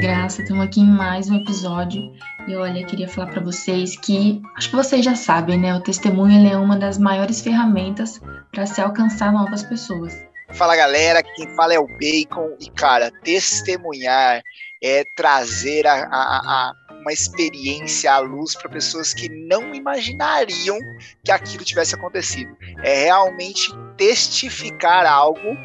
Graça, 0.00 0.42
estamos 0.42 0.62
aqui 0.62 0.80
em 0.80 0.90
mais 0.90 1.30
um 1.30 1.36
episódio. 1.36 2.12
E 2.46 2.54
olha, 2.54 2.84
queria 2.84 3.08
falar 3.08 3.30
para 3.30 3.42
vocês 3.42 3.96
que 3.96 4.42
acho 4.54 4.68
que 4.68 4.76
vocês 4.76 5.02
já 5.02 5.14
sabem, 5.14 5.58
né? 5.58 5.74
O 5.74 5.80
testemunho 5.80 6.46
é 6.46 6.56
uma 6.56 6.76
das 6.76 6.98
maiores 6.98 7.40
ferramentas 7.40 8.20
para 8.52 8.66
se 8.66 8.78
alcançar 8.80 9.32
novas 9.32 9.62
pessoas. 9.62 10.14
Fala 10.50 10.76
galera, 10.76 11.22
quem 11.22 11.48
fala 11.56 11.72
é 11.72 11.78
o 11.78 11.86
Bacon 11.86 12.56
e 12.60 12.70
cara, 12.70 13.10
testemunhar 13.24 14.42
é 14.82 15.04
trazer 15.14 15.86
a, 15.86 16.04
a, 16.04 16.38
a 16.68 16.72
uma 17.00 17.12
experiência 17.12 18.12
à 18.12 18.18
luz 18.18 18.54
para 18.54 18.68
pessoas 18.68 19.14
que 19.14 19.28
não 19.28 19.74
imaginariam 19.74 20.76
que 21.24 21.32
aquilo 21.32 21.64
tivesse 21.64 21.94
acontecido. 21.94 22.54
É 22.82 23.04
realmente 23.04 23.72
testificar 23.96 25.06
algo 25.06 25.56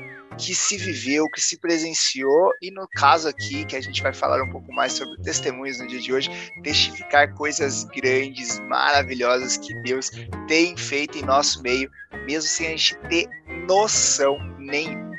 que 0.42 0.56
se 0.56 0.76
viveu, 0.76 1.30
que 1.30 1.40
se 1.40 1.58
presenciou, 1.58 2.52
e 2.62 2.72
no 2.72 2.88
caso 2.96 3.28
aqui, 3.28 3.64
que 3.64 3.76
a 3.76 3.82
gente 3.82 4.02
vai 4.02 4.12
falar 4.12 4.42
um 4.44 4.50
pouco 4.50 4.74
mais 4.74 4.94
sobre 4.94 5.22
testemunhos 5.22 5.80
no 5.80 5.88
dia 5.88 6.00
de 6.00 6.12
hoje, 6.12 6.30
testificar 6.64 7.34
coisas 7.36 7.84
grandes, 7.84 8.60
maravilhosas 8.62 9.58
que 9.58 9.74
Deus 9.84 10.10
tem 10.48 10.76
feito 10.76 11.20
em 11.20 11.22
nosso 11.22 11.62
meio, 11.62 11.90
mesmo 12.26 12.50
sem 12.50 12.68
a 12.68 12.70
gente 12.72 12.98
ter 13.08 13.30
noção 13.68 14.40
nenhuma. 14.58 15.16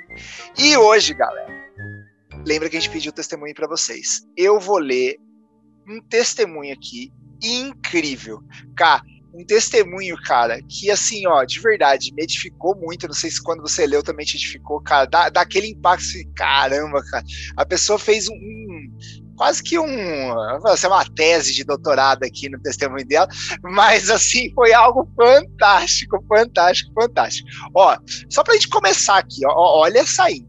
E 0.58 0.76
hoje, 0.76 1.14
galera, 1.14 1.52
lembra 2.44 2.68
que 2.68 2.76
a 2.76 2.80
gente 2.80 2.92
pediu 2.92 3.12
testemunho 3.12 3.54
para 3.54 3.68
vocês. 3.68 4.26
Eu 4.36 4.58
vou 4.58 4.78
ler 4.78 5.18
um 5.88 6.00
testemunho 6.00 6.74
aqui 6.74 7.12
incrível. 7.40 8.42
Cara, 8.76 9.02
um 9.34 9.44
testemunho, 9.44 10.16
cara, 10.22 10.60
que 10.68 10.90
assim, 10.90 11.26
ó, 11.26 11.42
de 11.44 11.58
verdade, 11.60 12.12
me 12.14 12.22
edificou 12.22 12.76
muito. 12.76 13.06
Não 13.06 13.14
sei 13.14 13.30
se 13.30 13.42
quando 13.42 13.62
você 13.62 13.86
leu 13.86 14.02
também 14.02 14.26
te 14.26 14.36
edificou, 14.36 14.80
cara, 14.80 15.06
dá, 15.06 15.28
dá 15.30 15.40
aquele 15.40 15.68
impacto 15.68 16.04
assim, 16.04 16.30
caramba, 16.34 17.02
cara. 17.10 17.24
A 17.56 17.64
pessoa 17.64 17.98
fez 17.98 18.28
um, 18.28 18.34
um 18.34 18.90
quase 19.36 19.62
que 19.62 19.78
um, 19.78 20.38
assim, 20.66 20.86
uma 20.86 21.04
tese 21.04 21.54
de 21.54 21.64
doutorado 21.64 22.24
aqui 22.24 22.48
no 22.48 22.60
testemunho 22.60 23.06
dela, 23.06 23.28
mas 23.62 24.10
assim, 24.10 24.52
foi 24.54 24.72
algo 24.72 25.08
fantástico, 25.16 26.22
fantástico, 26.28 26.92
fantástico. 26.92 27.48
Ó, 27.74 27.96
só 28.28 28.44
pra 28.44 28.54
gente 28.54 28.68
começar 28.68 29.18
aqui, 29.18 29.46
ó, 29.46 29.80
olha 29.80 30.00
essa 30.00 30.24
aí. 30.24 30.46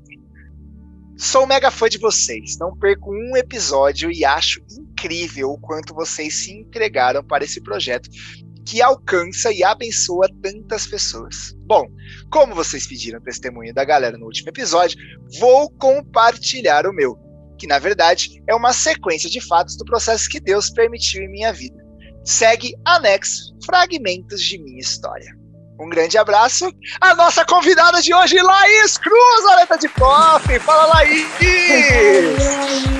Sou 1.15 1.45
mega 1.45 1.71
fã 1.71 1.87
de 1.87 1.99
vocês, 1.99 2.57
não 2.59 2.75
perco 2.75 3.13
um 3.13 3.37
episódio 3.37 4.11
e 4.11 4.25
acho 4.25 4.59
incrível 4.71 5.51
o 5.51 5.59
quanto 5.59 5.93
vocês 5.93 6.35
se 6.35 6.51
entregaram 6.51 7.23
para 7.23 7.43
esse 7.43 7.61
projeto 7.61 8.09
que 8.65 8.81
alcança 8.81 9.51
e 9.51 9.63
abençoa 9.63 10.27
tantas 10.41 10.87
pessoas. 10.87 11.53
Bom, 11.65 11.87
como 12.31 12.55
vocês 12.55 12.87
pediram 12.87 13.21
testemunho 13.21 13.73
da 13.73 13.83
galera 13.83 14.17
no 14.17 14.25
último 14.25 14.49
episódio, 14.49 14.97
vou 15.39 15.69
compartilhar 15.71 16.87
o 16.87 16.93
meu, 16.93 17.17
que 17.57 17.67
na 17.67 17.79
verdade 17.79 18.41
é 18.47 18.55
uma 18.55 18.73
sequência 18.73 19.29
de 19.29 19.41
fatos 19.41 19.77
do 19.77 19.85
processo 19.85 20.29
que 20.29 20.39
Deus 20.39 20.69
permitiu 20.69 21.23
em 21.23 21.31
minha 21.31 21.51
vida. 21.51 21.83
Segue 22.23 22.73
anexo 22.85 23.53
fragmentos 23.65 24.41
de 24.41 24.57
minha 24.57 24.79
história. 24.79 25.35
Um 25.79 25.89
grande 25.89 26.17
abraço. 26.17 26.71
A 27.01 27.15
nossa 27.15 27.43
convidada 27.43 28.01
de 28.01 28.13
hoje, 28.13 28.41
Laís 28.41 28.97
Cruz, 28.97 29.45
Aleta 29.51 29.77
de 29.77 29.89
Coffee. 29.89 30.59
Fala, 30.59 30.85
Laís! 30.85 31.27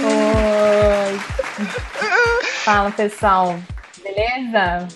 Oi! 0.03 1.19
Fala, 2.64 2.91
pessoal. 2.91 3.59
Beleza? 4.03 4.88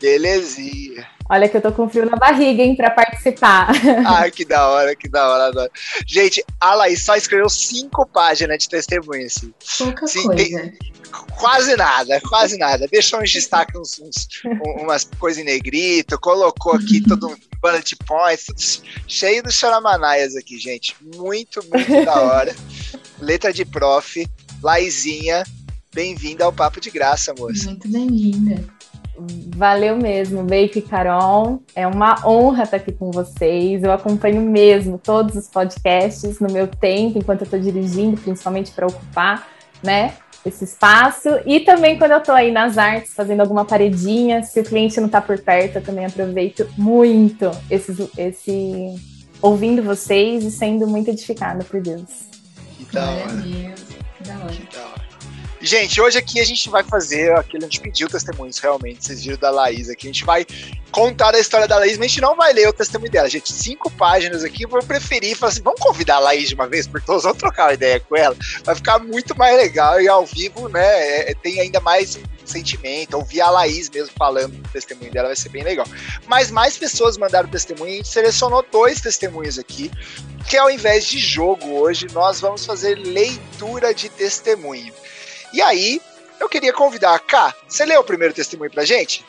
Belezinha. 0.00 1.06
Olha 1.28 1.48
que 1.48 1.56
eu 1.56 1.60
tô 1.60 1.72
com 1.72 1.88
frio 1.88 2.06
na 2.06 2.16
barriga, 2.16 2.62
hein, 2.62 2.76
pra 2.76 2.90
participar. 2.90 3.68
Ai, 4.06 4.30
que 4.30 4.44
da 4.44 4.68
hora, 4.68 4.94
que 4.94 5.08
da 5.08 5.28
hora. 5.28 5.46
Adoro. 5.46 5.70
Gente, 6.06 6.44
a 6.60 6.74
Laís 6.74 7.02
só 7.02 7.16
escreveu 7.16 7.48
cinco 7.48 8.06
páginas 8.06 8.58
de 8.58 8.68
testemunho, 8.68 9.26
assim. 9.26 9.52
Pouca 9.78 10.06
Sim, 10.06 10.22
coisa. 10.22 10.44
Tem, 10.44 10.78
quase 11.36 11.74
nada, 11.76 12.20
quase 12.20 12.56
nada. 12.56 12.86
Deixou 12.86 13.20
uns 13.20 13.32
destaques, 13.32 13.74
uns, 13.78 13.98
uns, 13.98 14.28
umas 14.80 15.04
coisas 15.18 15.42
em 15.42 15.46
negrito, 15.46 16.18
colocou 16.20 16.74
aqui 16.74 17.00
todo 17.06 17.28
um 17.28 17.36
bullet 17.60 17.96
points, 18.06 18.82
cheio 19.08 19.42
de 19.42 19.52
charamanaias 19.52 20.36
aqui, 20.36 20.58
gente. 20.58 20.94
Muito, 21.16 21.60
muito 21.72 22.04
da 22.04 22.20
hora. 22.20 22.54
Letra 23.18 23.52
de 23.52 23.64
prof, 23.64 24.26
Laizinha, 24.62 25.42
bem-vinda 25.92 26.44
ao 26.44 26.52
Papo 26.52 26.80
de 26.80 26.90
Graça, 26.90 27.34
moça. 27.36 27.64
Muito 27.64 27.88
bem-vinda. 27.88 28.75
Valeu 29.56 29.96
mesmo, 29.96 30.42
Bake 30.42 30.78
e 30.78 30.82
Carol. 30.82 31.62
É 31.74 31.86
uma 31.86 32.16
honra 32.26 32.64
estar 32.64 32.76
aqui 32.76 32.92
com 32.92 33.10
vocês. 33.10 33.82
Eu 33.82 33.92
acompanho 33.92 34.40
mesmo 34.42 34.98
todos 34.98 35.34
os 35.36 35.48
podcasts 35.48 36.38
no 36.40 36.52
meu 36.52 36.66
tempo, 36.66 37.18
enquanto 37.18 37.42
eu 37.42 37.44
estou 37.44 37.58
dirigindo, 37.58 38.20
principalmente 38.20 38.72
para 38.72 38.86
ocupar, 38.86 39.48
né? 39.82 40.14
Esse 40.44 40.64
espaço. 40.64 41.28
E 41.44 41.60
também 41.60 41.98
quando 41.98 42.12
eu 42.12 42.18
estou 42.18 42.34
aí 42.34 42.52
nas 42.52 42.78
artes, 42.78 43.14
fazendo 43.14 43.40
alguma 43.40 43.64
paredinha, 43.64 44.42
se 44.42 44.60
o 44.60 44.64
cliente 44.64 44.98
não 44.98 45.06
está 45.06 45.20
por 45.20 45.38
perto, 45.40 45.76
eu 45.76 45.82
também 45.82 46.04
aproveito 46.04 46.68
muito 46.76 47.50
esse, 47.70 48.10
esse 48.16 48.94
ouvindo 49.42 49.82
vocês 49.82 50.44
e 50.44 50.50
sendo 50.50 50.86
muito 50.86 51.10
edificada 51.10 51.64
por 51.64 51.80
Deus. 51.80 52.26
Que 52.78 52.84
da 52.92 53.10
hora. 53.10 53.42
Que 53.42 54.26
da 54.26 54.84
hora. 54.84 54.95
Gente, 55.60 56.00
hoje 56.00 56.18
aqui 56.18 56.38
a 56.38 56.44
gente 56.44 56.68
vai 56.68 56.84
fazer 56.84 57.32
aquilo, 57.32 57.64
a 57.64 57.66
gente 57.66 57.80
pediu 57.80 58.08
testemunhos 58.08 58.58
realmente, 58.58 59.04
vocês 59.04 59.24
viram 59.24 59.38
da 59.38 59.50
Laís 59.50 59.88
aqui, 59.88 60.06
a 60.06 60.12
gente 60.12 60.24
vai 60.24 60.46
contar 60.90 61.34
a 61.34 61.38
história 61.38 61.66
da 61.66 61.78
Laís, 61.78 61.96
mas 61.96 62.04
a 62.04 62.08
gente 62.08 62.20
não 62.20 62.36
vai 62.36 62.52
ler 62.52 62.68
o 62.68 62.72
testemunho 62.72 63.10
dela, 63.10 63.28
gente, 63.28 63.52
cinco 63.52 63.90
páginas 63.90 64.44
aqui, 64.44 64.64
eu 64.64 64.68
vou 64.68 64.82
preferir, 64.82 65.34
falar 65.34 65.52
assim, 65.52 65.62
vamos 65.62 65.80
convidar 65.80 66.16
a 66.16 66.20
Laís 66.20 66.50
de 66.50 66.54
uma 66.54 66.68
vez 66.68 66.86
por 66.86 67.00
todos, 67.00 67.22
vamos 67.22 67.38
trocar 67.38 67.68
uma 67.68 67.74
ideia 67.74 67.98
com 67.98 68.14
ela, 68.16 68.36
vai 68.64 68.74
ficar 68.74 68.98
muito 68.98 69.36
mais 69.36 69.56
legal, 69.56 70.00
e 70.00 70.06
ao 70.06 70.26
vivo, 70.26 70.68
né, 70.68 71.30
é, 71.30 71.34
tem 71.34 71.58
ainda 71.58 71.80
mais 71.80 72.18
sentimento, 72.44 73.14
ouvir 73.14 73.40
a 73.40 73.50
Laís 73.50 73.88
mesmo 73.90 74.12
falando 74.16 74.52
do 74.52 74.68
testemunho 74.68 75.10
dela 75.10 75.28
vai 75.28 75.36
ser 75.36 75.48
bem 75.48 75.64
legal. 75.64 75.86
Mas 76.26 76.50
mais 76.50 76.78
pessoas 76.78 77.16
mandaram 77.16 77.48
testemunho, 77.48 77.92
a 77.92 77.96
gente 77.96 78.08
selecionou 78.08 78.64
dois 78.70 79.00
testemunhos 79.00 79.58
aqui, 79.58 79.90
que 80.48 80.56
ao 80.56 80.70
invés 80.70 81.06
de 81.06 81.18
jogo 81.18 81.66
hoje, 81.72 82.06
nós 82.12 82.40
vamos 82.40 82.64
fazer 82.64 82.94
leitura 82.94 83.92
de 83.92 84.08
testemunho. 84.08 84.92
E 85.52 85.60
aí, 85.60 86.00
eu 86.40 86.48
queria 86.48 86.72
convidar 86.72 87.14
a 87.14 87.18
Ká. 87.18 87.54
Você 87.66 87.84
leu 87.84 88.00
o 88.00 88.04
primeiro 88.04 88.34
testemunho 88.34 88.70
pra 88.70 88.84
gente? 88.84 89.24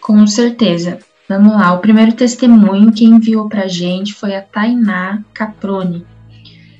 Com 0.00 0.26
certeza. 0.26 0.98
Vamos 1.28 1.52
lá. 1.52 1.72
O 1.72 1.78
primeiro 1.78 2.12
testemunho 2.12 2.92
que 2.92 3.04
enviou 3.04 3.48
pra 3.48 3.68
gente 3.68 4.14
foi 4.14 4.34
a 4.34 4.42
Tainá 4.42 5.22
Caproni. 5.32 6.04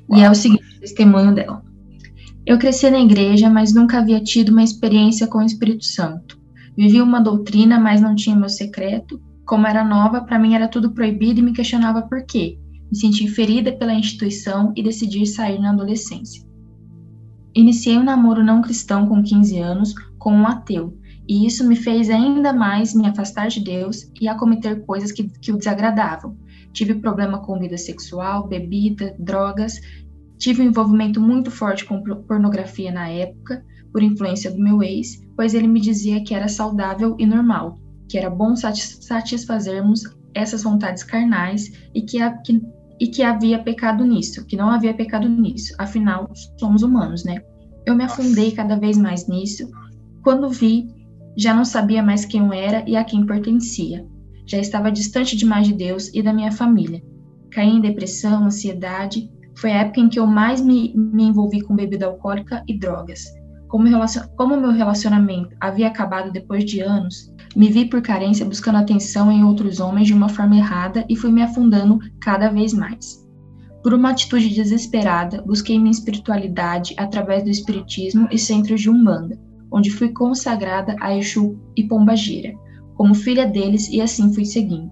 Uau. 0.09 0.19
E 0.19 0.25
é 0.25 0.31
o 0.31 0.35
seguinte 0.35 0.81
testemunho 0.81 1.35
dela. 1.35 1.63
Eu 2.45 2.59
cresci 2.59 2.91
na 2.91 2.99
igreja, 2.99 3.49
mas 3.49 3.73
nunca 3.73 3.99
havia 3.99 4.21
tido 4.21 4.49
uma 4.49 4.63
experiência 4.63 5.27
com 5.27 5.39
o 5.39 5.45
Espírito 5.45 5.85
Santo. 5.85 6.41
Vivi 6.77 7.01
uma 7.01 7.21
doutrina, 7.21 7.79
mas 7.79 8.01
não 8.01 8.15
tinha 8.15 8.35
meu 8.35 8.49
secreto. 8.49 9.21
Como 9.45 9.67
era 9.67 9.85
nova, 9.85 10.23
para 10.23 10.39
mim 10.39 10.55
era 10.55 10.67
tudo 10.67 10.93
proibido 10.93 11.41
e 11.41 11.43
me 11.43 11.53
questionava 11.53 12.03
por 12.03 12.25
quê. 12.25 12.59
Me 12.91 12.99
senti 12.99 13.29
ferida 13.29 13.71
pela 13.73 13.95
instituição 13.95 14.73
e 14.75 14.83
decidi 14.83 15.27
sair 15.27 15.61
na 15.61 15.71
adolescência. 15.71 16.50
Iniciei 17.55 17.97
um 17.99 18.05
namoro 18.05 18.45
não 18.45 18.63
cristão 18.63 19.07
com 19.09 19.23
15 19.23 19.59
anos 19.59 19.95
com 20.19 20.33
um 20.33 20.47
ateu, 20.47 20.97
e 21.29 21.47
isso 21.47 21.67
me 21.67 21.77
fez 21.77 22.11
ainda 22.11 22.53
mais 22.53 22.95
me 22.95 23.07
afastar 23.07 23.49
de 23.49 23.61
Deus 23.61 24.11
e 24.21 24.29
a 24.29 24.35
cometer 24.35 24.85
coisas 24.85 25.13
que, 25.13 25.25
que 25.25 25.53
o 25.53 25.57
desagradavam. 25.57 26.37
Tive 26.73 26.95
problema 26.95 27.39
com 27.39 27.59
vida 27.59 27.77
sexual, 27.77 28.47
bebida, 28.47 29.15
drogas, 29.19 29.81
tive 30.39 30.63
um 30.63 30.67
envolvimento 30.67 31.21
muito 31.21 31.51
forte 31.51 31.85
com 31.85 32.03
pornografia 32.03 32.91
na 32.91 33.09
época, 33.09 33.65
por 33.93 34.03
influência 34.03 34.51
do 34.51 34.59
meu 34.59 34.83
ex, 34.83 35.23
pois 35.37 35.55
ele 35.55 35.69
me 35.69 35.81
dizia 35.81 36.23
que 36.23 36.35
era 36.35 36.49
saudável 36.49 37.17
e 37.19 37.27
normal, 37.27 37.79
que 38.09 38.17
era 38.17 38.31
bom 38.31 38.55
satisfazermos 38.57 40.03
essas 40.35 40.63
vontades 40.63 41.03
carnais 41.03 41.73
e 41.95 42.03
que, 42.03 42.23
a, 42.23 42.33
que 42.39 42.61
e 43.01 43.07
que 43.07 43.23
havia 43.23 43.59
pecado 43.59 44.05
nisso, 44.05 44.45
que 44.45 44.57
não 44.57 44.69
havia 44.69 44.93
pecado 44.93 45.29
nisso, 45.29 45.75
afinal, 45.79 46.31
somos 46.59 46.83
humanos, 46.83 47.25
né? 47.25 47.43
Eu 47.87 47.97
me 47.97 48.05
afundei 48.05 48.53
cada 48.53 48.77
vez 48.77 48.99
mais 48.99 49.27
nisso. 49.27 49.71
Quando 50.23 50.51
vi, 50.51 50.95
já 51.37 51.55
não 51.55 51.65
sabia 51.65 52.03
mais 52.03 52.27
quem 52.27 52.45
eu 52.45 52.53
era 52.53 52.85
e 52.87 52.97
a 52.97 53.03
quem 53.03 53.25
pertencia. 53.25 54.07
Já 54.47 54.59
estava 54.59 54.93
distante 54.93 55.35
demais 55.35 55.67
de 55.67 55.73
Deus 55.73 56.11
e 56.13 56.23
da 56.23 56.33
minha 56.33 56.53
família. 56.53 57.03
Caí 57.51 57.71
em 57.71 57.81
depressão, 57.81 58.45
ansiedade. 58.45 59.31
Foi 59.57 59.73
a 59.73 59.79
época 59.79 60.01
em 60.01 60.09
que 60.09 60.19
eu 60.19 60.27
mais 60.27 60.61
me, 60.61 60.93
me 60.95 61.25
envolvi 61.25 61.63
com 61.63 61.75
bebida 61.75 62.07
alcoólica 62.07 62.63
e 62.69 62.79
drogas. 62.79 63.25
Como, 63.71 63.87
como 64.37 64.61
meu 64.61 64.73
relacionamento 64.73 65.57
havia 65.61 65.87
acabado 65.87 66.33
depois 66.33 66.65
de 66.65 66.81
anos, 66.81 67.33
me 67.55 67.71
vi 67.71 67.85
por 67.85 68.03
carência 68.03 68.45
buscando 68.45 68.79
atenção 68.79 69.31
em 69.31 69.45
outros 69.45 69.79
homens 69.79 70.09
de 70.09 70.15
uma 70.15 70.29
forma 70.29 70.57
errada 70.57 71.05
e 71.09 71.15
fui 71.15 71.31
me 71.31 71.41
afundando 71.41 72.01
cada 72.21 72.51
vez 72.51 72.75
mais. 72.75 73.25
Por 73.81 73.95
uma 73.95 74.11
atitude 74.11 74.49
desesperada, 74.51 75.41
busquei 75.43 75.79
minha 75.79 75.93
espiritualidade 75.93 76.95
através 76.99 77.45
do 77.45 77.49
espiritismo 77.51 78.29
e 78.31 78.39
centros 78.39 78.81
de 78.81 78.91
Umbanda, 78.91 79.39
onde 79.73 79.91
fui 79.91 80.09
consagrada 80.11 80.97
a 81.01 81.17
Exu 81.17 81.57
e 81.77 81.85
Pombagira, 81.85 82.53
como 82.95 83.15
filha 83.15 83.47
deles 83.47 83.89
e 83.89 84.01
assim 84.01 84.35
fui 84.35 84.45
seguindo, 84.45 84.91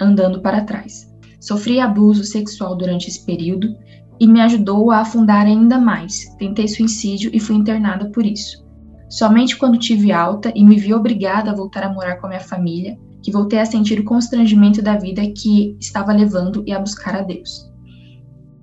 andando 0.00 0.42
para 0.42 0.64
trás. 0.64 1.08
Sofri 1.40 1.78
abuso 1.78 2.24
sexual 2.24 2.76
durante 2.76 3.08
esse 3.08 3.24
período, 3.24 3.74
e 4.20 4.26
me 4.26 4.40
ajudou 4.40 4.90
a 4.90 4.98
afundar 4.98 5.46
ainda 5.46 5.78
mais. 5.78 6.34
Tentei 6.38 6.66
suicídio 6.66 7.30
e 7.32 7.40
fui 7.40 7.56
internada 7.56 8.10
por 8.10 8.26
isso. 8.26 8.66
Somente 9.08 9.56
quando 9.56 9.78
tive 9.78 10.12
alta 10.12 10.52
e 10.54 10.62
me 10.62 10.76
vi 10.76 10.92
obrigada 10.92 11.50
a 11.50 11.54
voltar 11.54 11.84
a 11.84 11.92
morar 11.92 12.16
com 12.16 12.26
a 12.26 12.30
minha 12.30 12.40
família, 12.40 12.98
que 13.22 13.32
voltei 13.32 13.58
a 13.58 13.64
sentir 13.64 13.98
o 14.00 14.04
constrangimento 14.04 14.82
da 14.82 14.96
vida 14.96 15.22
que 15.30 15.76
estava 15.80 16.12
levando 16.12 16.62
e 16.66 16.72
a 16.72 16.78
buscar 16.78 17.16
a 17.16 17.22
Deus. 17.22 17.68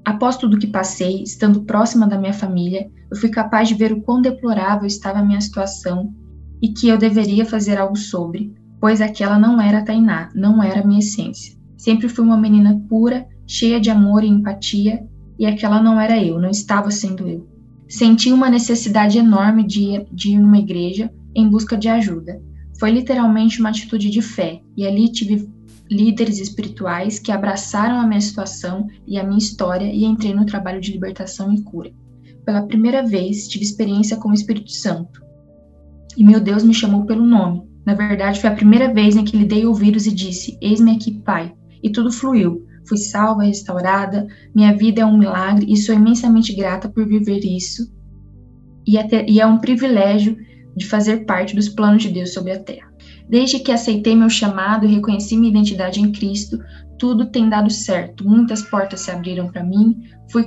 Após 0.05 0.37
tudo 0.37 0.59
que 0.59 0.67
passei, 0.67 1.23
estando 1.23 1.63
próxima 1.63 2.07
da 2.07 2.17
minha 2.17 2.33
família, 2.33 2.87
eu 3.09 3.17
fui 3.17 3.29
capaz 3.29 3.67
de 3.67 3.73
ver 3.73 3.91
o 3.91 4.01
quão 4.01 4.21
deplorável 4.21 4.85
estava 4.85 5.19
a 5.19 5.25
minha 5.25 5.41
situação 5.41 6.13
e 6.61 6.69
que 6.69 6.87
eu 6.87 6.97
deveria 6.97 7.43
fazer 7.43 7.77
algo 7.77 7.95
sobre, 7.95 8.53
pois 8.79 9.01
aquela 9.01 9.39
não 9.39 9.59
era 9.59 9.83
Tainá, 9.83 10.29
não 10.35 10.61
era 10.61 10.81
a 10.81 10.85
minha 10.85 10.99
essência. 10.99 11.55
Sempre 11.75 12.07
fui 12.07 12.23
uma 12.23 12.37
menina 12.37 12.79
pura, 12.87 13.25
cheia 13.47 13.79
de 13.79 13.89
amor 13.89 14.23
e 14.23 14.27
empatia, 14.27 15.03
e 15.37 15.45
aquela 15.45 15.81
não 15.81 15.99
era 15.99 16.23
eu, 16.23 16.39
não 16.39 16.49
estava 16.49 16.91
sendo 16.91 17.27
eu. 17.27 17.47
Senti 17.87 18.31
uma 18.31 18.49
necessidade 18.49 19.17
enorme 19.17 19.63
de, 19.63 20.05
de 20.11 20.31
ir 20.31 20.39
numa 20.39 20.57
igreja 20.57 21.11
em 21.35 21.47
busca 21.47 21.77
de 21.77 21.87
ajuda. 21.87 22.41
Foi 22.79 22.91
literalmente 22.91 23.59
uma 23.59 23.69
atitude 23.69 24.09
de 24.09 24.21
fé, 24.21 24.61
e 24.75 24.85
ali 24.85 25.11
tive 25.11 25.47
líderes 25.89 26.39
espirituais 26.39 27.19
que 27.19 27.31
abraçaram 27.31 27.99
a 27.99 28.07
minha 28.07 28.21
situação 28.21 28.87
e 29.05 29.19
a 29.19 29.23
minha 29.23 29.37
história 29.37 29.85
e 29.85 30.03
entrei 30.03 30.33
no 30.33 30.45
trabalho 30.45 30.81
de 30.81 30.91
libertação 30.91 31.53
e 31.53 31.61
cura. 31.61 31.91
Pela 32.43 32.65
primeira 32.65 33.05
vez, 33.05 33.47
tive 33.47 33.63
experiência 33.63 34.17
com 34.17 34.29
o 34.29 34.33
Espírito 34.33 34.71
Santo. 34.71 35.21
E 36.17 36.23
meu 36.23 36.39
Deus 36.39 36.63
me 36.63 36.73
chamou 36.73 37.05
pelo 37.05 37.25
nome. 37.25 37.63
Na 37.85 37.93
verdade, 37.93 38.39
foi 38.39 38.49
a 38.49 38.55
primeira 38.55 38.91
vez 38.91 39.15
em 39.15 39.23
que 39.23 39.37
lhe 39.37 39.45
dei 39.45 39.65
ouvidos 39.65 40.07
e 40.07 40.13
disse: 40.13 40.57
Eis-me 40.61 40.91
aqui, 40.91 41.11
Pai. 41.11 41.53
E 41.83 41.89
tudo 41.89 42.11
fluiu. 42.11 42.65
Fui 42.87 42.97
salva, 42.97 43.43
restaurada. 43.43 44.27
Minha 44.53 44.75
vida 44.75 45.01
é 45.01 45.05
um 45.05 45.17
milagre 45.17 45.65
e 45.71 45.77
sou 45.77 45.95
imensamente 45.95 46.53
grata 46.53 46.89
por 46.89 47.07
viver 47.07 47.43
isso. 47.43 47.91
E 48.87 48.97
é, 48.97 49.07
e 49.27 49.39
é 49.39 49.45
um 49.45 49.57
privilégio 49.57 50.37
de 50.75 50.85
fazer 50.85 51.25
parte 51.25 51.55
dos 51.55 51.69
planos 51.69 52.03
de 52.03 52.09
Deus 52.09 52.33
sobre 52.33 52.51
a 52.51 52.59
terra. 52.59 52.93
Desde 53.27 53.59
que 53.59 53.71
aceitei 53.71 54.15
meu 54.15 54.29
chamado 54.29 54.85
e 54.85 54.93
reconheci 54.93 55.35
minha 55.35 55.49
identidade 55.49 55.99
em 55.99 56.11
Cristo, 56.11 56.59
tudo 56.99 57.25
tem 57.25 57.49
dado 57.49 57.71
certo. 57.71 58.27
Muitas 58.27 58.61
portas 58.61 59.01
se 59.01 59.11
abriram 59.11 59.47
para 59.47 59.63
mim. 59.63 59.97
Fui, 60.31 60.45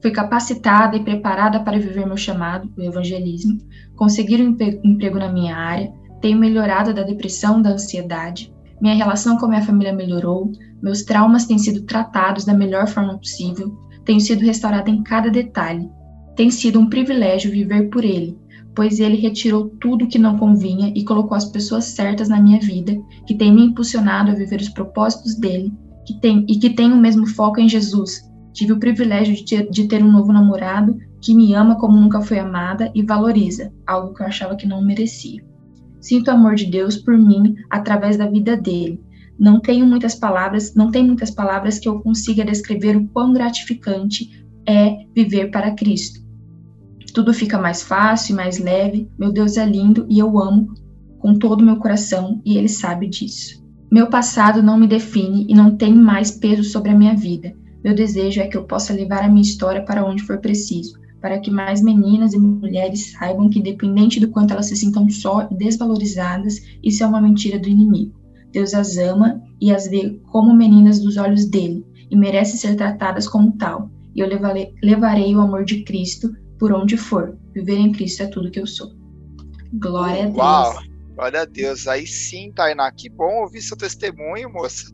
fui 0.00 0.10
capacitada 0.10 0.96
e 0.96 1.04
preparada 1.04 1.60
para 1.60 1.78
viver 1.78 2.06
meu 2.06 2.16
chamado, 2.16 2.70
o 2.76 2.82
evangelismo. 2.82 3.58
Conseguir 3.96 4.42
um 4.42 4.56
emprego 4.84 5.18
na 5.18 5.32
minha 5.32 5.56
área. 5.56 5.92
Tenho 6.20 6.38
melhorado 6.38 6.92
da 6.92 7.02
depressão, 7.02 7.62
da 7.62 7.70
ansiedade. 7.70 8.52
Minha 8.82 8.96
relação 8.96 9.38
com 9.38 9.46
a 9.46 9.48
minha 9.48 9.62
família 9.62 9.92
melhorou. 9.92 10.50
Meus 10.82 11.04
traumas 11.04 11.46
têm 11.46 11.56
sido 11.56 11.82
tratados 11.82 12.44
da 12.44 12.52
melhor 12.52 12.88
forma 12.88 13.16
possível. 13.16 13.72
Tenho 14.04 14.20
sido 14.20 14.40
restaurada 14.40 14.90
em 14.90 15.04
cada 15.04 15.30
detalhe. 15.30 15.88
Tem 16.34 16.50
sido 16.50 16.80
um 16.80 16.88
privilégio 16.88 17.52
viver 17.52 17.90
por 17.90 18.04
ele, 18.04 18.36
pois 18.74 18.98
ele 18.98 19.16
retirou 19.16 19.68
tudo 19.80 20.08
que 20.08 20.18
não 20.18 20.36
convinha 20.36 20.92
e 20.96 21.04
colocou 21.04 21.36
as 21.36 21.44
pessoas 21.44 21.84
certas 21.84 22.28
na 22.28 22.40
minha 22.40 22.58
vida, 22.58 23.00
que 23.24 23.36
têm 23.36 23.54
me 23.54 23.66
impulsionado 23.66 24.32
a 24.32 24.34
viver 24.34 24.60
os 24.60 24.68
propósitos 24.68 25.36
dele, 25.36 25.72
que 26.04 26.18
tem, 26.20 26.44
e 26.48 26.58
que 26.58 26.70
tem 26.70 26.92
o 26.92 27.00
mesmo 27.00 27.24
foco 27.24 27.60
em 27.60 27.68
Jesus. 27.68 28.28
Tive 28.52 28.72
o 28.72 28.80
privilégio 28.80 29.32
de 29.44 29.70
de 29.70 29.86
ter 29.86 30.02
um 30.02 30.10
novo 30.10 30.32
namorado 30.32 30.98
que 31.20 31.32
me 31.32 31.54
ama 31.54 31.78
como 31.78 31.96
nunca 31.96 32.20
foi 32.20 32.40
amada 32.40 32.90
e 32.96 33.02
valoriza, 33.04 33.72
algo 33.86 34.12
que 34.12 34.24
eu 34.24 34.26
achava 34.26 34.56
que 34.56 34.66
não 34.66 34.82
merecia. 34.82 35.51
Sinto 36.02 36.28
o 36.28 36.32
amor 36.32 36.54
de 36.54 36.66
Deus 36.66 36.98
por 36.98 37.16
mim 37.16 37.56
através 37.70 38.18
da 38.18 38.26
vida 38.26 38.54
dele. 38.54 39.00
Não 39.38 39.58
tenho 39.58 39.86
muitas 39.86 40.14
palavras, 40.14 40.74
não 40.74 40.90
tem 40.90 41.02
muitas 41.02 41.30
palavras 41.30 41.78
que 41.78 41.88
eu 41.88 42.00
consiga 42.00 42.44
descrever 42.44 42.94
o 42.94 43.08
quão 43.08 43.32
gratificante 43.32 44.44
é 44.66 45.06
viver 45.14 45.50
para 45.50 45.74
Cristo 45.74 46.22
tudo 47.12 47.34
fica 47.34 47.58
mais 47.58 47.82
fácil 47.82 48.36
mais 48.36 48.58
leve. 48.58 49.08
Meu 49.18 49.32
Deus 49.32 49.56
é 49.56 49.64
lindo 49.64 50.06
e 50.08 50.18
eu 50.18 50.38
amo 50.38 50.74
com 51.18 51.38
todo 51.38 51.60
o 51.60 51.64
meu 51.64 51.76
coração 51.76 52.40
e 52.44 52.56
ele 52.56 52.68
sabe 52.68 53.06
disso. 53.06 53.62
Meu 53.90 54.08
passado 54.08 54.62
não 54.62 54.78
me 54.78 54.86
define 54.86 55.46
e 55.48 55.54
não 55.54 55.76
tem 55.76 55.94
mais 55.94 56.30
peso 56.30 56.64
sobre 56.64 56.90
a 56.90 56.96
minha 56.96 57.14
vida. 57.14 57.54
Meu 57.84 57.94
desejo 57.94 58.40
é 58.40 58.46
que 58.46 58.56
eu 58.56 58.64
possa 58.64 58.92
levar 58.92 59.22
a 59.22 59.28
minha 59.28 59.42
história 59.42 59.84
para 59.84 60.04
onde 60.04 60.22
for 60.22 60.38
preciso, 60.38 60.98
para 61.22 61.38
que 61.38 61.50
mais 61.50 61.80
meninas 61.80 62.34
e 62.34 62.38
mulheres 62.38 63.12
saibam 63.12 63.48
que, 63.48 63.60
independente 63.60 64.18
do 64.18 64.28
quanto 64.28 64.52
elas 64.52 64.66
se 64.66 64.76
sintam 64.76 65.08
só 65.08 65.48
e 65.48 65.54
desvalorizadas, 65.54 66.56
isso 66.82 67.04
é 67.04 67.06
uma 67.06 67.22
mentira 67.22 67.60
do 67.60 67.68
inimigo. 67.68 68.20
Deus 68.50 68.74
as 68.74 68.98
ama 68.98 69.40
e 69.60 69.72
as 69.72 69.86
vê 69.86 70.20
como 70.30 70.52
meninas 70.52 70.98
dos 70.98 71.16
olhos 71.16 71.46
dele 71.46 71.86
e 72.10 72.16
merecem 72.16 72.56
ser 72.56 72.74
tratadas 72.74 73.28
como 73.28 73.56
tal. 73.56 73.88
E 74.14 74.20
eu 74.20 74.28
levarei, 74.28 74.74
levarei 74.82 75.34
o 75.34 75.40
amor 75.40 75.64
de 75.64 75.84
Cristo 75.84 76.34
por 76.58 76.72
onde 76.72 76.96
for. 76.96 77.38
Viver 77.54 77.78
em 77.78 77.92
Cristo 77.92 78.24
é 78.24 78.26
tudo 78.26 78.50
que 78.50 78.60
eu 78.60 78.66
sou. 78.66 78.92
Glória 79.74 80.24
a 80.24 80.26
Deus. 80.26 80.36
Uau, 80.36 80.82
glória 81.14 81.40
a 81.42 81.44
Deus. 81.44 81.86
Aí 81.86 82.06
sim, 82.06 82.52
Tainá, 82.52 82.90
que 82.90 83.08
bom 83.08 83.42
ouvir 83.42 83.62
seu 83.62 83.76
testemunho, 83.76 84.52
moça. 84.52 84.92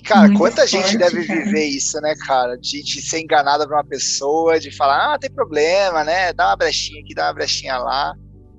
E, 0.00 0.02
cara, 0.02 0.28
Muito 0.28 0.38
quanta 0.38 0.62
forte, 0.62 0.70
gente 0.70 0.96
deve 0.96 1.26
cara. 1.26 1.44
viver 1.44 1.66
isso, 1.66 2.00
né, 2.00 2.14
cara? 2.26 2.56
De, 2.56 2.82
de, 2.82 3.02
ser 3.02 3.20
enganada 3.20 3.66
por 3.66 3.74
uma 3.74 3.84
pessoa, 3.84 4.58
de 4.58 4.74
falar, 4.74 5.14
ah, 5.14 5.18
tem 5.18 5.30
problema, 5.30 6.02
né? 6.02 6.32
Dá 6.32 6.48
uma 6.48 6.56
brechinha 6.56 7.02
aqui, 7.02 7.14
dá 7.14 7.26
uma 7.26 7.34
brechinha 7.34 7.76
lá. 7.76 8.14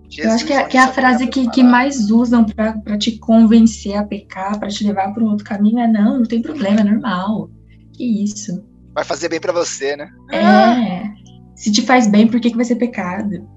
Jesus, 0.08 0.26
eu 0.26 0.32
acho 0.36 0.46
que 0.46 0.54
é, 0.54 0.64
que 0.66 0.78
é 0.78 0.82
a 0.82 0.94
frase 0.94 1.26
que, 1.26 1.50
que 1.50 1.64
mais 1.64 2.12
usam 2.12 2.46
para 2.46 2.98
te 2.98 3.18
convencer 3.18 3.96
a 3.96 4.04
pecar, 4.04 4.60
para 4.60 4.70
te 4.70 4.86
levar 4.86 5.12
para 5.14 5.24
um 5.24 5.30
outro 5.30 5.46
caminho 5.46 5.80
é 5.80 5.88
não, 5.88 6.20
não 6.20 6.26
tem 6.26 6.42
problema, 6.44 6.82
é 6.82 6.84
normal. 6.84 7.50
Que 7.94 8.24
isso. 8.24 8.64
Vai 8.94 9.04
fazer 9.04 9.30
bem 9.30 9.40
para 9.40 9.54
você, 9.54 9.96
né? 9.96 10.12
É. 10.32 11.10
Se 11.56 11.72
te 11.72 11.82
faz 11.82 12.08
bem, 12.08 12.28
por 12.28 12.40
que, 12.40 12.52
que 12.52 12.56
vai 12.56 12.66
ser 12.66 12.76
pecado? 12.76 13.50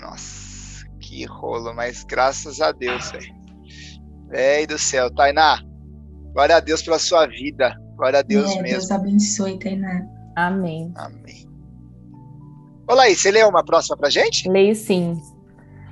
Nossa, 0.00 0.86
que 1.00 1.24
rolo, 1.24 1.74
mas 1.74 2.04
graças 2.04 2.60
a 2.60 2.70
Deus, 2.70 3.10
velho. 3.10 3.34
Véi 4.28 4.66
do 4.66 4.78
céu, 4.78 5.12
Tainá, 5.12 5.58
glória 6.32 6.56
a 6.56 6.60
Deus 6.60 6.82
pela 6.82 6.98
sua 6.98 7.26
vida. 7.26 7.74
Glória 7.96 8.20
a 8.20 8.22
Deus 8.22 8.50
é, 8.52 8.62
mesmo. 8.62 8.78
Deus 8.78 8.90
abençoe, 8.90 9.58
Tainá. 9.58 10.06
Amém. 10.34 10.92
Amém. 10.96 11.48
Olá 12.88 13.04
aí, 13.04 13.14
você 13.14 13.30
leu 13.30 13.48
uma 13.48 13.64
próxima 13.64 13.96
pra 13.96 14.10
gente? 14.10 14.48
Leio 14.48 14.74
sim. 14.74 15.20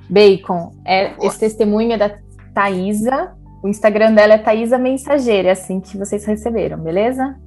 Bacon, 0.09 0.73
é, 0.85 1.15
esse 1.25 1.39
testemunho 1.39 1.93
é 1.93 1.97
da 1.97 2.17
Thaisa. 2.53 3.33
O 3.63 3.67
Instagram 3.67 4.13
dela 4.13 4.33
é 4.33 4.37
Thaisa 4.37 4.77
Mensageira, 4.77 5.49
é 5.49 5.51
assim 5.51 5.79
que 5.79 5.97
vocês 5.97 6.25
receberam, 6.25 6.79
beleza? 6.79 7.39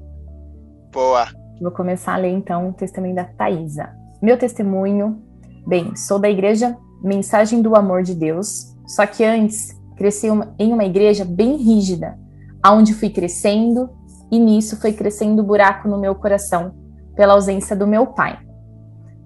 Boa. 0.90 1.28
Vou 1.60 1.70
começar 1.72 2.14
a 2.14 2.16
ler 2.16 2.30
então 2.30 2.70
o 2.70 2.72
testemunho 2.72 3.14
da 3.14 3.24
Thaisa. 3.24 3.90
Meu 4.22 4.38
testemunho, 4.38 5.22
bem, 5.66 5.94
sou 5.94 6.18
da 6.18 6.30
igreja 6.30 6.76
Mensagem 7.02 7.60
do 7.60 7.76
Amor 7.76 8.02
de 8.02 8.14
Deus, 8.14 8.74
só 8.86 9.06
que 9.06 9.22
antes 9.22 9.76
cresci 9.96 10.28
em 10.58 10.72
uma 10.72 10.84
igreja 10.84 11.24
bem 11.24 11.56
rígida, 11.56 12.18
aonde 12.64 12.94
fui 12.94 13.10
crescendo 13.10 13.90
e 14.30 14.38
nisso 14.38 14.80
foi 14.80 14.94
crescendo 14.94 15.42
o 15.42 15.44
buraco 15.44 15.86
no 15.86 15.98
meu 15.98 16.14
coração 16.14 16.72
pela 17.14 17.34
ausência 17.34 17.76
do 17.76 17.86
meu 17.86 18.06
pai. 18.06 18.38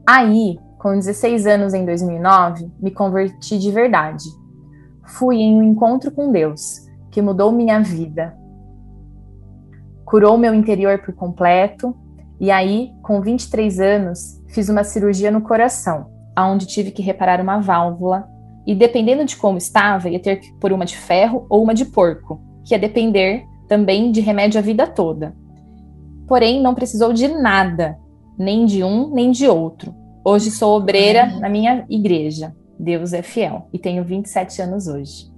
Aí, 0.05 0.59
com 0.77 0.99
16 0.99 1.47
anos 1.47 1.73
em 1.73 1.85
2009, 1.85 2.69
me 2.81 2.91
converti 2.91 3.57
de 3.57 3.71
verdade. 3.71 4.25
Fui 5.05 5.37
em 5.37 5.55
um 5.55 5.63
encontro 5.63 6.11
com 6.11 6.33
Deus, 6.33 6.81
que 7.13 7.23
mudou 7.23 7.53
minha 7.53 7.81
vida. 7.81 8.37
Curou 10.05 10.37
meu 10.37 10.53
interior 10.53 10.99
por 10.99 11.15
completo 11.15 11.97
e 12.41 12.51
aí, 12.51 12.93
com 13.03 13.21
23 13.21 13.79
anos, 13.79 14.43
fiz 14.49 14.69
uma 14.69 14.83
cirurgia 14.83 15.31
no 15.31 15.43
coração, 15.43 16.11
onde 16.37 16.67
tive 16.67 16.91
que 16.91 17.03
reparar 17.03 17.41
uma 17.41 17.61
válvula. 17.61 18.29
E 18.67 18.75
dependendo 18.75 19.25
de 19.25 19.37
como 19.37 19.59
estava, 19.59 20.09
ia 20.09 20.21
ter 20.21 20.37
que 20.37 20.53
pôr 20.55 20.73
uma 20.73 20.85
de 20.85 20.97
ferro 20.97 21.47
ou 21.49 21.63
uma 21.63 21.73
de 21.73 21.85
porco, 21.85 22.48
que 22.69 22.75
ia 22.75 22.79
depender 22.79 23.47
também 23.67 24.13
de 24.13 24.21
remédio 24.21 24.59
a 24.59 24.63
vida 24.63 24.87
toda. 24.87 25.35
Porém, 26.27 26.61
não 26.63 26.75
precisou 26.75 27.15
de 27.15 27.27
nada, 27.27 27.99
nem 28.39 28.67
de 28.67 28.85
um 28.85 29.11
nem 29.11 29.31
de 29.31 29.49
outro. 29.49 29.95
Hoje 30.23 30.51
sou 30.51 30.77
obreira 30.77 31.27
na 31.41 31.49
minha 31.49 31.87
igreja. 31.89 32.55
Deus 32.79 33.15
é 33.15 33.23
fiel. 33.23 33.69
E 33.73 33.79
tenho 33.79 34.05
27 34.05 34.61
anos 34.61 34.87
hoje. 34.87 35.33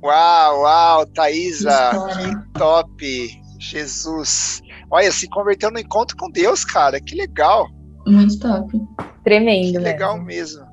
Uau, 0.00 0.60
uau, 0.62 1.06
Thaisa, 1.06 1.90
que 2.12 2.58
top! 2.58 3.42
Jesus. 3.58 4.62
Olha, 4.88 5.10
se 5.10 5.28
converteu 5.28 5.72
no 5.72 5.80
encontro 5.80 6.16
com 6.16 6.30
Deus, 6.30 6.64
cara. 6.64 7.00
Que 7.00 7.16
legal. 7.16 7.66
Muito 8.06 8.38
top. 8.38 8.80
Tremendo, 9.24 9.72
Que 9.72 9.78
legal 9.78 10.22
mesmo. 10.22 10.64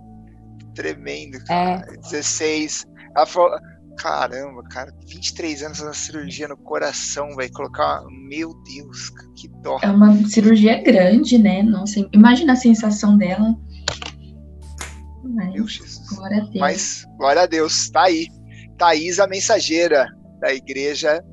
Tremendo, 0.76 1.44
cara. 1.46 1.84
É. 1.92 1.98
16. 1.98 2.86
Ela 3.16 3.26
falou. 3.26 3.58
Caramba, 3.98 4.62
cara, 4.70 4.94
23 5.08 5.64
anos 5.64 5.82
na 5.82 5.94
cirurgia 5.94 6.48
no 6.48 6.58
coração, 6.58 7.36
vai 7.36 7.50
colocar. 7.50 8.04
Meu 8.28 8.54
Deus, 8.64 9.10
que 9.36 9.48
dó. 9.62 9.80
É 9.82 9.90
uma 9.90 10.14
cirurgia 10.28 10.82
grande, 10.82 11.38
né? 11.38 11.64
Nossa, 11.64 12.08
imagina 12.14 12.54
a 12.54 12.58
sensação 12.58 13.18
dela. 13.18 13.56
Mas, 15.24 15.54
Meu 15.54 15.68
Jesus. 15.68 16.10
Glória 16.10 16.38
a 16.38 16.42
Deus. 16.42 16.60
Mas, 16.60 17.06
glória 17.18 17.42
a 17.42 17.46
Deus, 17.46 17.90
tá 17.90 18.04
aí. 18.04 18.28
Thaís, 18.78 19.20
a 19.20 19.28
mensageira 19.28 20.08
da 20.40 20.54
igreja 20.54 21.24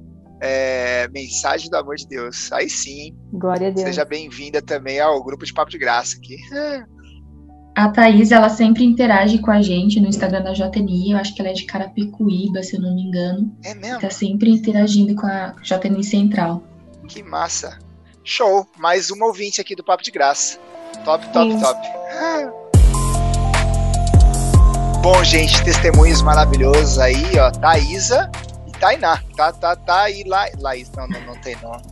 É, 0.45 1.07
mensagem 1.15 1.71
do 1.71 1.77
amor 1.77 1.95
de 1.95 2.07
Deus. 2.09 2.51
Aí 2.51 2.69
sim. 2.69 3.17
Glória 3.33 3.69
a 3.69 3.71
Deus. 3.71 3.87
Seja 3.87 4.05
bem-vinda 4.05 4.61
também 4.61 4.99
ao 4.99 5.23
grupo 5.23 5.45
de 5.45 5.53
Papo 5.53 5.71
de 5.71 5.79
Graça 5.79 6.17
aqui. 6.17 6.37
A 7.75 7.89
Thaís, 7.89 8.31
ela 8.31 8.51
sempre 8.51 8.85
interage 8.85 9.39
com 9.39 9.51
a 9.51 9.63
gente 9.63 9.99
no 9.99 10.07
Instagram 10.07 10.43
da 10.43 10.53
JNI. 10.53 11.13
Eu 11.13 11.19
acho 11.19 11.35
que 11.35 11.41
ela 11.41 11.51
é 11.51 11.55
de 11.55 11.65
Carapicuíba, 11.65 12.63
se 12.63 12.77
eu 12.77 12.83
não 12.83 12.95
me 12.95 13.03
engano. 13.03 13.51
É 13.65 13.75
mesmo? 13.75 13.99
Tá 13.99 14.11
sempre 14.11 14.51
interagindo 14.51 15.15
com 15.15 15.27
a 15.27 15.55
JNI 15.63 16.05
Central. 16.05 16.63
Que 17.09 17.23
massa. 17.23 17.79
Show. 18.23 18.67
Mais 18.79 19.11
uma 19.11 19.27
ouvinte 19.27 19.59
aqui 19.59 19.75
do 19.75 19.83
Papo 19.83 20.03
de 20.03 20.11
Graça. 20.11 20.59
Top, 21.03 21.27
top, 21.33 21.51
Sim. 21.51 21.61
top. 21.61 21.81
Bom, 25.03 25.25
gente, 25.25 25.65
testemunhos 25.65 26.21
maravilhosos 26.21 26.99
aí, 26.99 27.39
ó. 27.39 27.51
Thaisa 27.51 28.31
Tainá. 28.83 29.23
Tá, 29.37 29.53
tá, 29.53 29.77
tá 29.77 30.03
aí, 30.03 30.25
La, 30.27 30.49
Laís. 30.59 30.91
Não, 30.97 31.07
não, 31.07 31.21
não 31.21 31.37
tem 31.37 31.55
nome. 31.63 31.85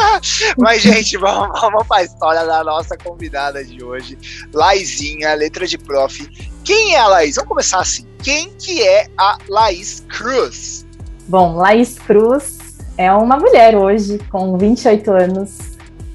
Mas, 0.56 0.80
gente, 0.80 1.18
vamos, 1.18 1.60
vamos 1.60 1.86
pra 1.86 2.02
história 2.02 2.46
da 2.46 2.64
nossa 2.64 2.96
convidada 2.96 3.62
de 3.62 3.84
hoje. 3.84 4.18
Laizinha, 4.54 5.34
letra 5.34 5.66
de 5.66 5.76
prof. 5.76 6.26
Quem 6.64 6.94
é 6.94 7.00
a 7.00 7.06
Laís? 7.06 7.34
Vamos 7.36 7.50
começar 7.50 7.80
assim. 7.80 8.06
Quem 8.22 8.48
que 8.54 8.82
é 8.82 9.08
a 9.18 9.36
Laís 9.46 10.02
Cruz? 10.08 10.86
Bom, 11.28 11.54
Laís 11.54 11.98
Cruz 11.98 12.56
é 12.96 13.12
uma 13.12 13.36
mulher 13.36 13.76
hoje, 13.76 14.18
com 14.30 14.56
28 14.56 15.10
anos, 15.10 15.58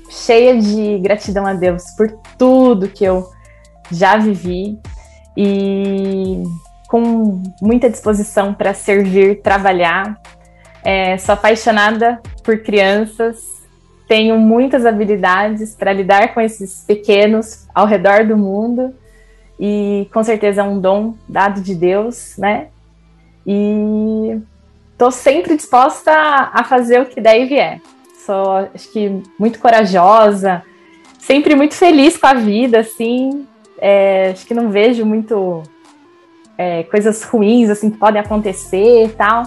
cheia 0.09 0.59
de 0.59 0.97
gratidão 0.97 1.45
a 1.45 1.53
Deus 1.53 1.83
por 1.95 2.11
tudo 2.39 2.87
que 2.87 3.05
eu 3.05 3.29
já 3.91 4.17
vivi 4.17 4.79
e 5.37 6.41
com 6.93 7.41
muita 7.59 7.89
disposição 7.89 8.53
para 8.53 8.71
servir, 8.71 9.41
trabalhar. 9.41 10.15
É, 10.83 11.17
sou 11.17 11.33
apaixonada 11.33 12.21
por 12.43 12.59
crianças, 12.59 13.63
tenho 14.07 14.37
muitas 14.37 14.85
habilidades 14.85 15.73
para 15.73 15.91
lidar 15.91 16.35
com 16.35 16.39
esses 16.39 16.83
pequenos 16.85 17.65
ao 17.73 17.87
redor 17.87 18.27
do 18.27 18.37
mundo 18.37 18.93
e 19.59 20.07
com 20.13 20.23
certeza 20.23 20.61
é 20.61 20.63
um 20.63 20.79
dom 20.79 21.15
dado 21.27 21.61
de 21.61 21.73
Deus, 21.73 22.35
né? 22.37 22.67
E 23.43 24.39
estou 24.91 25.09
sempre 25.09 25.55
disposta 25.55 26.11
a 26.11 26.63
fazer 26.63 27.01
o 27.01 27.07
que 27.07 27.19
der 27.19 27.41
e 27.41 27.45
vier. 27.45 27.81
Sou, 28.23 28.69
acho 28.71 28.91
que, 28.91 29.19
muito 29.39 29.57
corajosa, 29.57 30.61
sempre 31.17 31.55
muito 31.55 31.73
feliz 31.73 32.17
com 32.17 32.27
a 32.27 32.35
vida, 32.35 32.81
assim. 32.81 33.47
É, 33.79 34.29
acho 34.29 34.45
que 34.45 34.53
não 34.53 34.69
vejo 34.69 35.03
muito 35.03 35.63
é, 36.63 36.83
coisas 36.83 37.23
ruins, 37.23 37.69
assim, 37.69 37.89
que 37.89 37.97
podem 37.97 38.21
acontecer 38.21 39.05
e 39.05 39.09
tal. 39.09 39.43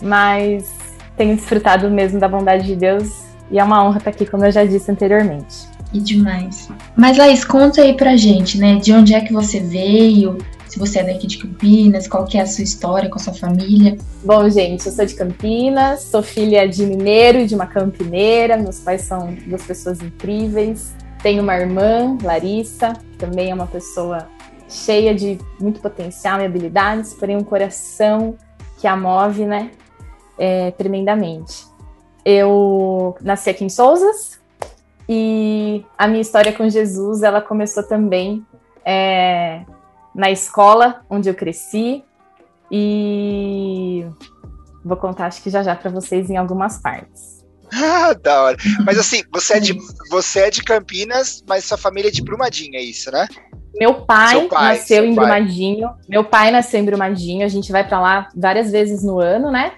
Mas 0.00 0.70
tenho 1.16 1.34
desfrutado 1.34 1.90
mesmo 1.90 2.20
da 2.20 2.28
bondade 2.28 2.66
de 2.66 2.76
Deus 2.76 3.24
e 3.50 3.58
é 3.58 3.64
uma 3.64 3.84
honra 3.84 3.98
estar 3.98 4.10
aqui, 4.10 4.24
como 4.24 4.44
eu 4.44 4.52
já 4.52 4.64
disse 4.64 4.90
anteriormente. 4.90 5.66
E 5.92 6.00
demais. 6.00 6.68
Mas, 6.94 7.16
Laís, 7.16 7.44
conta 7.44 7.80
aí 7.80 7.94
pra 7.94 8.16
gente, 8.16 8.58
né? 8.58 8.76
De 8.76 8.92
onde 8.92 9.14
é 9.14 9.20
que 9.20 9.32
você 9.32 9.58
veio? 9.58 10.38
se 10.68 10.78
você 10.78 10.98
é 10.98 11.04
daqui 11.04 11.26
de 11.26 11.38
Campinas, 11.38 12.06
qual 12.06 12.26
que 12.26 12.36
é 12.36 12.42
a 12.42 12.46
sua 12.46 12.62
história 12.62 13.08
com 13.08 13.16
a 13.16 13.22
sua 13.22 13.32
família. 13.32 13.96
Bom, 14.22 14.48
gente, 14.50 14.84
eu 14.84 14.92
sou 14.92 15.06
de 15.06 15.14
Campinas, 15.14 16.02
sou 16.02 16.22
filha 16.22 16.68
de 16.68 16.84
mineiro 16.84 17.38
e 17.38 17.46
de 17.46 17.54
uma 17.54 17.66
campineira, 17.66 18.54
meus 18.58 18.78
pais 18.78 19.00
são 19.00 19.34
duas 19.46 19.62
pessoas 19.62 20.02
incríveis. 20.02 20.94
Tenho 21.22 21.42
uma 21.42 21.56
irmã, 21.56 22.18
Larissa, 22.22 22.92
que 22.92 23.16
também 23.16 23.50
é 23.50 23.54
uma 23.54 23.66
pessoa 23.66 24.28
cheia 24.68 25.14
de 25.14 25.38
muito 25.60 25.80
potencial 25.80 26.40
e 26.40 26.44
habilidades, 26.44 27.14
porém 27.14 27.36
um 27.36 27.44
coração 27.44 28.36
que 28.78 28.86
a 28.86 28.96
move, 28.96 29.44
né, 29.44 29.70
é, 30.38 30.70
tremendamente. 30.72 31.66
Eu 32.24 33.16
nasci 33.20 33.50
aqui 33.50 33.64
em 33.64 33.68
Souzas 33.68 34.38
e 35.08 35.84
a 35.96 36.06
minha 36.06 36.20
história 36.20 36.52
com 36.52 36.68
Jesus, 36.68 37.22
ela 37.22 37.40
começou 37.40 37.82
também 37.82 38.44
é, 38.84 39.62
na 40.14 40.30
escola 40.30 41.02
onde 41.08 41.28
eu 41.28 41.34
cresci 41.34 42.04
e 42.70 44.06
vou 44.84 44.96
contar 44.96 45.26
acho 45.26 45.42
que 45.42 45.48
já 45.48 45.62
já 45.62 45.74
para 45.74 45.90
vocês 45.90 46.28
em 46.28 46.36
algumas 46.36 46.78
partes. 46.78 47.37
Ah, 47.72 48.14
da 48.14 48.42
hora. 48.42 48.56
Mas 48.84 48.98
assim, 49.00 49.22
você 49.32 49.54
é, 49.54 49.60
de, 49.60 49.78
você 50.10 50.40
é 50.40 50.50
de 50.50 50.62
Campinas, 50.62 51.42
mas 51.46 51.64
sua 51.64 51.78
família 51.78 52.08
é 52.08 52.12
de 52.12 52.22
Brumadinho, 52.22 52.76
é 52.76 52.82
isso, 52.82 53.10
né? 53.10 53.26
Meu 53.78 53.94
pai, 53.94 54.48
pai 54.48 54.76
nasceu 54.76 55.04
em 55.04 55.14
pai. 55.14 55.24
Brumadinho. 55.24 55.90
Meu 56.08 56.24
pai 56.24 56.50
nasceu 56.50 56.80
em 56.80 56.84
Brumadinho. 56.84 57.44
A 57.44 57.48
gente 57.48 57.70
vai 57.70 57.86
para 57.86 58.00
lá 58.00 58.28
várias 58.34 58.72
vezes 58.72 59.04
no 59.04 59.20
ano, 59.20 59.50
né? 59.50 59.72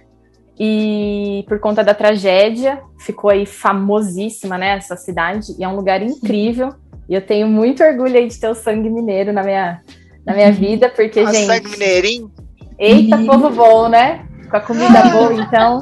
E 0.58 1.44
por 1.48 1.58
conta 1.58 1.82
da 1.82 1.94
tragédia, 1.94 2.82
ficou 2.98 3.30
aí 3.30 3.44
famosíssima, 3.44 4.56
né? 4.56 4.76
Essa 4.76 4.96
cidade. 4.96 5.54
E 5.58 5.64
é 5.64 5.68
um 5.68 5.76
lugar 5.76 6.02
incrível. 6.02 6.74
E 7.08 7.14
eu 7.14 7.20
tenho 7.20 7.46
muito 7.46 7.82
orgulho 7.82 8.16
aí 8.16 8.26
de 8.26 8.38
ter 8.38 8.48
o 8.48 8.54
sangue 8.54 8.88
mineiro 8.88 9.32
na 9.32 9.42
minha, 9.42 9.82
na 10.24 10.34
minha 10.34 10.52
vida, 10.52 10.88
porque, 10.88 11.20
a 11.20 11.32
gente. 11.32 11.46
Sangue 11.46 11.70
mineirinho? 11.70 12.30
Eita, 12.78 13.18
povo 13.18 13.50
bom, 13.50 13.88
né? 13.88 14.26
Com 14.50 14.56
a 14.56 14.60
comida 14.60 15.02
boa, 15.10 15.34
então. 15.34 15.80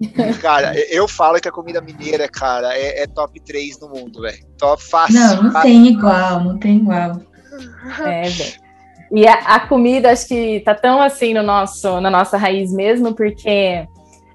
Cara, 0.40 0.74
eu 0.90 1.08
falo 1.08 1.40
que 1.40 1.48
a 1.48 1.52
comida 1.52 1.80
mineira, 1.80 2.28
cara, 2.28 2.76
é, 2.76 3.02
é 3.02 3.06
top 3.06 3.40
3 3.40 3.80
no 3.80 3.88
mundo, 3.88 4.22
velho. 4.22 4.38
Top 4.58 4.82
fácil. 4.82 5.14
Não, 5.14 5.42
não 5.44 5.52
fácil. 5.52 5.70
tem 5.70 5.86
igual, 5.86 6.40
não 6.44 6.58
tem 6.58 6.76
igual. 6.76 7.20
É, 8.04 8.22
velho. 8.28 8.66
E 9.12 9.26
a, 9.26 9.34
a, 9.34 9.60
comida, 9.60 10.10
acho 10.10 10.26
que 10.26 10.60
tá 10.60 10.74
tão 10.74 11.00
assim 11.00 11.32
no 11.32 11.42
nosso, 11.42 12.00
na 12.00 12.10
nossa 12.10 12.36
raiz 12.36 12.72
mesmo, 12.72 13.14
porque 13.14 13.86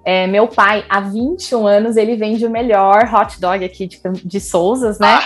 é, 0.04 0.28
meu 0.28 0.48
pai, 0.48 0.86
há 0.90 1.00
21 1.02 1.68
anos, 1.68 1.98
ele 1.98 2.16
vende 2.16 2.46
o 2.46 2.50
melhor 2.50 3.10
hot 3.14 3.40
dog 3.40 3.64
aqui 3.64 3.88
de, 3.88 4.00
de 4.24 4.40
Souzas, 4.40 4.98
né? 4.98 5.20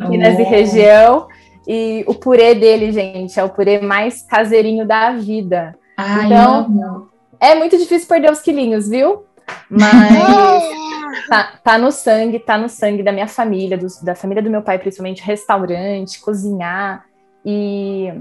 Ah, 0.00 0.08
Minas 0.08 0.36
oh. 0.36 0.40
e 0.40 0.44
região. 0.44 1.28
E 1.66 2.04
o 2.06 2.14
purê 2.14 2.54
dele, 2.54 2.90
gente, 2.92 3.38
é 3.38 3.44
o 3.44 3.50
purê 3.50 3.80
mais 3.80 4.22
caseirinho 4.22 4.86
da 4.86 5.12
vida. 5.12 5.76
Ai, 5.96 6.26
então, 6.26 6.68
não. 6.68 7.08
é 7.38 7.54
muito 7.54 7.76
difícil 7.76 8.08
perder 8.08 8.32
os 8.32 8.40
quilinhos, 8.40 8.88
viu? 8.88 9.24
Mas 9.68 11.28
tá, 11.28 11.58
tá, 11.62 11.78
no 11.78 11.90
sangue, 11.90 12.38
tá 12.38 12.58
no 12.58 12.68
sangue 12.68 13.02
da 13.02 13.12
minha 13.12 13.28
família, 13.28 13.76
do, 13.76 13.86
da 14.02 14.14
família 14.14 14.42
do 14.42 14.50
meu 14.50 14.62
pai, 14.62 14.78
principalmente, 14.78 15.22
restaurante, 15.22 16.20
cozinhar. 16.20 17.04
E, 17.44 18.12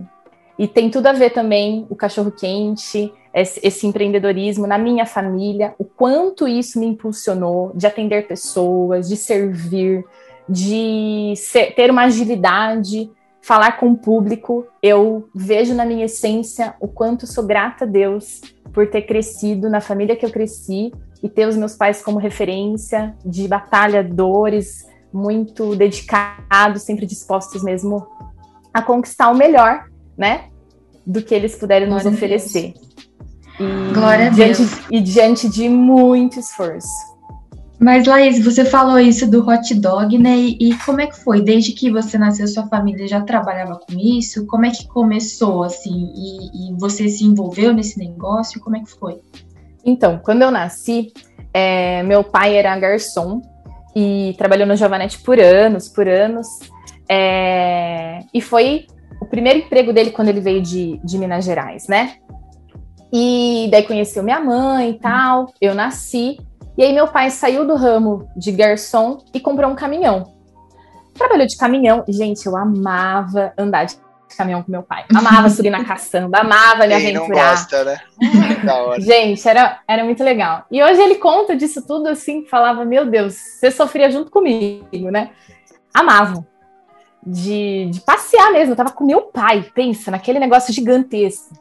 e 0.57 0.67
tem 0.67 0.89
tudo 0.89 1.07
a 1.07 1.13
ver 1.13 1.31
também 1.31 1.85
o 1.89 1.95
cachorro 1.95 2.31
quente, 2.31 3.13
esse, 3.33 3.59
esse 3.63 3.87
empreendedorismo 3.87 4.67
na 4.67 4.77
minha 4.77 5.05
família, 5.05 5.73
o 5.77 5.85
quanto 5.85 6.47
isso 6.47 6.79
me 6.79 6.85
impulsionou 6.85 7.71
de 7.75 7.87
atender 7.87 8.27
pessoas, 8.27 9.07
de 9.07 9.15
servir, 9.15 10.05
de 10.47 11.33
ser, 11.37 11.73
ter 11.75 11.89
uma 11.89 12.03
agilidade 12.03 13.09
falar 13.41 13.77
com 13.77 13.91
o 13.91 13.97
público, 13.97 14.67
eu 14.83 15.27
vejo 15.33 15.73
na 15.73 15.85
minha 15.85 16.05
essência 16.05 16.75
o 16.79 16.87
quanto 16.87 17.25
sou 17.25 17.45
grata 17.45 17.85
a 17.85 17.87
Deus 17.87 18.41
por 18.71 18.87
ter 18.87 19.01
crescido 19.01 19.69
na 19.69 19.81
família 19.81 20.15
que 20.15 20.25
eu 20.25 20.31
cresci 20.31 20.91
e 21.21 21.29
ter 21.29 21.47
os 21.47 21.55
meus 21.55 21.75
pais 21.75 22.01
como 22.01 22.17
referência 22.17 23.15
de 23.25 23.47
batalhadores, 23.47 24.85
muito 25.13 25.75
dedicados, 25.75 26.83
sempre 26.83 27.05
dispostos 27.05 27.63
mesmo 27.63 28.07
a 28.73 28.81
conquistar 28.81 29.29
o 29.29 29.35
melhor, 29.35 29.85
né? 30.17 30.45
Do 31.05 31.21
que 31.21 31.35
eles 31.35 31.55
puderam 31.55 31.87
Glória 31.87 32.05
nos 32.05 32.13
oferecer. 32.13 32.73
E 33.59 33.93
Glória 33.93 34.27
a 34.27 34.29
diante, 34.29 34.57
Deus. 34.57 34.79
E 34.89 35.01
diante 35.01 35.49
de 35.49 35.67
muito 35.67 36.39
esforço. 36.39 37.11
Mas, 37.79 38.05
Laís, 38.05 38.43
você 38.43 38.63
falou 38.63 38.99
isso 38.99 39.29
do 39.29 39.43
hot 39.47 39.73
dog, 39.73 40.15
né? 40.17 40.37
E, 40.37 40.57
e, 40.59 40.77
como 40.85 41.01
é 41.01 41.07
que 41.07 41.19
foi? 41.19 41.41
Desde 41.41 41.71
que 41.71 41.89
você 41.89 42.15
nasceu, 42.15 42.47
sua 42.47 42.67
família 42.67 43.07
já 43.07 43.21
trabalhava 43.21 43.79
com 43.79 43.97
isso? 43.97 44.45
Como 44.45 44.65
é 44.65 44.69
que 44.69 44.87
começou, 44.87 45.63
assim? 45.63 46.13
E, 46.15 46.69
e 46.69 46.73
você 46.79 47.09
se 47.09 47.23
envolveu 47.23 47.73
nesse 47.73 47.97
negócio? 47.97 48.61
Como 48.61 48.77
é 48.77 48.81
que 48.81 48.91
foi? 48.91 49.19
Então, 49.85 50.19
quando 50.23 50.41
eu 50.41 50.51
nasci, 50.51 51.11
é, 51.53 52.03
meu 52.03 52.23
pai 52.23 52.55
era 52.55 52.77
garçom 52.77 53.41
e 53.95 54.35
trabalhou 54.37 54.67
no 54.67 54.75
Giovanetti 54.75 55.19
por 55.19 55.39
anos, 55.39 55.89
por 55.89 56.07
anos. 56.07 56.47
É, 57.09 58.19
e 58.33 58.41
foi 58.41 58.87
o 59.19 59.25
primeiro 59.25 59.59
emprego 59.59 59.91
dele 59.91 60.11
quando 60.11 60.29
ele 60.29 60.39
veio 60.39 60.61
de, 60.61 60.99
de 61.03 61.17
Minas 61.17 61.45
Gerais, 61.45 61.87
né? 61.87 62.15
E 63.13 63.67
daí 63.71 63.83
conheceu 63.83 64.23
minha 64.23 64.39
mãe 64.39 64.91
e 64.91 64.99
tal. 64.99 65.51
Eu 65.59 65.75
nasci. 65.75 66.39
E 66.77 66.83
aí 66.83 66.93
meu 66.93 67.07
pai 67.07 67.29
saiu 67.29 67.67
do 67.67 67.75
ramo 67.75 68.29
de 68.35 68.51
garçom 68.51 69.17
e 69.33 69.39
comprou 69.39 69.69
um 69.69 69.75
caminhão. 69.75 70.33
Trabalhou 71.13 71.45
de 71.45 71.57
caminhão. 71.57 72.05
Gente, 72.07 72.45
eu 72.45 72.55
amava 72.55 73.51
andar 73.57 73.85
de 73.85 73.95
caminhão 74.35 74.63
com 74.63 74.71
meu 74.71 74.83
pai. 74.83 75.05
Amava 75.13 75.49
subir 75.49 75.69
na 75.69 75.83
caçamba, 75.83 76.39
amava 76.39 76.85
me 76.85 76.95
Quem 76.95 77.15
aventurar. 77.17 77.45
Não 77.45 77.51
gosta, 77.51 77.83
né? 77.83 77.99
Gente, 78.99 79.47
era, 79.47 79.79
era 79.87 80.03
muito 80.03 80.23
legal. 80.23 80.65
E 80.71 80.81
hoje 80.83 81.01
ele 81.01 81.15
conta 81.15 81.55
disso 81.55 81.85
tudo 81.85 82.07
assim, 82.07 82.45
falava: 82.45 82.85
Meu 82.85 83.05
Deus, 83.05 83.33
você 83.33 83.71
sofria 83.71 84.09
junto 84.11 84.31
comigo, 84.31 85.09
né? 85.11 85.31
Amava. 85.93 86.45
De, 87.23 87.87
de 87.91 88.01
passear 88.01 88.51
mesmo, 88.51 88.73
eu 88.73 88.75
tava 88.75 88.91
com 88.91 89.05
meu 89.05 89.21
pai, 89.21 89.69
pensa, 89.75 90.09
naquele 90.09 90.39
negócio 90.39 90.73
gigantesco. 90.73 91.53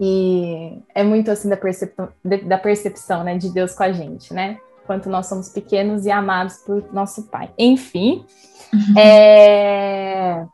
E 0.00 0.78
é 0.94 1.02
muito 1.02 1.30
assim 1.30 1.48
da 1.48 1.56
percepção, 1.56 2.08
da 2.24 2.58
percepção 2.58 3.24
né, 3.24 3.38
de 3.38 3.48
Deus 3.48 3.74
com 3.74 3.82
a 3.82 3.92
gente, 3.92 4.34
né? 4.34 4.58
Quanto 4.86 5.08
nós 5.08 5.26
somos 5.26 5.48
pequenos 5.48 6.04
e 6.04 6.10
amados 6.10 6.58
por 6.58 6.92
nosso 6.92 7.24
Pai. 7.24 7.50
Enfim, 7.58 8.24
uhum. 8.72 8.98
é... 8.98 10.46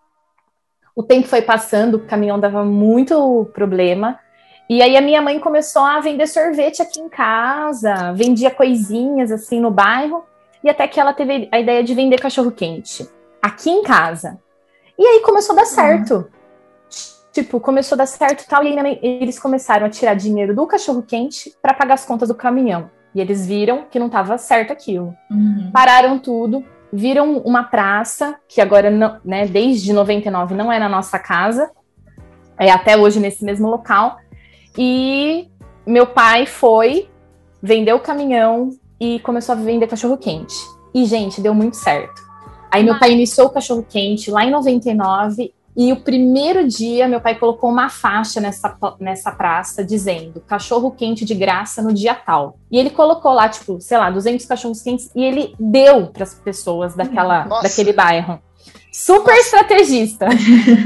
o 0.94 1.02
tempo 1.02 1.26
foi 1.26 1.42
passando, 1.42 1.94
o 1.94 2.06
caminhão 2.06 2.38
dava 2.38 2.64
muito 2.64 3.50
problema. 3.52 4.18
E 4.68 4.82
aí 4.82 4.96
a 4.96 5.00
minha 5.00 5.20
mãe 5.20 5.38
começou 5.38 5.82
a 5.82 6.00
vender 6.00 6.26
sorvete 6.26 6.80
aqui 6.80 7.00
em 7.00 7.08
casa, 7.08 8.12
vendia 8.12 8.50
coisinhas 8.50 9.30
assim 9.30 9.60
no 9.60 9.70
bairro, 9.70 10.24
e 10.62 10.70
até 10.70 10.86
que 10.86 11.00
ela 11.00 11.12
teve 11.12 11.48
a 11.50 11.60
ideia 11.60 11.82
de 11.82 11.94
vender 11.94 12.20
cachorro 12.20 12.52
quente 12.52 13.08
aqui 13.40 13.70
em 13.70 13.82
casa. 13.82 14.38
E 14.98 15.04
aí 15.04 15.20
começou 15.20 15.54
a 15.54 15.60
dar 15.60 15.66
certo. 15.66 16.14
Uhum 16.14 16.42
tipo, 17.32 17.58
começou 17.58 17.96
a 17.96 17.98
dar 17.98 18.06
certo 18.06 18.46
tal, 18.46 18.62
e 18.62 18.78
aí 18.78 18.98
eles 19.02 19.38
começaram 19.38 19.86
a 19.86 19.90
tirar 19.90 20.14
dinheiro 20.14 20.54
do 20.54 20.66
cachorro 20.66 21.02
quente 21.02 21.52
para 21.60 21.74
pagar 21.74 21.94
as 21.94 22.04
contas 22.04 22.28
do 22.28 22.34
caminhão. 22.34 22.90
E 23.14 23.20
eles 23.20 23.46
viram 23.46 23.86
que 23.90 23.98
não 23.98 24.06
estava 24.06 24.38
certo 24.38 24.72
aquilo. 24.72 25.14
Uhum. 25.30 25.70
Pararam 25.72 26.18
tudo, 26.18 26.64
viram 26.92 27.38
uma 27.38 27.64
praça, 27.64 28.36
que 28.46 28.60
agora, 28.60 28.90
não, 28.90 29.18
né, 29.24 29.46
desde 29.46 29.92
99 29.92 30.54
não 30.54 30.70
é 30.70 30.78
na 30.78 30.88
nossa 30.88 31.18
casa, 31.18 31.70
é 32.58 32.70
até 32.70 32.96
hoje 32.96 33.18
nesse 33.18 33.44
mesmo 33.44 33.68
local. 33.68 34.18
E 34.76 35.48
meu 35.86 36.06
pai 36.06 36.46
foi, 36.46 37.08
vendeu 37.62 37.96
o 37.96 38.00
caminhão 38.00 38.70
e 39.00 39.18
começou 39.20 39.54
a 39.54 39.58
vender 39.58 39.86
cachorro 39.86 40.18
quente. 40.18 40.54
E, 40.94 41.04
gente, 41.06 41.40
deu 41.40 41.54
muito 41.54 41.76
certo. 41.76 42.20
Aí 42.70 42.82
meu 42.82 42.98
pai 42.98 43.12
iniciou 43.12 43.48
o 43.48 43.50
cachorro 43.50 43.84
quente 43.88 44.30
lá 44.30 44.44
em 44.44 44.50
99 44.50 45.52
e 45.74 45.90
o 45.90 45.96
primeiro 46.00 46.68
dia, 46.68 47.08
meu 47.08 47.20
pai 47.20 47.34
colocou 47.34 47.70
uma 47.70 47.88
faixa 47.88 48.40
nessa, 48.40 48.76
nessa 49.00 49.30
praça 49.30 49.82
dizendo 49.82 50.42
cachorro 50.46 50.90
quente 50.90 51.24
de 51.24 51.34
graça 51.34 51.80
no 51.80 51.94
dia 51.94 52.14
tal. 52.14 52.58
E 52.70 52.78
ele 52.78 52.90
colocou 52.90 53.32
lá, 53.32 53.48
tipo, 53.48 53.80
sei 53.80 53.96
lá, 53.96 54.10
200 54.10 54.44
cachorros 54.44 54.82
quentes 54.82 55.10
e 55.16 55.24
ele 55.24 55.54
deu 55.58 56.08
para 56.08 56.24
as 56.24 56.34
pessoas 56.34 56.94
daquela, 56.94 57.44
daquele 57.62 57.92
bairro. 57.92 58.38
Super 58.92 59.34
Nossa. 59.34 59.40
estrategista. 59.40 60.26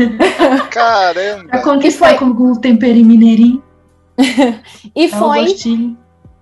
Caramba! 0.70 1.48
Pra 1.48 1.62
conquistar 1.62 2.16
foi... 2.16 2.18
com 2.18 2.52
o 2.52 2.60
temperinho 2.60 3.06
mineirinho. 3.06 3.62
e 4.94 5.08
foi. 5.08 5.46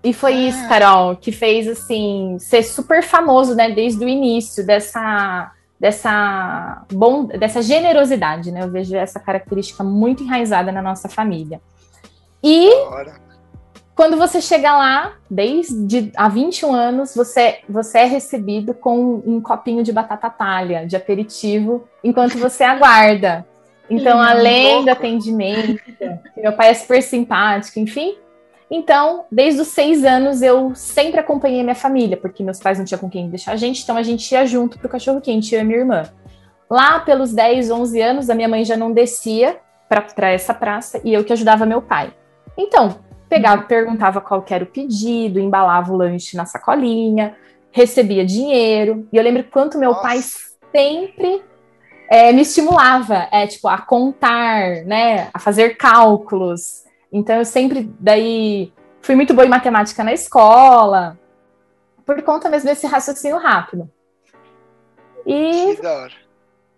E 0.04 0.12
foi 0.12 0.34
isso, 0.34 0.68
Carol, 0.68 1.16
que 1.16 1.32
fez 1.32 1.66
assim 1.66 2.36
ser 2.38 2.62
super 2.62 3.02
famoso, 3.02 3.54
né, 3.54 3.70
desde 3.70 4.04
o 4.04 4.08
início 4.08 4.66
dessa 4.66 5.50
dessa 5.78 6.84
bom, 6.92 7.24
dessa 7.24 7.60
generosidade, 7.62 8.50
né? 8.50 8.62
Eu 8.62 8.70
vejo 8.70 8.96
essa 8.96 9.20
característica 9.20 9.82
muito 9.82 10.22
enraizada 10.22 10.72
na 10.72 10.80
nossa 10.80 11.08
família. 11.08 11.60
E 12.42 12.70
quando 13.94 14.16
você 14.16 14.40
chega 14.40 14.76
lá, 14.76 15.12
desde 15.30 16.10
há 16.16 16.28
21 16.28 16.72
anos, 16.72 17.14
você, 17.14 17.60
você 17.68 17.98
é 17.98 18.04
recebido 18.04 18.74
com 18.74 19.22
um 19.24 19.40
copinho 19.40 19.84
de 19.84 19.92
batata 19.92 20.28
palha, 20.28 20.86
de 20.86 20.96
aperitivo, 20.96 21.84
enquanto 22.02 22.36
você 22.38 22.64
aguarda. 22.64 23.46
Então, 23.88 24.20
além 24.20 24.84
do 24.84 24.90
atendimento, 24.90 25.80
meu 26.36 26.52
pai 26.54 26.70
é 26.70 26.74
super 26.74 27.02
simpático, 27.02 27.78
enfim, 27.78 28.16
então, 28.74 29.26
desde 29.30 29.60
os 29.60 29.68
seis 29.68 30.04
anos, 30.04 30.42
eu 30.42 30.74
sempre 30.74 31.20
acompanhei 31.20 31.62
minha 31.62 31.74
família, 31.74 32.16
porque 32.16 32.42
meus 32.42 32.58
pais 32.58 32.78
não 32.78 32.84
tinham 32.84 32.98
com 32.98 33.08
quem 33.08 33.28
deixar 33.28 33.52
a 33.52 33.56
gente, 33.56 33.82
então 33.82 33.96
a 33.96 34.02
gente 34.02 34.30
ia 34.32 34.44
junto 34.46 34.78
pro 34.78 34.88
cachorro 34.88 35.20
quente, 35.20 35.54
eu 35.54 35.60
e 35.60 35.64
minha 35.64 35.78
irmã. 35.78 36.02
Lá 36.68 36.98
pelos 36.98 37.32
10, 37.32 37.70
11 37.70 38.00
anos, 38.00 38.30
a 38.30 38.34
minha 38.34 38.48
mãe 38.48 38.64
já 38.64 38.76
não 38.76 38.92
descia 38.92 39.58
para 39.88 40.30
essa 40.30 40.52
praça 40.52 41.00
e 41.04 41.12
eu 41.12 41.22
que 41.22 41.32
ajudava 41.32 41.66
meu 41.66 41.80
pai. 41.80 42.12
Então, 42.56 42.98
pegava, 43.28 43.62
perguntava 43.62 44.20
qual 44.20 44.44
era 44.48 44.64
o 44.64 44.66
pedido, 44.66 45.38
embalava 45.38 45.92
o 45.92 45.96
lanche 45.96 46.36
na 46.36 46.44
sacolinha, 46.44 47.36
recebia 47.70 48.24
dinheiro. 48.24 49.06
E 49.12 49.16
eu 49.16 49.22
lembro 49.22 49.44
quanto 49.44 49.78
meu 49.78 49.90
Nossa. 49.90 50.02
pai 50.02 50.20
sempre 50.72 51.42
é, 52.10 52.32
me 52.32 52.42
estimulava, 52.42 53.28
é 53.30 53.46
tipo 53.46 53.68
a 53.68 53.78
contar, 53.78 54.84
né, 54.84 55.28
a 55.32 55.38
fazer 55.38 55.76
cálculos. 55.76 56.83
Então 57.14 57.36
eu 57.36 57.44
sempre 57.44 57.88
daí 58.00 58.72
fui 59.00 59.14
muito 59.14 59.32
boa 59.32 59.46
em 59.46 59.48
matemática 59.48 60.02
na 60.02 60.12
escola, 60.12 61.16
por 62.04 62.20
conta 62.22 62.48
mesmo 62.48 62.68
desse 62.68 62.88
raciocínio 62.88 63.38
rápido. 63.38 63.88
E, 65.24 65.78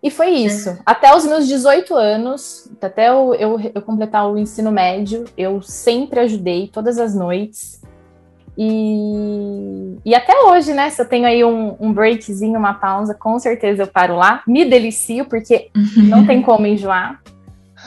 e 0.03 0.11
foi 0.11 0.29
isso. 0.29 0.79
Até 0.85 1.17
os 1.17 1.25
meus 1.25 1.49
18 1.49 1.95
anos, 1.95 2.71
até 2.83 3.09
eu, 3.09 3.35
eu, 3.35 3.73
eu, 3.75 3.81
completar 3.81 4.31
o 4.31 4.37
ensino 4.37 4.71
médio, 4.71 5.25
eu 5.39 5.63
sempre 5.63 6.21
ajudei 6.21 6.69
todas 6.69 6.99
as 6.99 7.15
noites. 7.15 7.81
E, 8.59 9.97
e 10.05 10.15
até 10.15 10.39
hoje, 10.45 10.75
né? 10.75 10.91
Se 10.91 11.01
eu 11.01 11.09
tenho 11.09 11.27
aí 11.27 11.43
um, 11.45 11.77
um 11.81 11.93
breakzinho, 11.93 12.59
uma 12.59 12.75
pausa, 12.75 13.15
com 13.15 13.39
certeza 13.39 13.85
eu 13.85 13.87
paro 13.87 14.17
lá. 14.17 14.43
Me 14.47 14.67
delicio, 14.67 15.25
porque 15.25 15.71
não 16.09 16.27
tem 16.27 16.43
como 16.43 16.67
enjoar. 16.67 17.23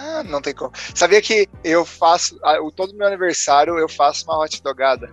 Ah, 0.02 0.24
não 0.24 0.42
tem 0.42 0.54
como. 0.54 0.72
Sabia 0.96 1.22
que 1.22 1.50
eu 1.62 1.84
faço, 1.84 2.40
todo 2.74 2.96
meu 2.96 3.06
aniversário 3.06 3.78
eu 3.78 3.90
faço 3.90 4.24
uma 4.24 4.42
hot 4.42 4.64
dogada. 4.64 5.12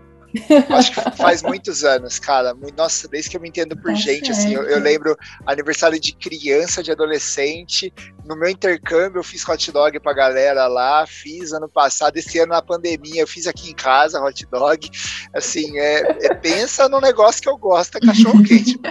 Acho 0.71 0.93
que 0.93 1.01
faz 1.17 1.43
muitos 1.43 1.83
anos, 1.83 2.21
cara. 2.21 2.55
Nossa, 2.77 3.09
desde 3.09 3.31
que 3.31 3.37
eu 3.37 3.41
me 3.41 3.49
entendo 3.49 3.77
por 3.77 3.91
tá 3.91 3.95
gente, 3.95 4.27
certo. 4.27 4.39
assim, 4.39 4.55
eu, 4.55 4.63
eu, 4.63 4.79
lembro 4.79 5.17
aniversário 5.45 5.99
de 5.99 6.15
criança, 6.15 6.85
de 6.85 6.93
adolescente. 6.93 7.93
No 8.25 8.37
meu 8.37 8.49
intercâmbio, 8.49 9.19
eu 9.19 9.25
fiz 9.25 9.47
hot 9.49 9.73
dog 9.73 9.99
pra 9.99 10.13
galera 10.13 10.69
lá. 10.69 11.05
Fiz 11.05 11.53
ano 11.53 11.69
passado, 11.69 12.17
esse 12.17 12.39
ano 12.39 12.53
na 12.53 12.63
pandemia, 12.63 13.23
eu 13.23 13.27
fiz 13.27 13.49
aqui 13.49 13.71
em 13.71 13.75
casa 13.75 14.23
hot 14.23 14.47
dog. 14.47 14.89
Assim, 15.35 15.77
é, 15.81 16.27
é 16.27 16.35
pensa 16.35 16.89
no 16.89 17.01
negócio 17.01 17.43
que 17.43 17.49
eu 17.49 17.57
gosto, 17.57 17.99
é 17.99 18.01
cachorro 18.01 18.41
quente. 18.45 18.79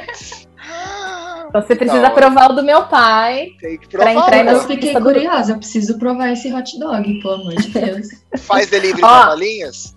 Então 1.55 1.65
você 1.65 1.75
precisa 1.75 2.09
provar 2.09 2.51
o 2.51 2.53
do 2.53 2.63
meu 2.63 2.83
pai. 2.83 3.51
Tem 3.61 3.77
que 3.77 3.87
provar. 3.87 4.11
entrar 4.11 4.45
Eu 4.45 4.59
fiquei 4.67 4.93
curiosa, 4.93 5.53
eu 5.53 5.57
preciso 5.57 5.97
provar 5.97 6.33
esse 6.33 6.53
hot 6.53 6.77
dog, 6.77 7.21
pelo 7.21 7.33
amor 7.33 7.55
de 7.55 7.69
Deus. 7.69 8.07
Faz 8.39 8.69
delivery 8.69 8.99
para 8.99 9.27
malinhas? 9.27 9.95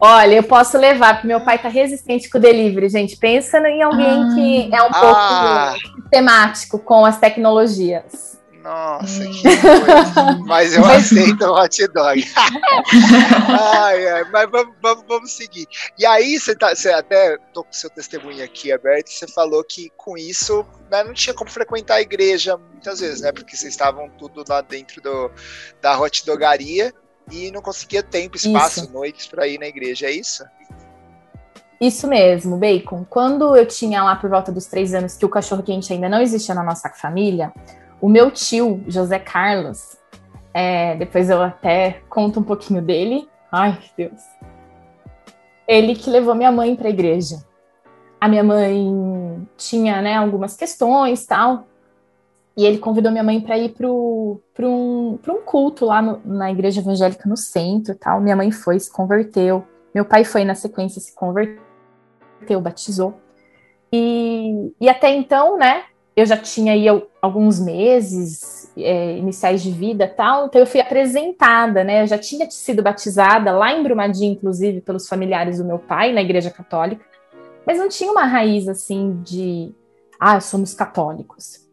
Olha, 0.00 0.34
eu 0.34 0.42
posso 0.42 0.76
levar, 0.76 1.14
porque 1.14 1.28
meu 1.28 1.42
pai 1.42 1.58
tá 1.58 1.68
resistente 1.68 2.28
com 2.28 2.38
o 2.38 2.40
delivery, 2.40 2.88
gente. 2.88 3.16
Pensa 3.16 3.58
em 3.68 3.82
alguém 3.82 4.20
ah. 4.20 4.34
que 4.34 4.74
é 4.74 4.82
um 4.82 4.90
pouco 4.90 5.16
ah. 5.16 5.76
temático 6.10 6.78
com 6.80 7.04
as 7.04 7.20
tecnologias. 7.20 8.39
Nossa, 8.62 9.24
que 9.26 9.42
coisa. 9.42 10.38
Mas 10.44 10.74
eu 10.74 10.84
aceito 10.86 11.44
o 11.44 11.54
hot 11.54 11.86
dog. 11.88 12.24
ai, 13.48 14.08
ai, 14.08 14.24
mas 14.30 14.50
vamos, 14.50 14.74
vamos, 14.82 15.04
vamos, 15.08 15.32
seguir. 15.32 15.66
E 15.98 16.04
aí, 16.04 16.38
você, 16.38 16.54
tá, 16.54 16.74
você 16.74 16.90
até 16.90 17.38
tô 17.54 17.64
com 17.64 17.72
seu 17.72 17.88
testemunho 17.88 18.44
aqui 18.44 18.70
aberto, 18.70 19.08
você 19.08 19.26
falou 19.28 19.64
que 19.64 19.90
com 19.96 20.16
isso 20.16 20.64
né, 20.90 21.02
não 21.02 21.14
tinha 21.14 21.34
como 21.34 21.50
frequentar 21.50 21.96
a 21.96 22.02
igreja 22.02 22.56
muitas 22.56 23.00
vezes, 23.00 23.22
né? 23.22 23.32
Porque 23.32 23.56
vocês 23.56 23.72
estavam 23.72 24.10
tudo 24.10 24.44
lá 24.46 24.60
dentro 24.60 25.00
do, 25.00 25.30
da 25.80 25.98
hot 25.98 26.24
dogaria 26.26 26.92
e 27.30 27.50
não 27.50 27.62
conseguia 27.62 28.02
tempo, 28.02 28.36
espaço, 28.36 28.80
isso. 28.80 28.92
noites 28.92 29.26
para 29.26 29.46
ir 29.46 29.58
na 29.58 29.66
igreja, 29.66 30.06
é 30.06 30.10
isso? 30.10 30.44
Isso 31.80 32.06
mesmo, 32.06 32.58
Bacon. 32.58 33.06
Quando 33.08 33.56
eu 33.56 33.64
tinha 33.64 34.04
lá 34.04 34.14
por 34.14 34.28
volta 34.28 34.52
dos 34.52 34.66
três 34.66 34.92
anos 34.92 35.16
que 35.16 35.24
o 35.24 35.30
cachorro 35.30 35.62
quente 35.62 35.90
ainda 35.90 36.10
não 36.10 36.20
existia 36.20 36.54
na 36.54 36.62
nossa 36.62 36.90
família, 36.90 37.50
o 38.00 38.08
meu 38.08 38.30
tio, 38.30 38.82
José 38.88 39.18
Carlos, 39.18 39.96
é, 40.52 40.96
depois 40.96 41.30
eu 41.30 41.40
até 41.42 42.00
conto 42.08 42.40
um 42.40 42.42
pouquinho 42.42 42.82
dele. 42.82 43.28
Ai, 43.52 43.78
Deus. 43.96 44.20
Ele 45.66 45.94
que 45.94 46.10
levou 46.10 46.34
minha 46.34 46.50
mãe 46.50 46.74
para 46.74 46.88
a 46.88 46.90
igreja. 46.90 47.44
A 48.20 48.28
minha 48.28 48.42
mãe 48.42 49.48
tinha, 49.56 50.02
né, 50.02 50.16
algumas 50.16 50.56
questões, 50.56 51.24
tal. 51.26 51.66
E 52.56 52.66
ele 52.66 52.78
convidou 52.78 53.12
minha 53.12 53.24
mãe 53.24 53.40
para 53.40 53.56
ir 53.56 53.70
para 53.70 53.88
um, 53.88 55.18
um 55.28 55.42
culto 55.44 55.86
lá 55.86 56.02
no, 56.02 56.20
na 56.24 56.50
igreja 56.50 56.80
evangélica 56.80 57.28
no 57.28 57.36
centro, 57.36 57.94
tal. 57.94 58.20
Minha 58.20 58.36
mãe 58.36 58.50
foi, 58.50 58.78
se 58.78 58.92
converteu. 58.92 59.64
Meu 59.94 60.04
pai 60.04 60.24
foi 60.24 60.44
na 60.44 60.54
sequência, 60.54 61.00
se 61.00 61.14
converteu, 61.14 62.60
batizou. 62.60 63.14
E, 63.92 64.72
e 64.80 64.88
até 64.88 65.10
então, 65.10 65.56
né, 65.56 65.84
eu 66.20 66.26
já 66.26 66.36
tinha 66.36 66.72
aí 66.72 66.86
alguns 67.20 67.58
meses 67.58 68.70
é, 68.76 69.16
iniciais 69.16 69.62
de 69.62 69.70
vida 69.70 70.06
tal, 70.06 70.46
então 70.46 70.60
eu 70.60 70.66
fui 70.66 70.80
apresentada, 70.80 71.82
né? 71.82 72.02
Eu 72.02 72.06
já 72.06 72.18
tinha 72.18 72.50
sido 72.50 72.82
batizada 72.82 73.52
lá 73.52 73.72
em 73.72 73.82
Brumadinho, 73.82 74.32
inclusive, 74.32 74.80
pelos 74.80 75.08
familiares 75.08 75.58
do 75.58 75.64
meu 75.64 75.78
pai, 75.78 76.12
na 76.12 76.20
igreja 76.20 76.50
católica, 76.50 77.04
mas 77.66 77.78
não 77.78 77.88
tinha 77.88 78.10
uma 78.10 78.24
raiz 78.24 78.68
assim 78.68 79.20
de 79.22 79.74
ah, 80.18 80.40
somos 80.40 80.74
católicos. 80.74 81.66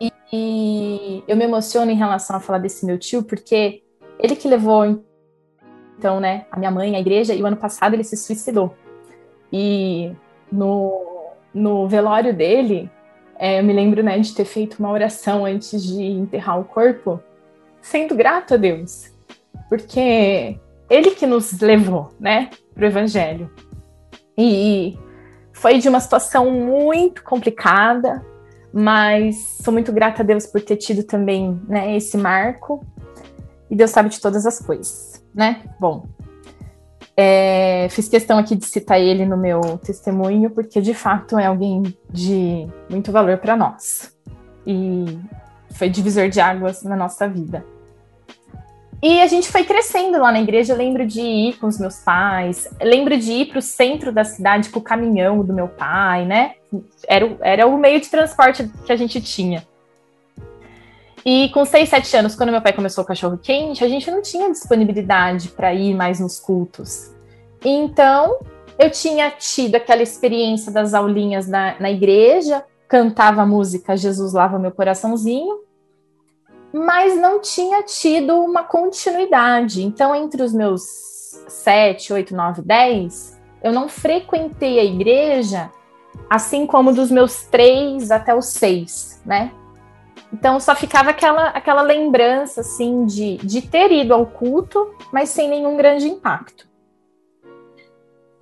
E, 0.00 0.10
e 0.32 1.24
eu 1.28 1.36
me 1.36 1.44
emociono 1.44 1.90
em 1.90 1.96
relação 1.96 2.36
a 2.36 2.40
falar 2.40 2.58
desse 2.58 2.84
meu 2.84 2.98
tio, 2.98 3.22
porque 3.22 3.82
ele 4.18 4.34
que 4.34 4.48
levou 4.48 5.02
então, 5.98 6.18
né, 6.18 6.46
a 6.50 6.58
minha 6.58 6.70
mãe 6.70 6.96
à 6.96 7.00
igreja, 7.00 7.32
e 7.32 7.40
o 7.40 7.46
ano 7.46 7.56
passado 7.56 7.94
ele 7.94 8.02
se 8.02 8.16
suicidou. 8.16 8.74
E 9.52 10.12
no, 10.50 11.30
no 11.54 11.86
velório 11.86 12.34
dele, 12.34 12.90
é, 13.42 13.58
eu 13.58 13.64
me 13.64 13.72
lembro 13.72 14.04
né, 14.04 14.20
de 14.20 14.32
ter 14.32 14.44
feito 14.44 14.78
uma 14.78 14.92
oração 14.92 15.44
antes 15.44 15.82
de 15.82 16.00
enterrar 16.00 16.60
o 16.60 16.64
corpo, 16.64 17.20
sendo 17.80 18.14
grato 18.14 18.54
a 18.54 18.56
Deus. 18.56 19.10
porque 19.68 20.56
ele 20.88 21.10
que 21.10 21.26
nos 21.26 21.58
levou, 21.60 22.12
né, 22.20 22.50
para 22.72 22.84
o 22.84 22.86
Evangelho. 22.86 23.50
E 24.38 24.96
foi 25.52 25.78
de 25.78 25.88
uma 25.88 25.98
situação 25.98 26.52
muito 26.52 27.24
complicada, 27.24 28.24
mas 28.72 29.58
sou 29.60 29.72
muito 29.72 29.90
grata 29.90 30.22
a 30.22 30.24
Deus 30.24 30.46
por 30.46 30.60
ter 30.60 30.76
tido 30.76 31.02
também, 31.02 31.60
né, 31.66 31.96
esse 31.96 32.16
marco. 32.16 32.86
E 33.68 33.74
Deus 33.74 33.90
sabe 33.90 34.08
de 34.08 34.20
todas 34.20 34.46
as 34.46 34.60
coisas, 34.60 35.20
né? 35.34 35.62
Bom, 35.80 36.06
é, 37.16 37.88
fiz 37.90 38.08
questão 38.08 38.38
aqui 38.38 38.56
de 38.56 38.64
citar 38.64 39.00
ele 39.00 39.26
no 39.26 39.36
meu 39.36 39.60
testemunho, 39.78 40.50
porque 40.50 40.80
de 40.80 40.94
fato 40.94 41.38
é 41.38 41.46
alguém 41.46 41.82
de 42.10 42.66
muito 42.88 43.12
valor 43.12 43.38
para 43.38 43.56
nós. 43.56 44.16
E 44.66 45.18
foi 45.72 45.88
divisor 45.88 46.28
de 46.28 46.40
águas 46.40 46.82
na 46.82 46.96
nossa 46.96 47.28
vida. 47.28 47.64
E 49.02 49.20
a 49.20 49.26
gente 49.26 49.48
foi 49.48 49.64
crescendo 49.64 50.18
lá 50.18 50.30
na 50.30 50.40
igreja. 50.40 50.72
Eu 50.72 50.76
lembro 50.76 51.04
de 51.04 51.20
ir 51.20 51.58
com 51.58 51.66
os 51.66 51.76
meus 51.76 51.96
pais, 51.96 52.68
lembro 52.80 53.18
de 53.18 53.32
ir 53.32 53.46
para 53.46 53.58
o 53.58 53.62
centro 53.62 54.12
da 54.12 54.22
cidade 54.22 54.70
com 54.70 54.78
o 54.78 54.82
caminhão 54.82 55.44
do 55.44 55.52
meu 55.52 55.66
pai, 55.66 56.24
né? 56.24 56.52
Era, 57.08 57.36
era 57.40 57.66
o 57.66 57.76
meio 57.76 58.00
de 58.00 58.08
transporte 58.08 58.70
que 58.86 58.92
a 58.92 58.96
gente 58.96 59.20
tinha. 59.20 59.66
E 61.24 61.48
com 61.50 61.64
6, 61.64 61.88
7 61.88 62.16
anos, 62.16 62.34
quando 62.34 62.50
meu 62.50 62.60
pai 62.60 62.72
começou 62.72 63.04
o 63.04 63.06
cachorro 63.06 63.38
quente, 63.38 63.84
a 63.84 63.88
gente 63.88 64.10
não 64.10 64.20
tinha 64.20 64.50
disponibilidade 64.50 65.48
para 65.50 65.72
ir 65.72 65.94
mais 65.94 66.18
nos 66.18 66.40
cultos. 66.40 67.12
Então, 67.64 68.40
eu 68.78 68.90
tinha 68.90 69.30
tido 69.30 69.76
aquela 69.76 70.02
experiência 70.02 70.72
das 70.72 70.94
aulinhas 70.94 71.46
na, 71.46 71.78
na 71.78 71.90
igreja, 71.90 72.64
cantava 72.88 73.42
a 73.42 73.46
música 73.46 73.96
Jesus 73.96 74.32
Lava 74.32 74.58
Meu 74.58 74.72
Coraçãozinho, 74.72 75.60
mas 76.72 77.16
não 77.16 77.40
tinha 77.40 77.82
tido 77.82 78.34
uma 78.40 78.64
continuidade. 78.64 79.82
Então, 79.82 80.14
entre 80.14 80.42
os 80.42 80.52
meus 80.52 80.82
7, 81.48 82.12
8, 82.12 82.34
9, 82.34 82.62
10, 82.62 83.40
eu 83.62 83.72
não 83.72 83.88
frequentei 83.88 84.80
a 84.80 84.84
igreja, 84.84 85.70
assim 86.28 86.66
como 86.66 86.92
dos 86.92 87.10
meus 87.10 87.44
3 87.44 88.10
até 88.10 88.34
os 88.34 88.46
6, 88.46 89.22
né? 89.24 89.52
Então 90.32 90.58
só 90.58 90.74
ficava 90.74 91.10
aquela, 91.10 91.48
aquela 91.48 91.82
lembrança 91.82 92.62
assim 92.62 93.04
de, 93.04 93.36
de 93.38 93.62
ter 93.62 93.92
ido 93.92 94.14
ao 94.14 94.26
culto, 94.26 94.94
mas 95.12 95.28
sem 95.28 95.48
nenhum 95.48 95.76
grande 95.76 96.08
impacto. 96.08 96.66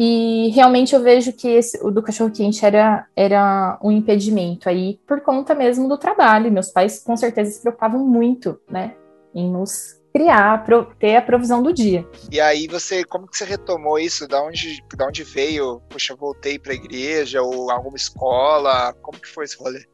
E 0.03 0.49
realmente 0.55 0.95
eu 0.95 1.03
vejo 1.03 1.31
que 1.31 1.47
esse, 1.47 1.79
o 1.85 1.91
do 1.91 2.03
cachorro 2.03 2.31
quente 2.31 2.65
era, 2.65 3.07
era 3.15 3.79
um 3.83 3.91
impedimento 3.91 4.67
aí 4.67 4.99
por 5.07 5.21
conta 5.21 5.55
mesmo 5.55 5.87
do 5.89 5.99
trabalho. 5.99 6.51
Meus 6.51 6.71
pais 6.71 7.03
com 7.05 7.15
certeza 7.19 7.51
se 7.51 7.61
preocupavam 7.61 8.01
muito, 8.01 8.59
né, 8.71 8.95
em 9.35 9.51
nos 9.51 10.01
criar, 10.11 10.65
ter 10.99 11.17
a 11.17 11.23
provisão 11.23 11.63
do 11.63 11.71
dia. 11.71 12.07
E 12.33 12.41
aí 12.41 12.67
você, 12.67 13.05
como 13.05 13.29
que 13.29 13.37
você 13.37 13.45
retomou 13.45 13.99
isso? 13.99 14.27
Da 14.27 14.43
onde, 14.43 14.83
da 14.97 15.07
onde 15.07 15.23
veio? 15.23 15.83
Poxa, 15.91 16.17
voltei 16.17 16.59
para 16.59 16.73
a 16.73 16.77
igreja 16.77 17.43
ou 17.43 17.71
alguma 17.71 17.97
escola? 17.97 18.95
Como 19.03 19.21
que 19.21 19.29
foi 19.29 19.45
esse 19.45 19.59
rolê? 19.59 19.85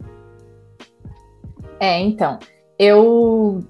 É, 1.78 2.00
então, 2.00 2.38
eu 2.78 3.64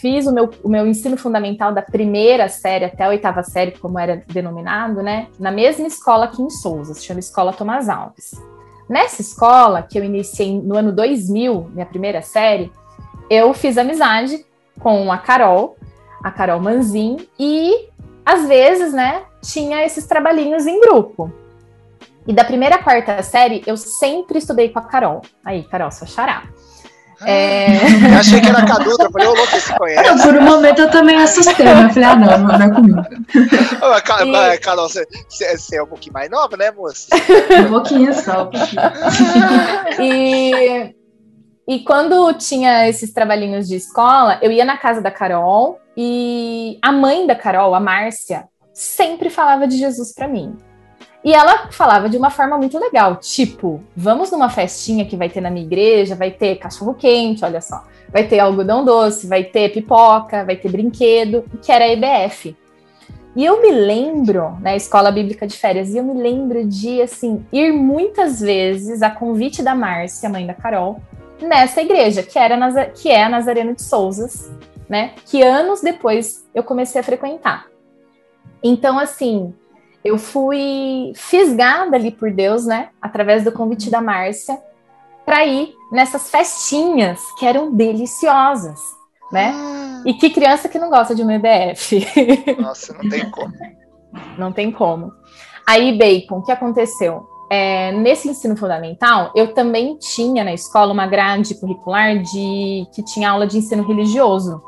fiz 0.00 0.26
o 0.26 0.32
meu, 0.32 0.50
o 0.64 0.68
meu 0.68 0.86
ensino 0.86 1.16
fundamental 1.16 1.72
da 1.72 1.82
primeira 1.82 2.48
série 2.48 2.86
até 2.86 3.04
a 3.04 3.08
oitava 3.08 3.42
série, 3.42 3.72
como 3.72 3.98
era 3.98 4.24
denominado, 4.28 5.02
né? 5.02 5.28
Na 5.38 5.50
mesma 5.50 5.86
escola 5.86 6.24
aqui 6.24 6.40
em 6.40 6.50
Souza, 6.50 6.94
se 6.94 7.04
chama 7.04 7.20
Escola 7.20 7.52
Tomás 7.52 7.88
Alves. 7.88 8.30
Nessa 8.88 9.20
escola, 9.20 9.82
que 9.82 9.98
eu 9.98 10.04
iniciei 10.04 10.60
no 10.60 10.76
ano 10.76 10.92
2000, 10.92 11.70
minha 11.72 11.86
primeira 11.86 12.22
série, 12.22 12.72
eu 13.28 13.52
fiz 13.54 13.78
amizade 13.78 14.44
com 14.80 15.12
a 15.12 15.18
Carol, 15.18 15.76
a 16.24 16.30
Carol 16.30 16.60
Manzin, 16.60 17.18
e 17.38 17.88
às 18.24 18.48
vezes, 18.48 18.92
né, 18.92 19.22
tinha 19.42 19.84
esses 19.84 20.06
trabalhinhos 20.06 20.66
em 20.66 20.80
grupo. 20.80 21.32
E 22.26 22.32
da 22.32 22.44
primeira 22.44 22.76
à 22.76 22.82
quarta 22.82 23.22
série, 23.22 23.62
eu 23.66 23.76
sempre 23.76 24.38
estudei 24.38 24.68
com 24.68 24.78
a 24.78 24.82
Carol. 24.82 25.22
Aí, 25.44 25.62
Carol, 25.64 25.90
sua 25.90 26.06
xará. 26.06 26.44
É... 27.24 27.66
Eu 28.12 28.18
achei 28.18 28.40
que 28.40 28.48
era 28.48 28.64
Caduta, 28.64 29.04
eu 29.04 29.10
falei, 29.10 29.28
ô 29.28 29.34
louco, 29.34 29.52
você 29.52 29.72
conhece. 29.74 30.22
por 30.22 30.36
um 30.36 30.42
momento 30.42 30.80
eu 30.80 30.90
também 30.90 31.16
assustei, 31.16 31.66
né? 31.66 31.84
Eu 31.84 31.90
falei, 31.90 32.08
ah, 32.08 32.16
não, 32.16 32.38
não 32.38 32.54
é 32.54 32.70
comigo. 32.70 32.98
Ô, 33.00 34.60
Carol, 34.60 34.88
você, 34.88 35.06
você, 35.28 35.76
é 35.76 35.82
um 35.82 35.86
pouquinho 35.86 36.14
mais 36.14 36.30
nova, 36.30 36.56
né, 36.56 36.70
moça? 36.70 37.08
Um 37.64 37.68
pouquinho 37.68 38.14
só, 38.14 38.44
um 38.44 38.50
pouquinho. 38.50 38.80
E, 40.00 40.94
e 41.68 41.80
quando 41.80 42.32
tinha 42.34 42.88
esses 42.88 43.12
trabalhinhos 43.12 43.68
de 43.68 43.76
escola, 43.76 44.38
eu 44.40 44.50
ia 44.50 44.64
na 44.64 44.78
casa 44.78 45.00
da 45.02 45.10
Carol 45.10 45.78
e 45.96 46.78
a 46.80 46.90
mãe 46.90 47.26
da 47.26 47.34
Carol, 47.34 47.74
a 47.74 47.80
Márcia, 47.80 48.44
sempre 48.72 49.28
falava 49.28 49.66
de 49.66 49.76
Jesus 49.76 50.14
para 50.14 50.26
mim. 50.26 50.56
E 51.22 51.34
ela 51.34 51.68
falava 51.70 52.08
de 52.08 52.16
uma 52.16 52.30
forma 52.30 52.56
muito 52.56 52.78
legal, 52.78 53.16
tipo, 53.16 53.82
vamos 53.94 54.30
numa 54.30 54.48
festinha 54.48 55.04
que 55.04 55.16
vai 55.16 55.28
ter 55.28 55.42
na 55.42 55.50
minha 55.50 55.66
igreja, 55.66 56.14
vai 56.14 56.30
ter 56.30 56.56
cachorro 56.56 56.94
quente, 56.94 57.44
olha 57.44 57.60
só, 57.60 57.84
vai 58.10 58.26
ter 58.26 58.38
algodão 58.38 58.84
doce, 58.84 59.26
vai 59.26 59.44
ter 59.44 59.70
pipoca, 59.70 60.44
vai 60.44 60.56
ter 60.56 60.70
brinquedo, 60.70 61.44
que 61.62 61.70
era 61.70 61.84
a 61.84 61.88
EBF. 61.88 62.56
E 63.36 63.44
eu 63.44 63.60
me 63.60 63.70
lembro, 63.70 64.56
né, 64.60 64.76
Escola 64.76 65.12
Bíblica 65.12 65.46
de 65.46 65.56
Férias, 65.56 65.90
e 65.90 65.98
eu 65.98 66.04
me 66.04 66.14
lembro 66.14 66.64
de, 66.64 67.02
assim, 67.02 67.44
ir 67.52 67.70
muitas 67.70 68.40
vezes 68.40 69.02
a 69.02 69.10
convite 69.10 69.62
da 69.62 69.74
Márcia, 69.74 70.28
mãe 70.28 70.46
da 70.46 70.54
Carol, 70.54 71.00
nessa 71.40 71.82
igreja, 71.82 72.22
que, 72.22 72.38
era 72.38 72.90
que 72.90 73.10
é 73.10 73.24
a 73.24 73.28
Nazareno 73.28 73.74
de 73.74 73.82
Souzas, 73.82 74.50
né, 74.88 75.12
que 75.26 75.42
anos 75.42 75.82
depois 75.82 76.44
eu 76.54 76.62
comecei 76.62 77.00
a 77.00 77.04
frequentar. 77.04 77.66
Então, 78.62 78.98
assim, 78.98 79.54
eu 80.04 80.18
fui 80.18 81.12
fisgada 81.14 81.96
ali 81.96 82.10
por 82.10 82.30
Deus, 82.30 82.64
né? 82.64 82.88
Através 83.00 83.44
do 83.44 83.52
convite 83.52 83.90
da 83.90 84.00
Márcia, 84.00 84.58
para 85.24 85.44
ir 85.44 85.74
nessas 85.92 86.30
festinhas 86.30 87.20
que 87.38 87.46
eram 87.46 87.72
deliciosas, 87.72 88.80
né? 89.30 89.52
Ah. 89.54 90.02
E 90.06 90.14
que 90.14 90.30
criança 90.30 90.68
que 90.68 90.78
não 90.78 90.88
gosta 90.88 91.14
de 91.14 91.22
um 91.22 91.30
EBF? 91.30 92.06
Nossa, 92.58 92.94
não 92.94 93.08
tem 93.08 93.30
como. 93.30 93.52
não 94.38 94.52
tem 94.52 94.72
como. 94.72 95.12
Aí, 95.66 95.96
Bacon, 95.96 96.38
o 96.38 96.42
que 96.42 96.50
aconteceu? 96.50 97.28
É, 97.52 97.92
nesse 97.92 98.28
ensino 98.28 98.56
fundamental, 98.56 99.32
eu 99.34 99.52
também 99.52 99.96
tinha 99.98 100.42
na 100.44 100.54
escola 100.54 100.92
uma 100.92 101.06
grade 101.06 101.54
curricular 101.56 102.18
de 102.22 102.86
que 102.94 103.04
tinha 103.04 103.30
aula 103.30 103.46
de 103.46 103.58
ensino 103.58 103.82
religioso. 103.82 104.62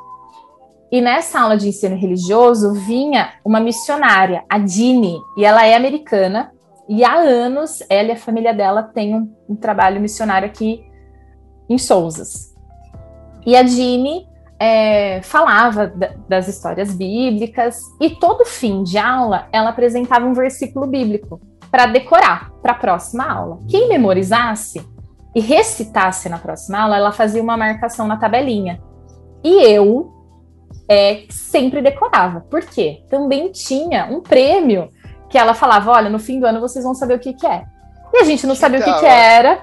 E 0.92 1.00
nessa 1.00 1.40
aula 1.40 1.56
de 1.56 1.68
ensino 1.68 1.96
religioso 1.96 2.74
vinha 2.74 3.32
uma 3.42 3.58
missionária, 3.58 4.44
a 4.46 4.58
Dini, 4.58 5.18
e 5.38 5.42
ela 5.42 5.66
é 5.66 5.74
americana, 5.74 6.52
e 6.86 7.02
há 7.02 7.14
anos 7.14 7.82
ela 7.88 8.08
e 8.08 8.12
a 8.12 8.16
família 8.16 8.52
dela 8.52 8.82
têm 8.82 9.14
um, 9.14 9.34
um 9.48 9.56
trabalho 9.56 9.98
missionário 10.02 10.46
aqui 10.46 10.84
em 11.66 11.78
Souzas. 11.78 12.54
E 13.46 13.56
a 13.56 13.62
Dini 13.62 14.28
é, 14.60 15.22
falava 15.22 15.90
das 16.28 16.46
histórias 16.46 16.94
bíblicas, 16.94 17.80
e 17.98 18.10
todo 18.10 18.44
fim 18.44 18.82
de 18.82 18.98
aula 18.98 19.48
ela 19.50 19.70
apresentava 19.70 20.26
um 20.26 20.34
versículo 20.34 20.86
bíblico 20.86 21.40
para 21.70 21.86
decorar 21.86 22.52
para 22.60 22.72
a 22.72 22.78
próxima 22.78 23.24
aula. 23.24 23.60
Quem 23.66 23.88
memorizasse 23.88 24.86
e 25.34 25.40
recitasse 25.40 26.28
na 26.28 26.36
próxima 26.36 26.80
aula, 26.80 26.98
ela 26.98 27.12
fazia 27.12 27.42
uma 27.42 27.56
marcação 27.56 28.06
na 28.06 28.18
tabelinha. 28.18 28.78
E 29.42 29.64
eu, 29.64 30.21
é, 30.88 31.24
sempre 31.30 31.80
decorava. 31.80 32.40
Por 32.40 32.62
quê? 32.62 33.02
Também 33.08 33.50
tinha 33.50 34.06
um 34.06 34.20
prêmio 34.20 34.90
que 35.28 35.38
ela 35.38 35.54
falava: 35.54 35.90
olha, 35.90 36.10
no 36.10 36.18
fim 36.18 36.40
do 36.40 36.46
ano 36.46 36.60
vocês 36.60 36.84
vão 36.84 36.94
saber 36.94 37.14
o 37.14 37.18
que, 37.18 37.32
que 37.32 37.46
é. 37.46 37.64
E 38.12 38.18
a 38.18 38.24
gente 38.24 38.46
não 38.46 38.54
sabia 38.54 38.80
o 38.80 38.84
que, 38.84 38.92
que 39.00 39.06
era. 39.06 39.62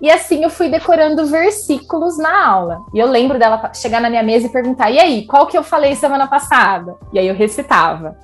E 0.00 0.10
assim 0.10 0.42
eu 0.42 0.50
fui 0.50 0.68
decorando 0.68 1.26
versículos 1.26 2.18
na 2.18 2.46
aula. 2.46 2.80
E 2.92 2.98
eu 2.98 3.06
lembro 3.06 3.38
dela 3.38 3.72
chegar 3.72 4.00
na 4.00 4.10
minha 4.10 4.22
mesa 4.22 4.46
e 4.46 4.50
perguntar: 4.50 4.90
e 4.90 4.98
aí, 4.98 5.26
qual 5.26 5.46
que 5.46 5.56
eu 5.56 5.62
falei 5.62 5.94
semana 5.94 6.26
passada? 6.26 6.96
E 7.12 7.18
aí 7.18 7.26
eu 7.26 7.34
recitava. 7.34 8.16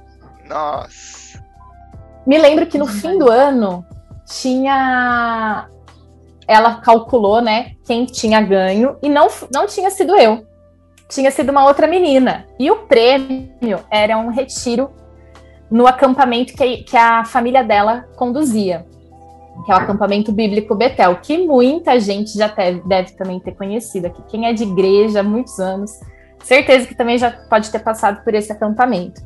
Nossa. 0.47 1.41
Me 2.27 2.39
lembro 2.39 2.67
que 2.67 2.79
no 2.79 2.87
fim 2.87 3.19
do 3.19 3.31
ano 3.31 3.85
tinha. 4.27 5.69
Ela 6.47 6.81
calculou, 6.81 7.41
né, 7.41 7.73
quem 7.87 8.05
tinha 8.05 8.41
ganho 8.41 8.97
e 9.01 9.09
não, 9.09 9.29
não 9.55 9.65
tinha 9.65 9.91
sido 9.91 10.15
eu 10.17 10.45
tinha 11.13 11.31
sido 11.31 11.51
uma 11.51 11.65
outra 11.67 11.87
menina. 11.87 12.47
E 12.59 12.71
o 12.71 12.77
prêmio 12.87 13.81
era 13.91 14.17
um 14.17 14.31
retiro 14.31 14.91
no 15.71 15.87
acampamento 15.87 16.55
que, 16.55 16.79
que 16.79 16.97
a 16.97 17.25
família 17.25 17.63
dela 17.63 18.09
conduzia, 18.17 18.87
que 19.65 19.71
é 19.71 19.75
o 19.75 19.79
acampamento 19.79 20.33
bíblico 20.33 20.75
Betel, 20.75 21.17
que 21.17 21.47
muita 21.47 22.01
gente 22.01 22.37
já 22.37 22.49
deve, 22.49 22.81
deve 22.81 23.13
também 23.13 23.39
ter 23.39 23.53
conhecido 23.53 24.07
aqui. 24.07 24.23
Quem 24.29 24.47
é 24.47 24.53
de 24.53 24.65
igreja 24.65 25.21
há 25.21 25.23
muitos 25.23 25.59
anos, 25.61 26.01
certeza 26.43 26.87
que 26.87 26.95
também 26.95 27.19
já 27.19 27.31
pode 27.31 27.71
ter 27.71 27.79
passado 27.79 28.25
por 28.25 28.35
esse 28.35 28.51
acampamento. 28.51 29.21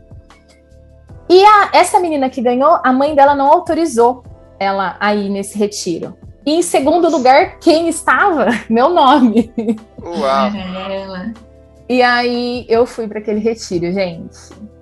E 1.28 1.44
a, 1.44 1.70
essa 1.72 1.98
menina 1.98 2.28
que 2.28 2.40
ganhou, 2.40 2.78
a 2.84 2.92
mãe 2.92 3.14
dela 3.14 3.34
não 3.34 3.46
autorizou 3.46 4.22
ela 4.58 4.96
a 5.00 5.14
ir 5.14 5.28
nesse 5.28 5.58
retiro. 5.58 6.16
E 6.44 6.54
em 6.54 6.62
segundo 6.62 7.08
lugar, 7.10 7.58
quem 7.58 7.88
estava? 7.88 8.46
Meu 8.70 8.88
nome. 8.88 9.52
Uau! 10.00 10.50
Ela. 10.90 11.45
E 11.88 12.02
aí 12.02 12.66
eu 12.68 12.84
fui 12.84 13.06
para 13.06 13.18
aquele 13.18 13.40
retiro, 13.40 13.92
gente. 13.92 14.36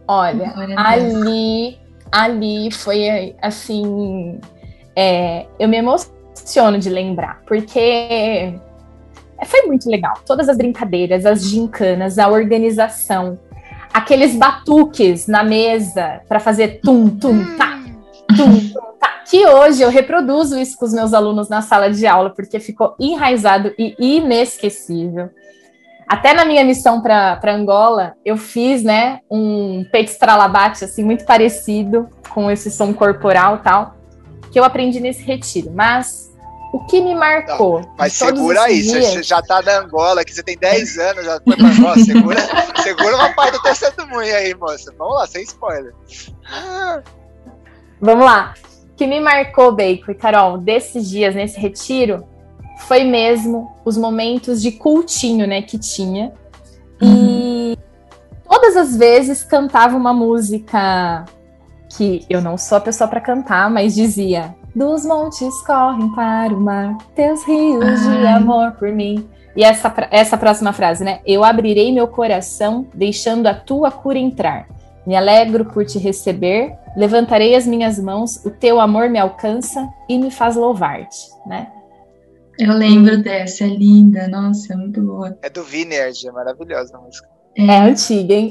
Olha, 0.06 0.52
ali, 0.76 1.78
ali 2.10 2.70
foi 2.70 3.34
assim. 3.40 4.38
É, 4.96 5.46
eu 5.58 5.68
me 5.68 5.76
emociono 5.76 6.78
de 6.78 6.88
lembrar, 6.88 7.42
porque 7.46 8.54
foi 9.44 9.62
muito 9.62 9.88
legal. 9.88 10.14
Todas 10.26 10.48
as 10.48 10.56
brincadeiras, 10.56 11.26
as 11.26 11.44
gincanas, 11.44 12.18
a 12.18 12.28
organização, 12.28 13.38
aqueles 13.92 14.34
batuques 14.36 15.26
na 15.26 15.42
mesa 15.42 16.20
para 16.28 16.40
fazer 16.40 16.80
tum, 16.82 17.08
tum, 17.08 17.56
tá, 17.56 17.80
tum, 18.36 18.58
tum, 18.70 18.98
tá. 18.98 19.22
Que 19.28 19.46
hoje 19.46 19.82
eu 19.82 19.90
reproduzo 19.90 20.58
isso 20.58 20.76
com 20.76 20.84
os 20.84 20.92
meus 20.92 21.12
alunos 21.12 21.48
na 21.48 21.62
sala 21.62 21.90
de 21.90 22.06
aula, 22.06 22.30
porque 22.30 22.58
ficou 22.60 22.94
enraizado 22.98 23.74
e 23.78 23.94
inesquecível. 23.98 25.30
Até 26.08 26.34
na 26.34 26.44
minha 26.44 26.64
missão 26.64 27.00
para 27.00 27.40
Angola, 27.46 28.14
eu 28.24 28.36
fiz, 28.36 28.82
né, 28.82 29.20
um 29.30 29.84
peito 29.90 30.10
estralabate, 30.10 30.84
assim, 30.84 31.02
muito 31.02 31.24
parecido 31.24 32.08
com 32.30 32.50
esse 32.50 32.70
som 32.70 32.92
corporal 32.92 33.58
tal, 33.58 33.96
que 34.50 34.58
eu 34.58 34.64
aprendi 34.64 35.00
nesse 35.00 35.22
retiro. 35.22 35.70
Mas 35.74 36.32
o 36.74 36.80
que 36.86 37.00
me 37.00 37.14
marcou. 37.14 37.80
Não, 37.80 37.94
mas 37.96 38.12
segura 38.12 38.62
aí, 38.62 38.82
dias... 38.82 39.06
você 39.06 39.22
já 39.22 39.40
tá 39.40 39.62
na 39.62 39.78
Angola, 39.78 40.24
que 40.24 40.34
você 40.34 40.42
tem 40.42 40.58
10 40.58 40.98
anos, 40.98 41.24
já 41.24 41.40
foi 41.40 41.56
pra 41.56 41.68
Angola, 41.68 41.98
segura, 41.98 42.40
segura 42.82 43.16
uma 43.16 43.32
parte 43.32 43.52
do 43.52 43.62
teu 43.62 43.76
testemunho 43.76 44.34
aí, 44.34 44.54
moça. 44.56 44.92
Vamos 44.98 45.14
lá, 45.14 45.26
sem 45.26 45.42
spoiler. 45.44 45.94
Vamos 48.00 48.24
lá. 48.24 48.54
O 48.90 48.96
que 48.96 49.06
me 49.06 49.20
marcou, 49.20 49.72
Bacon 49.72 50.10
e 50.10 50.14
Carol, 50.14 50.58
desses 50.58 51.08
dias, 51.08 51.34
nesse 51.34 51.60
retiro, 51.60 52.26
foi 52.76 53.04
mesmo 53.04 53.72
os 53.84 53.96
momentos 53.96 54.60
de 54.60 54.72
cultinho, 54.72 55.46
né, 55.46 55.62
que 55.62 55.78
tinha. 55.78 56.32
Uhum. 57.00 57.74
E 57.74 57.78
todas 58.48 58.76
as 58.76 58.96
vezes 58.96 59.42
cantava 59.42 59.96
uma 59.96 60.12
música 60.12 61.24
que 61.96 62.24
eu 62.28 62.40
não 62.40 62.58
sou 62.58 62.78
a 62.78 62.80
pessoa 62.80 63.08
para 63.08 63.20
cantar, 63.20 63.70
mas 63.70 63.94
dizia: 63.94 64.54
Dos 64.74 65.04
montes 65.04 65.60
correm 65.64 66.10
para 66.14 66.52
o 66.52 66.60
mar, 66.60 66.98
teus 67.14 67.44
rios 67.44 68.06
Ai. 68.06 68.18
de 68.18 68.26
amor 68.26 68.72
por 68.72 68.90
mim. 68.90 69.28
E 69.56 69.62
essa, 69.62 69.92
essa 70.10 70.36
próxima 70.36 70.72
frase, 70.72 71.04
né? 71.04 71.20
Eu 71.24 71.44
abrirei 71.44 71.92
meu 71.92 72.08
coração, 72.08 72.86
deixando 72.92 73.46
a 73.46 73.54
tua 73.54 73.90
cura 73.90 74.18
entrar. 74.18 74.66
Me 75.06 75.14
alegro 75.14 75.66
por 75.66 75.84
te 75.84 75.98
receber, 75.98 76.76
levantarei 76.96 77.54
as 77.54 77.66
minhas 77.66 77.98
mãos, 77.98 78.44
o 78.44 78.50
teu 78.50 78.80
amor 78.80 79.08
me 79.08 79.18
alcança 79.18 79.88
e 80.08 80.18
me 80.18 80.30
faz 80.30 80.56
louvar-te, 80.56 81.28
né? 81.46 81.68
Eu 82.58 82.72
lembro 82.74 83.22
dessa, 83.22 83.64
é 83.64 83.68
linda, 83.68 84.28
nossa, 84.28 84.72
é 84.72 84.76
muito 84.76 85.00
boa. 85.00 85.36
É 85.42 85.50
do 85.50 85.64
Vineyard, 85.64 86.26
é 86.26 86.32
maravilhosa 86.32 86.96
a 86.96 87.00
música. 87.00 87.28
É, 87.56 87.66
é 87.66 87.80
antiga, 87.80 88.34
hein? 88.34 88.50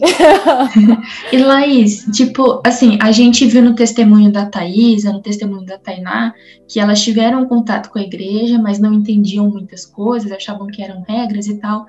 e 1.32 1.38
Laís, 1.38 2.06
tipo, 2.13 2.62
assim, 2.66 2.98
a 3.02 3.12
gente 3.12 3.46
viu 3.46 3.62
no 3.62 3.76
testemunho 3.76 4.32
da 4.32 4.46
Thaisa, 4.46 5.12
no 5.12 5.22
testemunho 5.22 5.66
da 5.66 5.78
Tainá, 5.78 6.34
que 6.68 6.80
elas 6.80 7.02
tiveram 7.02 7.46
contato 7.46 7.89
com 7.89 8.00
a 8.00 8.04
igreja, 8.04 8.58
mas 8.58 8.80
não 8.80 8.94
entendiam 8.94 9.50
muitas 9.50 9.86
coisas, 9.86 10.32
achavam 10.32 10.68
que 10.68 10.82
eram 10.82 11.04
regras 11.08 11.48
e 11.48 11.58
tal. 11.58 11.86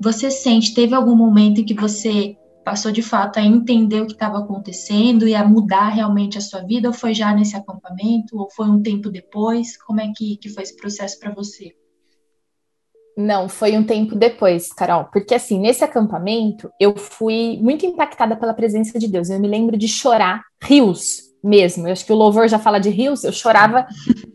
Você 0.00 0.30
sente, 0.30 0.74
teve 0.74 0.94
algum 0.94 1.14
momento 1.14 1.60
em 1.60 1.64
que 1.64 1.74
você 1.74 2.36
passou 2.66 2.90
de 2.90 3.00
fato 3.00 3.38
a 3.38 3.42
entender 3.42 4.00
o 4.00 4.06
que 4.06 4.14
estava 4.14 4.40
acontecendo 4.40 5.28
e 5.28 5.36
a 5.36 5.46
mudar 5.46 5.90
realmente 5.90 6.36
a 6.36 6.40
sua 6.40 6.62
vida, 6.62 6.88
ou 6.88 6.92
foi 6.92 7.14
já 7.14 7.32
nesse 7.32 7.54
acampamento, 7.54 8.36
ou 8.36 8.50
foi 8.50 8.66
um 8.66 8.82
tempo 8.82 9.08
depois? 9.08 9.80
Como 9.84 10.00
é 10.00 10.10
que, 10.12 10.36
que 10.36 10.48
foi 10.48 10.64
esse 10.64 10.74
processo 10.74 11.16
para 11.20 11.32
você? 11.32 11.72
Não, 13.16 13.48
foi 13.48 13.78
um 13.78 13.84
tempo 13.84 14.16
depois, 14.16 14.72
Carol, 14.72 15.04
porque 15.12 15.36
assim, 15.36 15.60
nesse 15.60 15.84
acampamento 15.84 16.68
eu 16.80 16.96
fui 16.96 17.56
muito 17.62 17.86
impactada 17.86 18.34
pela 18.34 18.52
presença 18.52 18.98
de 18.98 19.06
Deus. 19.06 19.30
Eu 19.30 19.38
me 19.38 19.46
lembro 19.46 19.76
de 19.76 19.86
chorar 19.86 20.42
rios 20.60 21.18
mesmo. 21.44 21.86
Eu 21.86 21.92
acho 21.92 22.04
que 22.04 22.12
o 22.12 22.16
louvor 22.16 22.48
já 22.48 22.58
fala 22.58 22.80
de 22.80 22.90
rios, 22.90 23.22
eu 23.22 23.32
chorava 23.32 23.86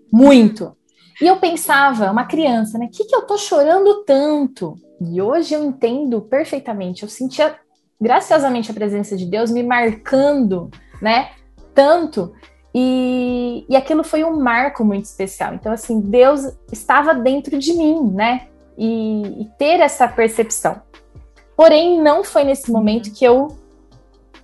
muito. 0.10 0.74
E 1.22 1.28
eu 1.28 1.36
pensava, 1.36 2.10
uma 2.10 2.24
criança, 2.24 2.78
né? 2.78 2.86
O 2.86 2.90
que, 2.90 3.04
que 3.04 3.14
eu 3.14 3.24
tô 3.24 3.38
chorando 3.38 4.06
tanto? 4.06 4.78
E 5.02 5.22
hoje 5.22 5.54
eu 5.54 5.66
entendo 5.66 6.22
perfeitamente. 6.22 7.04
Eu 7.04 7.10
sentia 7.10 7.60
graciosamente 8.02 8.72
a 8.72 8.74
presença 8.74 9.16
de 9.16 9.26
Deus 9.26 9.52
me 9.52 9.62
marcando, 9.62 10.72
né? 11.00 11.30
Tanto. 11.74 12.34
E, 12.74 13.66
e 13.70 13.76
aquilo 13.76 14.04
foi 14.04 14.24
um 14.24 14.40
marco 14.40 14.84
muito 14.84 15.06
especial. 15.06 15.54
Então, 15.54 15.72
assim, 15.72 16.02
Deus 16.02 16.42
estava 16.72 17.14
dentro 17.14 17.60
de 17.60 17.74
mim, 17.74 18.12
né? 18.12 18.48
E, 18.78 19.42
e 19.42 19.46
ter 19.58 19.80
essa 19.80 20.08
percepção. 20.08 20.82
Porém, 21.56 22.02
não 22.02 22.24
foi 22.24 22.44
nesse 22.44 22.72
momento 22.72 23.14
que 23.14 23.24
eu 23.24 23.50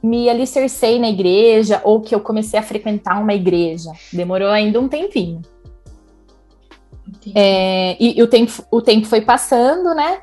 me 0.03 0.29
alicercei 0.29 0.99
na 0.99 1.09
igreja 1.09 1.81
ou 1.83 2.01
que 2.01 2.13
eu 2.13 2.19
comecei 2.19 2.59
a 2.59 2.63
frequentar 2.63 3.19
uma 3.19 3.33
igreja. 3.33 3.91
Demorou 4.13 4.49
ainda 4.49 4.79
um 4.79 4.87
tempinho. 4.87 5.41
É, 7.33 7.97
e, 7.99 8.19
e 8.19 8.21
o, 8.21 8.27
tempo, 8.27 8.51
o 8.69 8.81
tempo 8.81 9.07
foi 9.07 9.21
passando, 9.21 9.95
né? 9.95 10.21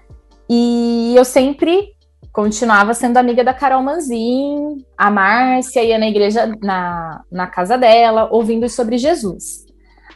E 0.49 1.15
eu 1.17 1.25
sempre 1.25 1.94
continuava 2.35 2.93
sendo 2.95 3.17
amiga 3.17 3.45
da 3.45 3.55
Carol 3.55 3.81
Manzin, 3.81 4.85
a 4.99 5.09
Márcia 5.09 5.85
ia 5.85 5.97
na 5.97 6.09
igreja, 6.09 6.53
na, 6.61 7.23
na 7.31 7.47
casa 7.47 7.79
dela, 7.79 8.29
ouvindo 8.29 8.69
sobre 8.69 8.99
Jesus. 8.99 9.65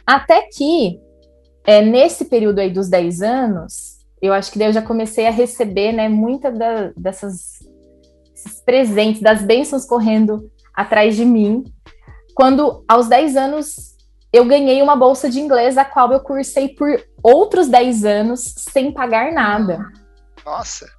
Até 0.05 0.41
que, 0.41 0.99
é, 1.65 1.81
nesse 1.81 2.25
período 2.25 2.59
aí 2.59 2.69
dos 2.69 2.89
10 2.89 3.21
anos, 3.21 3.99
eu 4.21 4.33
acho 4.33 4.51
que 4.51 4.59
daí 4.59 4.67
eu 4.67 4.73
já 4.73 4.81
comecei 4.81 5.27
a 5.27 5.31
receber, 5.31 5.93
né, 5.93 6.09
muitas 6.09 6.59
da, 6.59 6.91
dessas 6.97 7.59
presentes, 8.65 9.21
das 9.21 9.41
bênçãos 9.41 9.85
correndo 9.85 10.51
atrás 10.75 11.15
de 11.15 11.23
mim. 11.23 11.63
Quando, 12.35 12.83
aos 12.85 13.07
10 13.07 13.37
anos, 13.37 13.95
eu 14.33 14.43
ganhei 14.43 14.81
uma 14.81 14.97
bolsa 14.97 15.29
de 15.29 15.39
inglês, 15.39 15.77
a 15.77 15.85
qual 15.85 16.11
eu 16.11 16.19
cursei 16.19 16.67
por 16.67 17.01
outros 17.23 17.69
10 17.69 18.03
anos 18.03 18.41
sem 18.57 18.91
pagar 18.91 19.31
nada. 19.31 19.79
Nossa! 20.45 20.98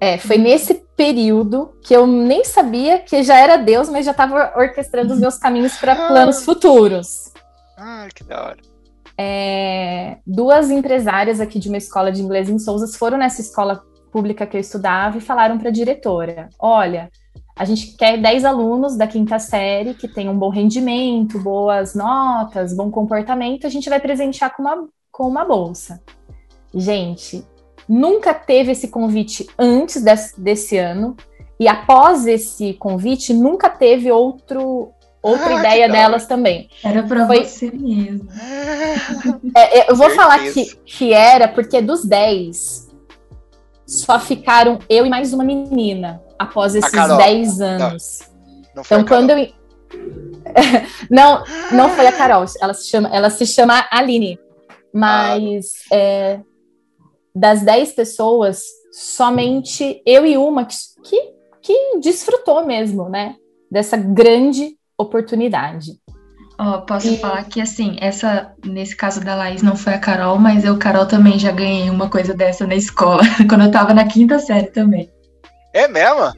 É, 0.00 0.18
foi 0.18 0.36
nesse 0.36 0.74
período 0.96 1.74
que 1.82 1.94
eu 1.94 2.06
nem 2.06 2.44
sabia 2.44 2.98
que 2.98 3.22
já 3.22 3.38
era 3.38 3.56
Deus, 3.56 3.88
mas 3.88 4.04
já 4.04 4.10
estava 4.10 4.52
orquestrando 4.56 5.14
os 5.14 5.20
meus 5.20 5.38
caminhos 5.38 5.76
para 5.78 5.92
ah. 5.92 6.08
planos 6.08 6.44
futuros. 6.44 7.32
Ah, 7.76 8.06
que 8.14 8.24
da 8.24 8.44
hora. 8.44 8.58
É, 9.18 10.18
duas 10.26 10.70
empresárias 10.70 11.40
aqui 11.40 11.58
de 11.58 11.68
uma 11.68 11.78
escola 11.78 12.12
de 12.12 12.22
inglês 12.22 12.50
em 12.50 12.58
Souza 12.58 12.86
foram 12.98 13.16
nessa 13.16 13.40
escola 13.40 13.82
pública 14.12 14.46
que 14.46 14.56
eu 14.56 14.60
estudava 14.60 15.16
e 15.16 15.22
falaram 15.22 15.58
para 15.58 15.70
a 15.70 15.72
diretora: 15.72 16.50
olha, 16.58 17.10
a 17.58 17.64
gente 17.64 17.96
quer 17.96 18.20
10 18.20 18.44
alunos 18.44 18.96
da 18.96 19.06
quinta 19.06 19.38
série 19.38 19.94
que 19.94 20.06
tenham 20.06 20.34
um 20.34 20.38
bom 20.38 20.50
rendimento, 20.50 21.38
boas 21.38 21.94
notas, 21.94 22.74
bom 22.74 22.90
comportamento, 22.90 23.66
a 23.66 23.70
gente 23.70 23.88
vai 23.88 23.98
presentear 23.98 24.54
com 24.54 24.62
uma, 24.62 24.88
com 25.10 25.26
uma 25.26 25.44
bolsa. 25.44 26.02
Gente, 26.74 27.42
nunca 27.88 28.34
teve 28.34 28.72
esse 28.72 28.88
convite 28.88 29.46
antes 29.58 30.02
desse, 30.02 30.40
desse 30.40 30.76
ano, 30.76 31.16
e 31.58 31.68
após 31.68 32.26
esse 32.26 32.74
convite, 32.74 33.32
nunca 33.32 33.70
teve 33.70 34.12
outro, 34.12 34.92
outra 35.22 35.48
ah, 35.48 35.58
ideia 35.58 35.88
delas 35.88 36.26
também. 36.26 36.68
Era 36.84 37.02
para 37.02 37.26
Foi... 37.26 37.44
você 37.44 37.70
mesmo. 37.70 38.28
É, 39.56 39.78
é, 39.78 39.90
eu 39.90 39.96
vou 39.96 40.10
falar 40.10 40.38
que, 40.52 40.76
que 40.84 41.12
era 41.14 41.48
porque 41.48 41.80
dos 41.80 42.04
10, 42.04 42.88
só 43.86 44.20
ficaram 44.20 44.78
eu 44.88 45.06
e 45.06 45.10
mais 45.10 45.32
uma 45.32 45.44
menina 45.44 46.22
após 46.38 46.74
esses 46.74 46.92
10 46.92 47.60
anos. 47.60 48.20
Não, 48.74 48.74
não 48.76 48.82
então, 48.82 49.04
quando 49.04 49.30
eu. 49.30 49.48
não, 51.10 51.42
não 51.72 51.88
foi 51.90 52.06
a 52.06 52.12
Carol, 52.12 52.44
ela 52.60 52.74
se 52.74 52.88
chama, 52.88 53.08
ela 53.12 53.30
se 53.30 53.46
chama 53.46 53.86
Aline. 53.90 54.38
Mas 54.92 55.72
ah. 55.90 55.96
é, 55.96 56.40
das 57.36 57.60
10 57.60 57.92
pessoas, 57.92 58.62
somente 58.90 60.00
eu 60.06 60.24
e 60.24 60.38
uma 60.38 60.64
que, 60.64 60.76
que, 61.04 61.32
que 61.60 61.98
desfrutou 62.00 62.64
mesmo, 62.64 63.10
né? 63.10 63.36
Dessa 63.70 63.98
grande 63.98 64.74
oportunidade. 64.96 66.00
Oh, 66.58 66.80
posso 66.86 67.08
e... 67.08 67.18
falar 67.18 67.44
que, 67.44 67.60
assim, 67.60 67.98
essa, 68.00 68.54
nesse 68.64 68.96
caso 68.96 69.20
da 69.20 69.34
Laís 69.34 69.62
não 69.62 69.76
foi 69.76 69.92
a 69.92 69.98
Carol, 69.98 70.38
mas 70.38 70.64
eu, 70.64 70.78
Carol, 70.78 71.04
também 71.04 71.38
já 71.38 71.52
ganhei 71.52 71.90
uma 71.90 72.08
coisa 72.08 72.32
dessa 72.32 72.66
na 72.66 72.74
escola, 72.74 73.22
quando 73.46 73.64
eu 73.64 73.70
tava 73.70 73.92
na 73.92 74.06
quinta 74.06 74.38
série 74.38 74.68
também. 74.68 75.10
É 75.74 75.86
mesmo? 75.86 76.32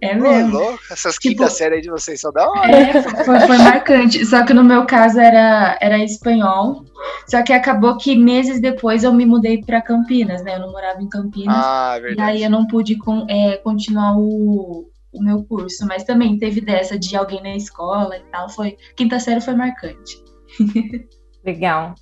É 0.00 0.14
mesmo. 0.14 0.58
louco. 0.58 0.78
Essas 0.90 1.14
tipo, 1.14 1.34
quinta 1.34 1.50
série 1.50 1.76
aí 1.76 1.80
de 1.80 1.90
vocês 1.90 2.20
são 2.20 2.32
da 2.32 2.48
hora. 2.48 2.70
É, 2.70 3.02
foi, 3.02 3.40
foi, 3.40 3.58
marcante. 3.58 4.24
Só 4.24 4.44
que 4.44 4.54
no 4.54 4.62
meu 4.62 4.86
caso 4.86 5.18
era, 5.18 5.76
era 5.80 5.98
espanhol. 5.98 6.84
Só 7.28 7.42
que 7.42 7.52
acabou 7.52 7.96
que 7.96 8.16
meses 8.16 8.60
depois 8.60 9.02
eu 9.02 9.12
me 9.12 9.26
mudei 9.26 9.62
para 9.62 9.82
Campinas, 9.82 10.42
né? 10.44 10.54
Eu 10.54 10.60
não 10.60 10.72
morava 10.72 11.02
em 11.02 11.08
Campinas. 11.08 11.56
Ah, 11.56 11.98
verdade. 12.00 12.20
E 12.20 12.22
aí 12.36 12.44
eu 12.44 12.50
não 12.50 12.66
pude 12.66 12.96
com, 12.96 13.26
é, 13.28 13.56
continuar 13.56 14.16
o, 14.16 14.88
o 15.12 15.22
meu 15.22 15.42
curso. 15.44 15.84
Mas 15.86 16.04
também 16.04 16.38
teve 16.38 16.60
dessa 16.60 16.98
de 16.98 17.16
alguém 17.16 17.42
na 17.42 17.56
escola 17.56 18.16
e 18.16 18.22
tal. 18.30 18.48
Foi, 18.48 18.76
quinta 18.96 19.18
série 19.18 19.40
foi 19.40 19.54
marcante. 19.54 20.16
Legal. 21.44 21.94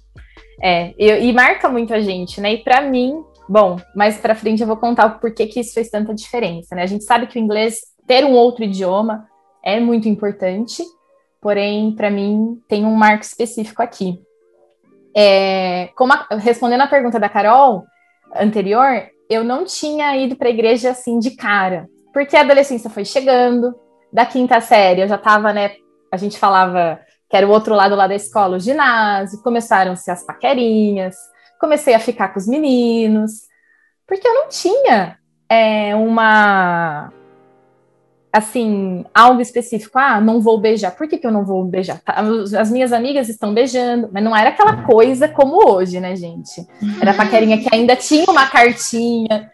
É, 0.63 0.95
eu, 0.99 1.23
e 1.23 1.33
marca 1.33 1.69
muito 1.69 1.93
a 1.95 2.01
gente, 2.01 2.41
né? 2.41 2.55
E 2.55 2.59
para 2.59 2.81
mim, 2.83 3.23
Bom, 3.49 3.79
mais 3.95 4.19
para 4.19 4.35
frente 4.35 4.61
eu 4.61 4.67
vou 4.67 4.77
contar 4.77 5.07
o 5.07 5.19
porquê 5.19 5.47
que 5.47 5.61
isso 5.61 5.73
fez 5.73 5.89
tanta 5.89 6.15
diferença, 6.15 6.75
né? 6.75 6.83
A 6.83 6.87
gente 6.87 7.05
sabe 7.05 7.27
que 7.27 7.39
o 7.39 7.43
inglês, 7.43 7.79
ter 8.07 8.25
um 8.25 8.33
outro 8.33 8.65
idioma, 8.65 9.29
é 9.65 9.79
muito 9.79 10.09
importante, 10.09 10.83
porém, 11.41 11.93
para 11.93 12.11
mim, 12.11 12.61
tem 12.69 12.85
um 12.85 12.95
marco 12.95 13.25
específico 13.25 13.83
aqui. 13.83 14.21
É, 15.15 15.91
a, 15.99 16.37
respondendo 16.37 16.83
a 16.83 16.89
pergunta 16.89 17.19
da 17.19 17.29
Carol 17.29 17.85
anterior, 18.35 19.09
eu 19.31 19.45
não 19.45 19.65
tinha 19.65 20.17
ido 20.17 20.37
para 20.37 20.49
a 20.49 20.51
igreja 20.51 20.91
assim 20.91 21.19
de 21.19 21.31
cara, 21.33 21.89
porque 22.13 22.37
a 22.37 22.41
adolescência 22.41 22.91
foi 22.91 23.05
chegando, 23.05 23.75
da 24.13 24.25
quinta 24.25 24.61
série 24.61 25.03
eu 25.03 25.09
já 25.09 25.17
estava, 25.17 25.53
né? 25.53 25.73
A 26.11 26.17
gente 26.17 26.39
falava 26.39 27.01
que 27.29 27.37
era 27.37 27.47
o 27.47 27.51
outro 27.51 27.75
lado 27.75 27.95
lá 27.95 28.07
da 28.07 28.15
escola, 28.15 28.57
o 28.57 28.61
ginásio, 28.61 29.43
começaram-se 29.43 30.11
as 30.11 30.25
paquerinhas, 30.25 31.17
comecei 31.59 31.95
a 31.95 32.01
ficar 32.01 32.29
com 32.29 32.39
os 32.39 32.47
meninos, 32.47 33.43
porque 34.07 34.27
eu 34.27 34.35
não 34.35 34.49
tinha 34.49 35.19
é, 35.49 35.95
uma 35.95 37.13
assim, 38.37 39.05
algo 39.15 39.41
específico, 39.41 39.99
ah, 39.99 40.21
não 40.21 40.43
vou 40.43 40.59
beijar. 40.61 40.95
Por 40.95 41.09
que, 41.09 41.17
que 41.17 41.27
eu 41.27 41.31
não 41.31 41.45
vou 41.45 41.65
beijar? 41.65 41.99
Tá, 42.01 42.23
as 42.61 42.71
minhas 42.71 42.93
amigas 42.93 43.31
estão 43.31 43.55
beijando, 43.55 44.11
mas 44.13 44.23
não 44.23 44.37
era 44.37 44.51
aquela 44.51 44.83
coisa 44.83 45.27
como 45.27 45.71
hoje, 45.71 45.99
né, 46.01 46.15
gente? 46.15 46.67
Era 47.01 47.13
a 47.13 47.15
paquerinha 47.15 47.59
que 47.59 47.75
ainda 47.75 47.97
tinha 47.97 48.27
uma 48.29 48.47
cartinha, 48.47 49.51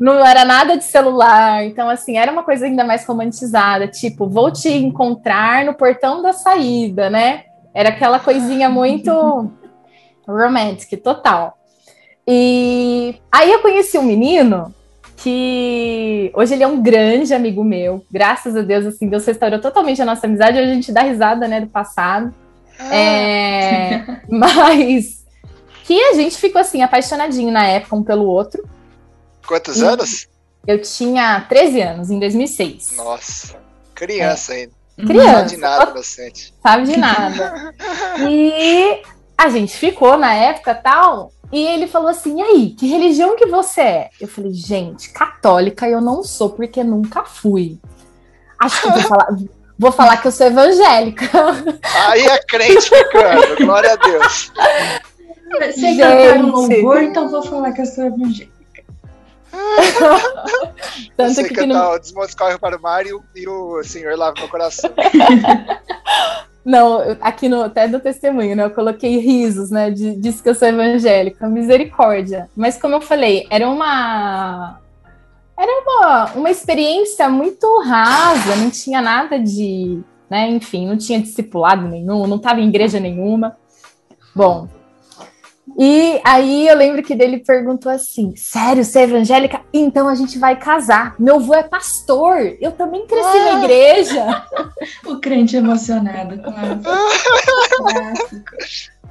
não 0.00 0.24
era 0.26 0.46
nada 0.46 0.78
de 0.78 0.84
celular, 0.84 1.64
então, 1.64 1.90
assim, 1.90 2.16
era 2.16 2.32
uma 2.32 2.42
coisa 2.42 2.64
ainda 2.64 2.84
mais 2.84 3.04
romantizada, 3.04 3.86
tipo, 3.86 4.26
vou 4.26 4.50
te 4.50 4.70
encontrar 4.70 5.64
no 5.66 5.74
portão 5.74 6.22
da 6.22 6.32
saída, 6.32 7.10
né? 7.10 7.44
Era 7.74 7.90
aquela 7.90 8.18
coisinha 8.18 8.68
muito 8.70 9.50
romantic, 10.26 11.00
total. 11.02 11.58
E 12.26 13.16
aí 13.30 13.50
eu 13.50 13.60
conheci 13.60 13.98
um 13.98 14.02
menino 14.02 14.74
que 15.16 16.32
hoje 16.34 16.54
ele 16.54 16.64
é 16.64 16.66
um 16.66 16.82
grande 16.82 17.32
amigo 17.32 17.62
meu. 17.62 18.04
Graças 18.10 18.56
a 18.56 18.62
Deus, 18.62 18.86
assim, 18.86 19.08
Deus 19.08 19.24
restaurou 19.24 19.60
totalmente 19.60 20.02
a 20.02 20.04
nossa 20.04 20.26
amizade. 20.26 20.58
Hoje 20.58 20.70
a 20.70 20.74
gente 20.74 20.92
dá 20.92 21.02
risada, 21.02 21.46
né, 21.46 21.60
do 21.60 21.68
passado. 21.68 22.34
Ah. 22.78 22.94
É, 22.94 24.20
mas 24.28 25.24
que 25.84 26.00
a 26.00 26.14
gente 26.14 26.36
ficou 26.36 26.60
assim, 26.60 26.82
apaixonadinho 26.82 27.52
na 27.52 27.66
época 27.66 27.96
um 27.96 28.02
pelo 28.02 28.24
outro. 28.24 28.68
Quantos 29.46 29.80
e 29.80 29.84
anos? 29.84 30.28
Eu 30.66 30.80
tinha 30.80 31.40
13 31.48 31.80
anos, 31.80 32.10
em 32.10 32.18
2006. 32.18 32.96
Nossa, 32.96 33.56
criança 33.94 34.54
é. 34.54 34.56
ainda. 34.58 34.72
Criança. 34.96 35.26
Não 35.26 35.38
sabe 35.38 35.50
de 35.50 35.56
nada, 35.56 35.90
inocente. 35.90 36.54
Sabe 36.62 36.84
de 36.84 36.96
nada. 36.96 37.74
e 38.28 39.02
a 39.42 39.48
gente 39.48 39.76
ficou 39.76 40.16
na 40.16 40.32
época 40.32 40.72
tal, 40.72 41.32
e 41.50 41.66
ele 41.66 41.88
falou 41.88 42.08
assim: 42.08 42.38
e 42.38 42.42
aí, 42.42 42.70
que 42.70 42.86
religião 42.86 43.36
que 43.36 43.46
você 43.46 43.80
é? 43.80 44.10
Eu 44.20 44.28
falei, 44.28 44.52
gente, 44.52 45.10
católica 45.10 45.88
eu 45.88 46.00
não 46.00 46.22
sou, 46.22 46.50
porque 46.50 46.84
nunca 46.84 47.24
fui. 47.24 47.78
Acho 48.58 48.82
que 48.82 48.90
vou 48.90 49.02
falar, 49.02 49.28
vou 49.76 49.92
falar 49.92 50.16
que 50.18 50.28
eu 50.28 50.32
sou 50.32 50.46
evangélica. 50.46 51.28
Aí 52.06 52.22
é 52.22 52.38
crente 52.44 52.88
ficando, 52.88 53.56
glória 53.56 53.92
a 53.92 53.96
Deus. 53.96 54.52
Você 55.60 55.96
cantar 55.96 56.36
um 56.38 56.50
louvor, 56.50 57.02
então 57.02 57.28
vou 57.28 57.42
falar 57.42 57.72
que 57.72 57.80
eu 57.80 57.86
sou 57.86 58.04
evangélica. 58.04 58.52
Tanto 61.16 61.34
Você 61.34 61.44
que 61.44 61.54
cantar 61.54 61.66
não... 61.66 61.92
o 61.92 61.98
Desmontes 61.98 62.34
corre 62.34 62.56
para 62.58 62.78
o 62.78 62.80
mar 62.80 63.04
e 63.06 63.12
o, 63.12 63.22
e 63.36 63.46
o 63.46 63.82
Senhor 63.84 64.16
lava 64.16 64.34
meu 64.38 64.48
coração. 64.48 64.90
Não, 66.64 67.16
aqui 67.20 67.48
no, 67.48 67.62
até 67.62 67.88
do 67.88 67.98
testemunho, 67.98 68.54
né? 68.54 68.64
Eu 68.64 68.70
coloquei 68.70 69.18
risos, 69.18 69.70
né? 69.70 69.90
De, 69.90 70.14
disse 70.14 70.42
que 70.42 70.48
eu 70.48 70.54
sou 70.54 70.68
evangélica, 70.68 71.48
misericórdia. 71.48 72.48
Mas 72.56 72.80
como 72.80 72.94
eu 72.94 73.00
falei, 73.00 73.46
era 73.50 73.68
uma. 73.68 74.78
Era 75.58 75.82
uma, 75.82 76.32
uma 76.34 76.50
experiência 76.50 77.28
muito 77.28 77.66
rasa, 77.80 78.56
não 78.56 78.70
tinha 78.70 79.00
nada 79.00 79.38
de. 79.38 80.00
Né, 80.30 80.48
enfim, 80.48 80.86
não 80.88 80.96
tinha 80.96 81.20
discipulado 81.20 81.86
nenhum, 81.86 82.26
não 82.26 82.36
estava 82.36 82.60
em 82.60 82.68
igreja 82.68 82.98
nenhuma. 82.98 83.54
Bom, 84.34 84.66
e 85.78 86.20
aí 86.24 86.66
eu 86.66 86.76
lembro 86.76 87.02
que 87.02 87.14
dele 87.14 87.38
perguntou 87.38 87.90
assim: 87.90 88.34
Sério, 88.36 88.84
você 88.84 89.00
é 89.00 89.02
evangélica? 89.04 89.60
Então 89.72 90.08
a 90.08 90.14
gente 90.14 90.38
vai 90.38 90.58
casar. 90.58 91.14
Meu 91.18 91.36
avô 91.36 91.54
é 91.54 91.62
pastor. 91.62 92.56
Eu 92.60 92.72
também 92.72 93.06
cresci 93.06 93.38
ah. 93.38 93.52
na 93.52 93.58
igreja. 93.64 94.46
o 95.06 95.20
crente 95.20 95.56
emocionado, 95.56 96.42
clássico. 96.42 96.90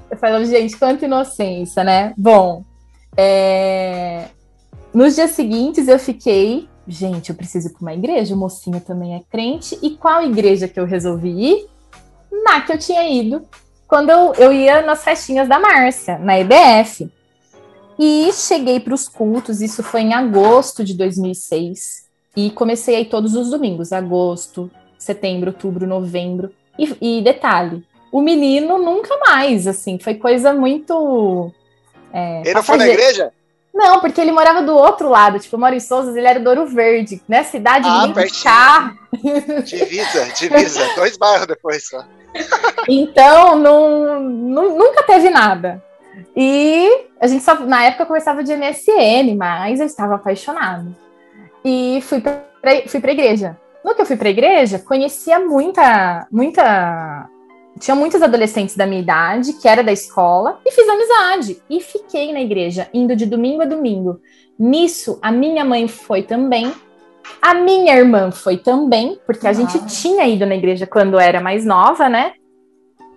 Eu 0.09 0.17
falo, 0.17 0.43
gente, 0.43 0.77
quanta 0.77 1.05
inocência, 1.05 1.85
né? 1.85 2.13
Bom, 2.17 2.65
é... 3.15 4.25
nos 4.93 5.15
dias 5.15 5.31
seguintes 5.31 5.87
eu 5.87 5.97
fiquei, 5.97 6.67
gente, 6.85 7.29
eu 7.29 7.35
preciso 7.35 7.69
ir 7.69 7.71
para 7.71 7.81
uma 7.81 7.93
igreja, 7.93 8.35
o 8.35 8.37
mocinho 8.37 8.81
também 8.81 9.15
é 9.15 9.21
crente. 9.31 9.79
E 9.81 9.91
qual 9.91 10.21
igreja 10.21 10.67
que 10.67 10.77
eu 10.77 10.85
resolvi 10.85 11.29
ir? 11.29 11.65
Na 12.43 12.59
que 12.59 12.73
eu 12.73 12.77
tinha 12.77 13.07
ido 13.09 13.47
quando 13.91 14.09
eu, 14.09 14.33
eu 14.35 14.53
ia 14.53 14.81
nas 14.83 15.03
festinhas 15.03 15.49
da 15.49 15.59
Márcia, 15.59 16.17
na 16.17 16.39
EBF. 16.39 17.11
E 17.99 18.31
cheguei 18.31 18.79
para 18.79 18.93
os 18.93 19.09
cultos, 19.09 19.59
isso 19.59 19.83
foi 19.83 19.99
em 19.99 20.13
agosto 20.13 20.81
de 20.81 20.93
2006. 20.93 22.05
E 22.37 22.51
comecei 22.51 22.95
aí 22.95 23.03
todos 23.03 23.35
os 23.35 23.49
domingos, 23.49 23.91
agosto, 23.91 24.71
setembro, 24.97 25.49
outubro, 25.49 25.85
novembro. 25.85 26.53
E, 26.79 26.95
e 27.01 27.21
detalhe, 27.21 27.83
o 28.13 28.21
menino 28.21 28.77
nunca 28.77 29.17
mais, 29.17 29.67
assim, 29.67 29.99
foi 29.99 30.15
coisa 30.15 30.53
muito. 30.53 31.51
É, 32.13 32.43
ele 32.45 32.53
não 32.53 32.63
foi 32.63 32.77
na 32.77 32.87
igreja? 32.87 33.33
Não, 33.73 33.99
porque 33.99 34.21
ele 34.21 34.31
morava 34.31 34.61
do 34.61 34.73
outro 34.73 35.09
lado, 35.09 35.37
tipo, 35.37 35.57
eu 35.57 35.59
moro 35.59 35.75
em 35.75 35.81
Souza, 35.81 36.17
ele 36.17 36.27
era 36.27 36.39
do 36.39 36.49
Ouro 36.49 36.65
Verde, 36.65 37.21
né? 37.27 37.43
Cidade 37.43 37.87
ah, 37.89 38.07
de 38.07 38.41
carro. 38.41 38.97
Divisa, 39.65 40.29
divisa, 40.39 40.95
dois 40.95 41.17
bairros 41.17 41.45
depois 41.45 41.89
só. 41.89 42.05
Então, 42.87 43.55
não, 43.55 44.19
não, 44.19 44.77
nunca 44.77 45.03
teve 45.03 45.29
nada. 45.29 45.81
E 46.35 47.05
a 47.19 47.27
gente 47.27 47.43
só, 47.43 47.59
na 47.59 47.83
época, 47.83 48.05
conversava 48.05 48.43
de 48.43 48.55
MSN, 48.55 49.35
mas 49.37 49.79
eu 49.79 49.85
estava 49.85 50.15
apaixonado. 50.15 50.95
E 51.63 51.99
fui 52.03 52.19
para 52.21 52.41
fui 52.87 52.99
igreja. 53.11 53.57
No 53.83 53.95
que 53.95 54.01
eu 54.01 54.05
fui 54.05 54.15
para 54.15 54.29
igreja, 54.29 54.79
conhecia 54.79 55.39
muita, 55.39 56.27
muita. 56.31 57.27
Tinha 57.79 57.95
muitos 57.95 58.21
adolescentes 58.21 58.75
da 58.75 58.85
minha 58.85 59.01
idade, 59.01 59.53
que 59.53 59.67
era 59.67 59.83
da 59.83 59.91
escola, 59.91 60.59
e 60.65 60.71
fiz 60.71 60.87
amizade. 60.87 61.61
E 61.69 61.79
fiquei 61.81 62.31
na 62.31 62.41
igreja, 62.41 62.87
indo 62.93 63.15
de 63.15 63.25
domingo 63.25 63.63
a 63.63 63.65
domingo. 63.65 64.19
Nisso, 64.59 65.17
a 65.21 65.31
minha 65.31 65.65
mãe 65.65 65.87
foi 65.87 66.21
também, 66.21 66.71
a 67.41 67.53
minha 67.55 67.95
irmã 67.95 68.31
foi 68.31 68.57
também, 68.57 69.19
porque 69.25 69.47
a 69.47 69.53
gente 69.53 69.83
tinha 69.87 70.27
ido 70.27 70.45
na 70.45 70.55
igreja 70.55 70.85
quando 70.85 71.19
era 71.19 71.41
mais 71.41 71.65
nova, 71.65 72.07
né? 72.07 72.33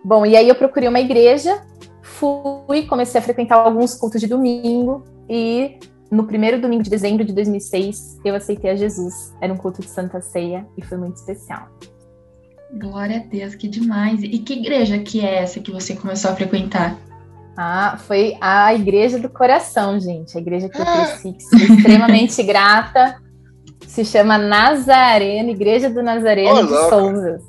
Bom, 0.05 0.25
e 0.25 0.37
aí 0.37 0.49
eu 0.49 0.55
procurei 0.55 0.89
uma 0.89 1.01
igreja, 1.01 1.63
fui, 2.03 2.87
comecei 2.87 3.19
a 3.19 3.23
frequentar 3.23 3.57
alguns 3.57 3.95
cultos 3.95 4.21
de 4.21 4.27
domingo 4.27 5.05
e 5.29 5.79
no 6.11 6.27
primeiro 6.27 6.61
domingo 6.61 6.83
de 6.83 6.91
dezembro 6.91 7.25
de 7.25 7.33
2006 7.33 8.21
eu 8.25 8.35
aceitei 8.35 8.71
a 8.71 8.77
Jesus. 8.77 9.35
Era 9.41 9.53
um 9.53 9.57
culto 9.57 9.81
de 9.81 9.89
Santa 9.89 10.21
Ceia 10.21 10.67
e 10.77 10.85
foi 10.85 10.99
muito 10.99 11.17
especial. 11.17 11.69
Glória 12.79 13.19
a 13.19 13.21
Deus, 13.21 13.55
que 13.55 13.69
demais. 13.69 14.23
E 14.23 14.39
que 14.39 14.55
igreja 14.55 14.99
que 14.99 15.25
é 15.25 15.43
essa 15.43 15.61
que 15.61 15.71
você 15.71 15.95
começou 15.95 16.31
a 16.31 16.35
frequentar? 16.35 16.99
Ah, 17.57 17.97
foi 17.99 18.37
a 18.41 18.75
igreja 18.75 19.19
do 19.19 19.29
coração, 19.29 20.01
gente. 20.01 20.37
A 20.37 20.41
igreja 20.41 20.69
que 20.69 20.79
eu 20.79 20.85
cresci, 20.85 21.33
que 21.33 21.43
sou 21.43 21.59
extremamente 21.77 22.43
grata 22.43 23.23
se 23.95 24.05
chama 24.05 24.37
Nazareno, 24.37 25.49
Igreja 25.51 25.89
do 25.89 26.03
Nazareno 26.03 26.51
oh, 26.51 26.65
de 26.65 26.91
Souza. 26.91 27.41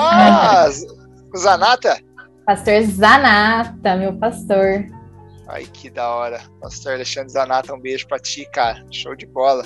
Ah, 0.00 0.66
Zanata? 1.36 2.00
Pastor 2.46 2.82
Zanata, 2.84 3.94
meu 3.96 4.14
pastor. 4.14 4.86
Ai, 5.46 5.66
que 5.70 5.90
da 5.90 6.08
hora. 6.08 6.40
Pastor 6.62 6.94
Alexandre 6.94 7.30
Zanata, 7.30 7.74
um 7.74 7.80
beijo 7.80 8.08
pra 8.08 8.18
ti, 8.18 8.48
cara. 8.50 8.82
Show 8.90 9.14
de 9.14 9.26
bola. 9.26 9.64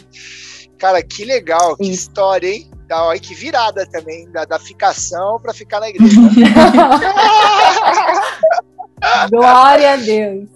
Cara, 0.81 1.01
que 1.01 1.25
legal, 1.25 1.77
que 1.77 1.85
Isso. 1.85 1.93
história, 1.93 2.49
hein? 2.49 2.69
Da, 2.89 3.05
olha, 3.05 3.21
que 3.21 3.33
virada 3.33 3.87
também, 3.87 4.29
da, 4.33 4.45
da 4.45 4.59
ficação 4.59 5.39
pra 5.41 5.55
ficar 5.55 5.79
na 5.79 5.91
igreja. 5.91 6.19
Glória 9.31 9.93
a 9.93 9.97
Deus. 9.97 10.49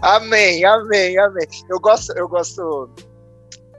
Amém, 0.00 0.64
amém, 0.64 1.18
amém. 1.18 1.48
Eu 1.68 1.80
gosto, 1.80 2.16
eu 2.16 2.28
gosto 2.28 2.88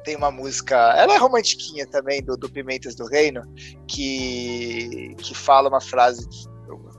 tem 0.03 0.15
uma 0.15 0.31
música, 0.31 0.75
ela 0.97 1.13
é 1.13 1.17
romantiquinha 1.17 1.87
também, 1.87 2.23
do, 2.23 2.35
do 2.35 2.49
Pimentas 2.49 2.95
do 2.95 3.05
Reino, 3.05 3.41
que, 3.87 5.15
que 5.19 5.35
fala 5.35 5.69
uma 5.69 5.81
frase, 5.81 6.27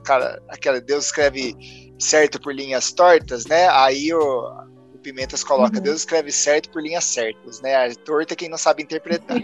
cara, 0.03 0.41
aquela, 0.49 0.79
Deus 0.81 1.05
escreve 1.05 1.55
certo 1.99 2.39
por 2.39 2.53
linhas 2.53 2.91
tortas, 2.91 3.45
né? 3.45 3.67
Aí 3.69 4.13
o, 4.13 4.72
Pimentas 5.03 5.43
coloca, 5.43 5.77
uhum. 5.77 5.83
Deus 5.83 5.97
escreve 5.97 6.31
certo 6.31 6.69
por 6.69 6.81
linhas 6.81 7.03
certas, 7.03 7.61
né? 7.61 7.75
A 7.75 7.93
torta 7.93 8.33
é 8.33 8.35
quem 8.35 8.49
não 8.49 8.57
sabe 8.57 8.81
interpretar. 8.81 9.37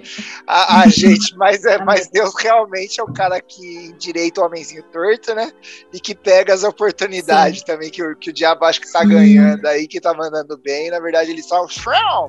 a, 0.47 0.81
a, 0.81 0.87
gente, 0.89 1.35
mas, 1.37 1.65
é, 1.65 1.77
mas 1.83 2.07
Deus 2.07 2.33
realmente 2.39 2.99
é 2.99 3.03
o 3.03 3.13
cara 3.13 3.39
que 3.41 3.93
direita 3.99 4.41
o 4.41 4.45
homenzinho 4.45 4.83
torto, 4.83 5.35
né? 5.35 5.51
E 5.93 5.99
que 5.99 6.15
pega 6.15 6.53
as 6.53 6.63
oportunidades 6.63 7.59
Sim. 7.59 7.65
também, 7.65 7.89
que 7.89 8.01
o, 8.01 8.15
que 8.15 8.29
o 8.29 8.33
diabo 8.33 8.65
acha 8.65 8.79
que 8.79 8.91
tá 8.91 9.03
ganhando 9.03 9.65
aí, 9.67 9.87
que 9.87 9.99
tá 9.99 10.13
mandando 10.13 10.57
bem. 10.57 10.89
Na 10.89 10.99
verdade, 10.99 11.31
ele 11.31 11.43
só 11.43 11.67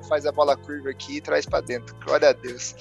faz 0.08 0.26
a 0.26 0.32
bola 0.32 0.56
curva 0.56 0.90
aqui 0.90 1.16
e 1.16 1.20
traz 1.20 1.46
para 1.46 1.60
dentro. 1.60 1.94
Glória 2.04 2.30
a 2.30 2.32
Deus. 2.32 2.74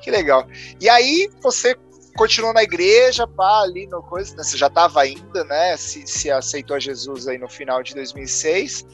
Que 0.00 0.10
legal. 0.10 0.46
E 0.80 0.88
aí, 0.88 1.28
você 1.42 1.76
continuou 2.18 2.52
na 2.52 2.64
igreja, 2.64 3.28
pá, 3.28 3.62
ali 3.62 3.86
no 3.86 4.02
coisa, 4.02 4.34
né? 4.36 4.42
Você 4.42 4.56
já 4.56 4.66
estava 4.66 5.00
ainda, 5.02 5.44
né? 5.44 5.76
Se, 5.76 6.04
se 6.06 6.30
aceitou 6.30 6.76
a 6.76 6.80
Jesus 6.80 7.28
aí 7.28 7.38
no 7.38 7.48
final 7.48 7.82
de 7.82 7.94
2006. 7.94 8.84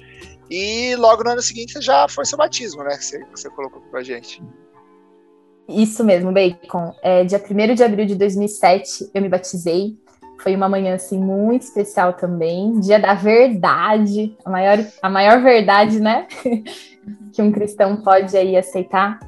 E 0.50 0.94
logo 0.96 1.24
no 1.24 1.30
ano 1.30 1.42
seguinte 1.42 1.80
já 1.80 2.06
foi 2.08 2.24
seu 2.24 2.38
batismo, 2.38 2.82
né? 2.82 2.96
Que 2.96 3.04
você, 3.04 3.18
que 3.24 3.30
você 3.30 3.50
colocou 3.50 3.80
pra 3.90 4.02
gente. 4.02 4.42
Isso 5.68 6.04
mesmo, 6.04 6.32
Bacon. 6.32 6.94
É, 7.02 7.24
dia 7.24 7.42
1 7.42 7.74
de 7.74 7.82
abril 7.82 8.06
de 8.06 8.14
2007 8.14 9.10
eu 9.14 9.22
me 9.22 9.28
batizei. 9.28 9.96
Foi 10.42 10.54
uma 10.54 10.68
manhã 10.68 10.94
assim 10.94 11.18
muito 11.18 11.62
especial 11.62 12.12
também, 12.12 12.78
dia 12.80 12.98
da 12.98 13.14
verdade, 13.14 14.36
a 14.44 14.50
maior, 14.50 14.78
a 15.00 15.08
maior 15.08 15.40
verdade, 15.40 16.00
né? 16.00 16.26
que 17.32 17.40
um 17.40 17.52
cristão 17.52 17.96
pode 18.02 18.36
aí 18.36 18.56
aceitar. 18.56 19.18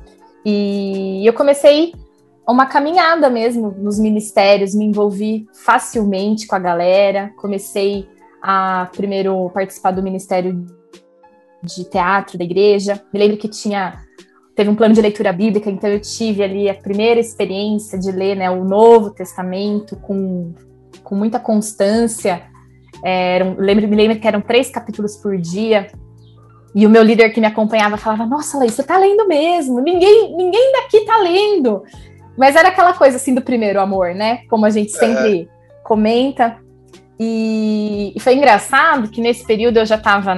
E 0.44 1.26
eu 1.26 1.32
comecei 1.32 1.94
uma 2.46 2.66
caminhada 2.66 3.30
mesmo 3.30 3.70
nos 3.70 3.98
ministérios, 3.98 4.74
me 4.74 4.84
envolvi 4.84 5.46
facilmente 5.52 6.46
com 6.46 6.54
a 6.54 6.60
galera, 6.60 7.32
comecei 7.36 8.08
a 8.42 8.88
primeiro 8.94 9.50
participar 9.50 9.92
do 9.92 10.02
ministério 10.02 10.66
de 11.62 11.84
teatro 11.84 12.38
da 12.38 12.44
igreja. 12.44 13.02
Me 13.12 13.18
lembro 13.18 13.36
que 13.36 13.48
tinha 13.48 14.00
teve 14.56 14.70
um 14.70 14.74
plano 14.74 14.94
de 14.94 15.02
leitura 15.02 15.32
bíblica, 15.34 15.70
então 15.70 15.90
eu 15.90 16.00
tive 16.00 16.42
ali 16.42 16.68
a 16.70 16.74
primeira 16.74 17.20
experiência 17.20 17.98
de 17.98 18.10
ler 18.10 18.34
né, 18.34 18.50
o 18.50 18.64
Novo 18.64 19.10
Testamento 19.10 19.96
com, 19.96 20.54
com 21.04 21.14
muita 21.14 21.38
constância. 21.38 22.42
Eram, 23.04 23.54
lembro, 23.58 23.86
me 23.86 23.94
lembro 23.94 24.18
que 24.18 24.26
eram 24.26 24.40
três 24.40 24.70
capítulos 24.70 25.16
por 25.16 25.36
dia. 25.36 25.88
E 26.74 26.86
o 26.86 26.90
meu 26.90 27.02
líder 27.02 27.30
que 27.30 27.40
me 27.40 27.46
acompanhava 27.46 27.98
falava: 27.98 28.24
Nossa, 28.24 28.56
Laís, 28.56 28.72
você 28.72 28.82
tá 28.82 28.96
lendo 28.96 29.28
mesmo, 29.28 29.78
ninguém, 29.80 30.34
ninguém 30.34 30.72
daqui 30.72 31.04
tá 31.04 31.18
lendo. 31.18 31.82
Mas 32.36 32.56
era 32.56 32.68
aquela 32.68 32.94
coisa 32.94 33.16
assim 33.16 33.34
do 33.34 33.42
primeiro 33.42 33.80
amor, 33.80 34.14
né? 34.14 34.40
Como 34.48 34.64
a 34.64 34.70
gente 34.70 34.92
sempre 34.92 35.42
é. 35.42 35.46
comenta. 35.84 36.58
E, 37.18 38.12
e, 38.14 38.20
foi 38.20 38.34
engraçado 38.34 39.08
que 39.08 39.22
nesse 39.22 39.44
período 39.46 39.78
eu 39.78 39.86
já 39.86 39.94
estava 39.94 40.34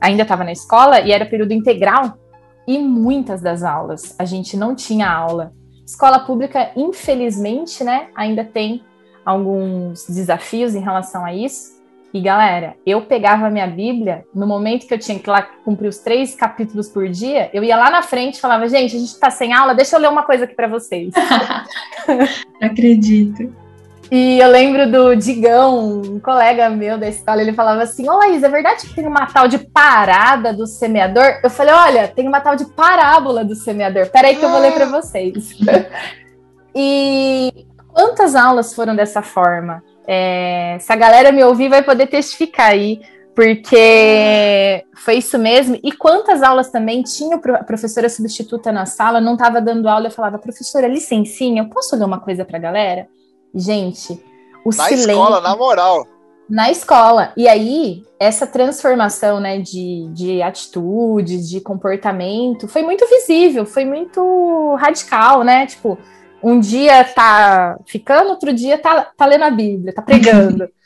ainda 0.00 0.22
estava 0.22 0.42
na 0.42 0.50
escola 0.50 1.00
e 1.00 1.12
era 1.12 1.24
período 1.24 1.52
integral 1.52 2.18
e 2.66 2.78
muitas 2.78 3.40
das 3.40 3.62
aulas 3.62 4.14
a 4.18 4.24
gente 4.24 4.56
não 4.56 4.74
tinha 4.74 5.08
aula. 5.08 5.52
Escola 5.86 6.18
pública, 6.18 6.72
infelizmente, 6.74 7.84
né, 7.84 8.08
ainda 8.14 8.44
tem 8.44 8.82
alguns 9.24 10.06
desafios 10.08 10.74
em 10.74 10.80
relação 10.80 11.24
a 11.24 11.32
isso. 11.32 11.76
E 12.12 12.20
galera, 12.20 12.74
eu 12.84 13.02
pegava 13.02 13.46
a 13.46 13.50
minha 13.50 13.66
Bíblia 13.66 14.24
no 14.34 14.46
momento 14.46 14.86
que 14.86 14.94
eu 14.94 14.98
tinha 14.98 15.18
que 15.18 15.28
lá 15.28 15.42
cumprir 15.42 15.88
os 15.88 15.98
três 15.98 16.34
capítulos 16.34 16.88
por 16.88 17.08
dia, 17.08 17.50
eu 17.52 17.62
ia 17.62 17.76
lá 17.76 17.90
na 17.90 18.02
frente 18.02 18.36
e 18.36 18.40
falava, 18.40 18.68
gente, 18.68 18.96
a 18.96 18.98
gente 18.98 19.12
está 19.12 19.30
sem 19.30 19.52
aula, 19.52 19.74
deixa 19.74 19.96
eu 19.96 20.00
ler 20.00 20.08
uma 20.08 20.22
coisa 20.22 20.44
aqui 20.44 20.54
para 20.54 20.66
vocês. 20.66 21.12
Acredito. 22.60 23.65
E 24.10 24.38
eu 24.38 24.48
lembro 24.48 24.90
do 24.90 25.16
Digão, 25.16 26.00
um 26.00 26.20
colega 26.20 26.70
meu 26.70 26.96
da 26.96 27.08
escola, 27.08 27.42
ele 27.42 27.52
falava 27.52 27.82
assim: 27.82 28.08
Ô 28.08 28.16
Laís, 28.16 28.42
é 28.42 28.48
verdade 28.48 28.86
que 28.86 28.94
tem 28.94 29.06
uma 29.06 29.26
tal 29.26 29.48
de 29.48 29.58
parada 29.58 30.52
do 30.52 30.66
semeador? 30.66 31.40
Eu 31.42 31.50
falei: 31.50 31.74
olha, 31.74 32.08
tem 32.08 32.26
uma 32.28 32.40
tal 32.40 32.54
de 32.54 32.64
parábola 32.66 33.44
do 33.44 33.56
semeador. 33.56 34.08
Peraí 34.10 34.36
que 34.36 34.44
eu 34.44 34.50
vou 34.50 34.60
ler 34.60 34.72
para 34.72 34.86
vocês. 34.86 35.56
e 36.74 37.66
quantas 37.88 38.36
aulas 38.36 38.72
foram 38.74 38.94
dessa 38.94 39.22
forma? 39.22 39.82
É, 40.06 40.76
se 40.78 40.92
a 40.92 40.96
galera 40.96 41.32
me 41.32 41.42
ouvir, 41.42 41.68
vai 41.68 41.82
poder 41.82 42.06
testificar 42.06 42.70
aí, 42.70 43.00
porque 43.34 44.84
foi 44.94 45.16
isso 45.16 45.36
mesmo. 45.36 45.80
E 45.82 45.90
quantas 45.90 46.44
aulas 46.44 46.70
também 46.70 47.02
tinha 47.02 47.36
a 47.36 47.64
professora 47.64 48.08
substituta 48.08 48.70
na 48.70 48.86
sala, 48.86 49.20
não 49.20 49.32
estava 49.32 49.60
dando 49.60 49.88
aula, 49.88 50.06
eu 50.06 50.12
falava, 50.12 50.38
professora, 50.38 50.86
licencinha, 50.86 51.62
eu 51.62 51.68
posso 51.68 51.96
ler 51.96 52.04
uma 52.04 52.20
coisa 52.20 52.44
para 52.44 52.56
a 52.56 52.60
galera? 52.60 53.08
Gente, 53.56 54.22
o 54.64 54.68
na 54.68 54.84
silêncio. 54.84 55.06
Na 55.06 55.12
escola, 55.12 55.40
na 55.40 55.56
moral. 55.56 56.06
Na 56.48 56.70
escola. 56.70 57.32
E 57.36 57.48
aí, 57.48 58.04
essa 58.20 58.46
transformação 58.46 59.40
né, 59.40 59.58
de, 59.58 60.08
de 60.12 60.42
atitudes, 60.42 61.48
de 61.48 61.60
comportamento, 61.60 62.68
foi 62.68 62.82
muito 62.82 63.06
visível, 63.08 63.64
foi 63.64 63.86
muito 63.86 64.76
radical, 64.78 65.42
né? 65.42 65.66
Tipo, 65.66 65.98
um 66.42 66.60
dia 66.60 67.02
tá 67.02 67.78
ficando, 67.86 68.30
outro 68.30 68.52
dia 68.52 68.76
tá, 68.76 69.10
tá 69.16 69.24
lendo 69.26 69.44
a 69.44 69.50
Bíblia, 69.50 69.94
tá 69.94 70.02
pregando. 70.02 70.68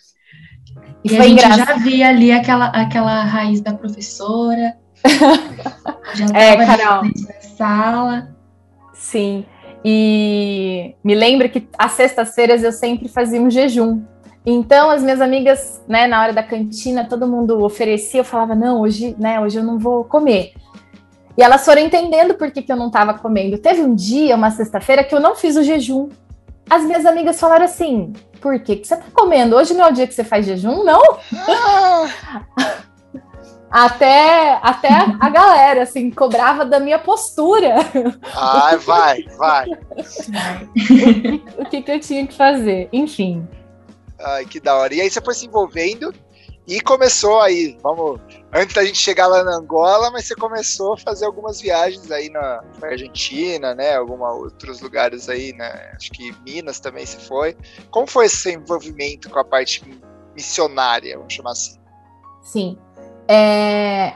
E, 1.03 1.14
e 1.14 1.16
a 1.16 1.23
gente 1.23 1.33
engraçado. 1.33 1.66
já 1.66 1.75
via 1.77 2.09
ali 2.11 2.31
aquela, 2.31 2.66
aquela 2.66 3.23
raiz 3.23 3.62
da 3.62 3.73
professora. 3.73 4.77
já 6.14 6.27
é, 6.35 6.57
Carol. 6.59 7.05
na 7.05 7.41
sala. 7.57 8.37
Sim. 8.93 9.47
E 9.85 10.95
me 11.03 11.14
lembro 11.14 11.49
que 11.49 11.66
às 11.78 11.93
sextas-feiras 11.93 12.62
eu 12.62 12.72
sempre 12.72 13.09
fazia 13.09 13.41
um 13.41 13.51
jejum. 13.51 14.03
Então, 14.45 14.91
as 14.91 15.03
minhas 15.03 15.20
amigas, 15.20 15.83
né, 15.87 16.07
na 16.07 16.22
hora 16.22 16.33
da 16.33 16.43
cantina, 16.43 17.05
todo 17.05 17.26
mundo 17.26 17.62
oferecia, 17.62 18.20
eu 18.20 18.24
falava, 18.24 18.55
não, 18.55 18.81
hoje, 18.81 19.14
né, 19.18 19.39
hoje 19.41 19.59
eu 19.59 19.62
não 19.62 19.78
vou 19.78 20.05
comer. 20.05 20.55
E 21.37 21.43
elas 21.43 21.64
foram 21.64 21.83
entendendo 21.83 22.35
por 22.35 22.51
que, 22.51 22.62
que 22.62 22.72
eu 22.72 22.76
não 22.76 22.89
estava 22.89 23.14
comendo. 23.14 23.59
Teve 23.59 23.83
um 23.83 23.95
dia, 23.95 24.37
uma 24.37 24.51
sexta-feira, 24.51 25.05
que 25.05 25.14
eu 25.14 25.20
não 25.20 25.35
fiz 25.35 25.57
o 25.57 25.62
jejum. 25.62 26.09
As 26.68 26.85
minhas 26.85 27.05
amigas 27.05 27.39
falaram 27.39 27.64
assim, 27.64 28.12
por 28.41 28.59
que, 28.61 28.76
que 28.76 28.87
você 28.87 28.95
está 28.95 29.07
comendo? 29.12 29.57
Hoje 29.57 29.74
não 29.74 29.87
é 29.87 29.89
o 29.91 29.93
dia 29.93 30.07
que 30.07 30.14
você 30.14 30.24
faz 30.24 30.47
jejum, 30.47 30.85
não? 30.85 31.01
Ah. 31.49 32.85
até, 33.71 34.59
até 34.62 34.89
a 34.89 35.31
galera, 35.31 35.83
assim, 35.85 36.11
cobrava 36.11 36.64
da 36.64 36.81
minha 36.81 36.99
postura. 36.99 37.77
Ai, 38.35 38.77
vai, 38.79 39.23
vai. 39.39 39.66
o, 41.59 41.64
que, 41.71 41.83
que 41.83 41.93
eu 41.93 42.01
tinha 42.01 42.27
que 42.27 42.35
fazer? 42.35 42.89
Enfim. 42.93 43.47
Ai, 44.18 44.45
que 44.45 44.59
da 44.61 44.77
hora. 44.77 44.95
E 44.95 45.01
aí 45.01 45.11
você 45.11 45.21
foi 45.21 45.35
se 45.35 45.47
envolvendo 45.47 46.12
e 46.66 46.81
começou 46.81 47.41
aí, 47.41 47.77
vamos, 47.83 48.21
antes 48.53 48.75
da 48.75 48.85
gente 48.85 48.99
chegar 48.99 49.27
lá 49.27 49.43
na 49.43 49.57
Angola, 49.57 50.11
mas 50.11 50.27
você 50.27 50.37
começou 50.37 50.93
a 50.93 50.97
fazer 50.97 51.27
algumas 51.27 51.61
viagens 51.61 52.11
aí 52.12 52.31
na 52.31 52.62
Argentina, 52.83 53.75
né, 53.75 53.97
alguns 53.97 54.21
outros 54.21 54.81
lugares 54.81 55.29
aí, 55.29 55.53
né, 55.53 55.93
acho 55.97 56.12
que 56.12 56.33
Minas 56.45 56.79
também 56.79 57.05
você 57.05 57.18
foi. 57.18 57.57
Como 57.91 58.07
foi 58.07 58.27
esse 58.27 58.53
envolvimento 58.53 59.29
com 59.31 59.41
a 59.41 59.45
parte 59.45 59.83
missionária, 60.33 61.16
vamos 61.16 61.33
chamar 61.33 61.53
assim? 61.53 61.81
Sim, 62.43 62.79
é, 63.33 64.14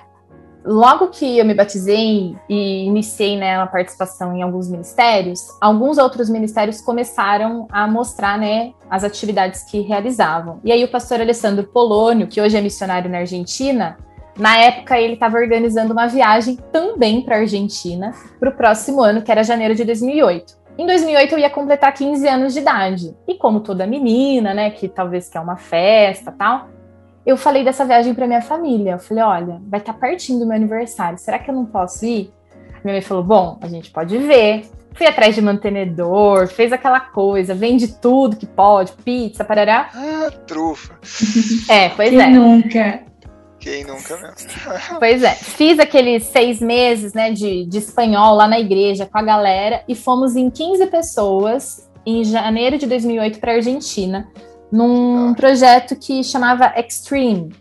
logo 0.65 1.07
que 1.09 1.39
eu 1.39 1.45
me 1.45 1.55
batizei 1.55 2.37
e 2.49 2.85
iniciei 2.85 3.37
né, 3.37 3.57
a 3.57 3.67
participação 3.67 4.37
em 4.37 4.43
alguns 4.43 4.69
ministérios, 4.69 5.47
alguns 5.61 5.99
outros 5.99 6.29
ministérios 6.29 6.81
começaram 6.81 7.69
a 7.71 7.87
mostrar 7.87 8.37
né, 8.37 8.73
as 8.91 9.05
atividades 9.05 9.63
que 9.71 9.81
realizavam. 9.81 10.59
E 10.65 10.73
aí 10.73 10.83
o 10.83 10.91
pastor 10.91 11.21
Alessandro 11.21 11.63
Polônio, 11.65 12.27
que 12.27 12.41
hoje 12.41 12.57
é 12.57 12.61
missionário 12.61 13.09
na 13.09 13.19
Argentina, 13.19 13.97
na 14.37 14.59
época 14.59 14.99
ele 14.99 15.15
estava 15.15 15.39
organizando 15.39 15.93
uma 15.93 16.09
viagem 16.09 16.57
também 16.73 17.23
para 17.23 17.37
a 17.37 17.41
Argentina 17.41 18.13
para 18.41 18.49
o 18.49 18.57
próximo 18.57 19.01
ano, 19.01 19.23
que 19.23 19.31
era 19.31 19.45
janeiro 19.45 19.77
de 19.77 19.85
2008. 19.85 20.65
Em 20.77 20.87
2008 20.87 21.35
eu 21.35 21.39
ia 21.39 21.51
completar 21.51 21.95
15 21.95 22.27
anos 22.27 22.53
de 22.53 22.59
idade. 22.59 23.17
E 23.29 23.35
como 23.37 23.61
toda 23.61 23.87
menina, 23.87 24.53
né, 24.53 24.71
que 24.71 24.89
talvez 24.89 25.29
quer 25.29 25.39
uma 25.39 25.57
festa, 25.57 26.33
tal, 26.33 26.69
eu 27.27 27.37
falei 27.37 27.65
dessa 27.65 27.85
viagem 27.85 28.15
para 28.15 28.27
minha 28.27 28.43
família. 28.43 28.93
Eu 28.93 28.99
falei, 28.99 29.25
olha, 29.25 29.63
vai 29.67 29.81
estar 29.81 29.93
tá 29.93 29.99
pertinho 29.99 30.41
do 30.41 30.47
meu 30.47 30.57
aniversário. 30.57 31.19
Será 31.19 31.39
que 31.39 31.51
eu 31.51 31.55
não 31.55 31.65
posso 31.65 32.05
ir? 32.05 32.33
Minha 32.85 32.95
mãe 32.95 33.01
falou, 33.01 33.25
bom, 33.25 33.59
a 33.63 33.67
gente 33.67 33.91
pode 33.91 34.17
ver. 34.19 34.67
Fui 34.93 35.07
atrás 35.07 35.35
de 35.35 35.43
mantenedor, 35.43 36.47
fez 36.47 36.73
aquela 36.73 37.01
coisa, 37.01 37.55
vende 37.55 37.89
tudo 37.89 38.37
que 38.37 38.47
pode, 38.47 38.93
pizza, 38.93 39.45
parará. 39.45 39.91
Ah, 39.93 40.31
trufa. 40.47 40.95
É, 41.69 41.89
pois 41.89 42.11
Quem 42.11 42.21
é. 42.21 42.29
nunca? 42.29 43.03
Quem 43.59 43.85
nunca 43.85 44.17
mesmo. 44.19 44.51
pois 45.01 45.23
é. 45.23 45.35
Fiz 45.35 45.81
aqueles 45.81 46.25
seis 46.25 46.61
meses, 46.61 47.13
né, 47.13 47.33
de, 47.33 47.65
de 47.65 47.79
espanhol 47.79 48.37
lá 48.37 48.47
na 48.47 48.61
igreja 48.61 49.07
com 49.07 49.19
a 49.19 49.23
galera 49.23 49.83
e 49.89 49.97
fomos 49.97 50.37
em 50.37 50.49
15 50.49 50.87
pessoas 50.87 51.91
em 52.07 52.23
janeiro 52.23 52.79
de 52.79 52.87
2008 52.87 53.41
para 53.41 53.55
Argentina 53.55 54.29
num 54.71 55.35
projeto 55.35 55.97
que 55.97 56.23
chamava 56.23 56.73
Extreme. 56.77 57.53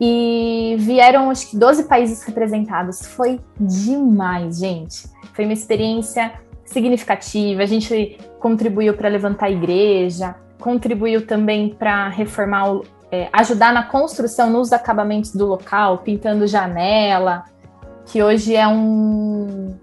E 0.00 0.74
vieram, 0.80 1.30
acho 1.30 1.50
que, 1.50 1.56
12 1.56 1.84
países 1.84 2.24
representados. 2.24 3.06
Foi 3.06 3.40
demais, 3.60 4.58
gente. 4.58 5.04
Foi 5.32 5.44
uma 5.44 5.52
experiência 5.52 6.32
significativa. 6.64 7.62
A 7.62 7.66
gente 7.66 8.18
contribuiu 8.40 8.94
para 8.94 9.08
levantar 9.08 9.46
a 9.46 9.50
igreja, 9.50 10.34
contribuiu 10.58 11.26
também 11.26 11.68
para 11.68 12.08
reformar, 12.08 12.72
o, 12.72 12.84
é, 13.10 13.28
ajudar 13.32 13.72
na 13.72 13.84
construção, 13.84 14.50
nos 14.50 14.72
acabamentos 14.72 15.34
do 15.34 15.46
local, 15.46 15.98
pintando 15.98 16.46
janela. 16.46 17.44
que 18.06 18.22
hoje 18.22 18.56
é 18.56 18.66
um. 18.66 19.76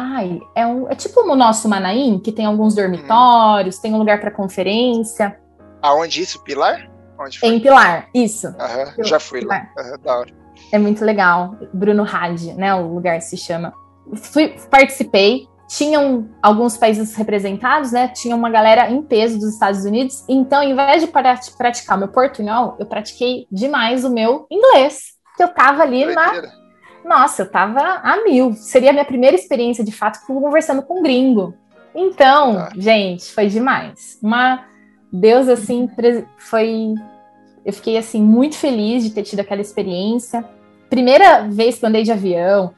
Ai, 0.00 0.40
é 0.54 0.64
um. 0.64 0.88
É 0.88 0.94
tipo 0.94 1.20
o 1.20 1.34
nosso 1.34 1.68
Manaim, 1.68 2.20
que 2.20 2.30
tem 2.30 2.46
alguns 2.46 2.72
dormitórios, 2.72 3.78
hum. 3.78 3.82
tem 3.82 3.92
um 3.92 3.98
lugar 3.98 4.20
para 4.20 4.30
conferência. 4.30 5.36
Aonde 5.82 6.22
isso? 6.22 6.40
Pilar? 6.44 6.88
Onde 7.18 7.40
foi? 7.40 7.48
Em 7.48 7.58
Pilar, 7.58 8.08
isso. 8.14 8.46
Uhum, 8.46 9.04
já 9.04 9.18
fui 9.18 9.40
Pilar. 9.40 9.72
lá. 9.76 9.82
Uhum, 9.82 9.98
da 9.98 10.18
hora. 10.20 10.30
É 10.70 10.78
muito 10.78 11.04
legal. 11.04 11.56
Bruno 11.74 12.04
Hadi, 12.04 12.52
né? 12.52 12.72
O 12.76 12.94
lugar 12.94 13.20
se 13.20 13.36
chama. 13.36 13.72
Fui, 14.14 14.54
participei. 14.70 15.48
Tinham 15.68 16.28
alguns 16.40 16.76
países 16.76 17.16
representados, 17.16 17.90
né? 17.90 18.06
Tinha 18.08 18.36
uma 18.36 18.48
galera 18.48 18.88
em 18.88 19.02
peso 19.02 19.36
dos 19.38 19.52
Estados 19.52 19.84
Unidos. 19.84 20.24
Então, 20.28 20.62
ao 20.62 20.64
invés 20.64 21.02
de 21.02 21.08
praticar 21.08 21.98
meu 21.98 22.08
portunhol, 22.08 22.76
eu 22.78 22.86
pratiquei 22.86 23.48
demais 23.50 24.04
o 24.04 24.10
meu 24.10 24.46
inglês. 24.48 25.18
Que 25.36 25.42
eu 25.42 25.48
tava 25.48 25.82
ali 25.82 26.04
Doideira. 26.04 26.42
na. 26.42 26.67
Nossa, 27.08 27.42
eu 27.42 27.50
tava 27.50 27.80
a 27.80 28.22
mil. 28.22 28.52
Seria 28.52 28.90
a 28.90 28.92
minha 28.92 29.04
primeira 29.04 29.34
experiência, 29.34 29.82
de 29.82 29.90
fato, 29.90 30.20
conversando 30.26 30.82
com 30.82 31.00
um 31.00 31.02
gringo. 31.02 31.54
Então, 31.94 32.58
ah. 32.58 32.68
gente, 32.76 33.32
foi 33.32 33.46
demais. 33.46 34.18
Uma 34.22 34.66
Deus, 35.10 35.48
assim, 35.48 35.88
foi. 36.36 36.94
Eu 37.64 37.72
fiquei, 37.72 37.96
assim, 37.96 38.22
muito 38.22 38.56
feliz 38.56 39.02
de 39.02 39.10
ter 39.10 39.22
tido 39.22 39.40
aquela 39.40 39.62
experiência. 39.62 40.44
Primeira 40.90 41.48
vez 41.48 41.78
que 41.78 41.86
andei 41.86 42.02
de 42.02 42.12
avião, 42.12 42.74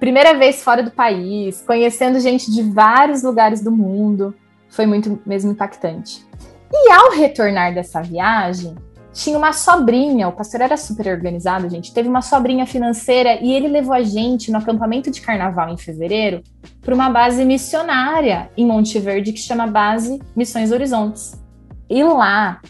primeira 0.00 0.34
vez 0.34 0.64
fora 0.64 0.82
do 0.82 0.90
país, 0.90 1.62
conhecendo 1.62 2.18
gente 2.18 2.50
de 2.50 2.62
vários 2.62 3.22
lugares 3.22 3.62
do 3.62 3.70
mundo. 3.70 4.34
Foi 4.68 4.84
muito 4.84 5.20
mesmo 5.24 5.52
impactante. 5.52 6.26
E 6.72 6.90
ao 6.90 7.12
retornar 7.12 7.72
dessa 7.72 8.02
viagem, 8.02 8.74
tinha 9.12 9.36
uma 9.36 9.52
sobrinha, 9.52 10.28
o 10.28 10.32
pastor 10.32 10.60
era 10.60 10.76
super 10.76 11.08
organizado, 11.08 11.68
gente, 11.68 11.92
teve 11.92 12.08
uma 12.08 12.22
sobrinha 12.22 12.66
financeira 12.66 13.34
e 13.42 13.52
ele 13.52 13.68
levou 13.68 13.92
a 13.92 14.02
gente 14.02 14.50
no 14.50 14.58
acampamento 14.58 15.10
de 15.10 15.20
carnaval 15.20 15.68
em 15.68 15.76
fevereiro 15.76 16.42
para 16.80 16.94
uma 16.94 17.10
base 17.10 17.44
missionária 17.44 18.50
em 18.56 18.66
Monte 18.66 18.98
Verde 18.98 19.32
que 19.32 19.40
chama 19.40 19.66
Base 19.66 20.20
Missões 20.34 20.70
Horizontes. 20.70 21.40
E 21.88 22.02
lá 22.04 22.60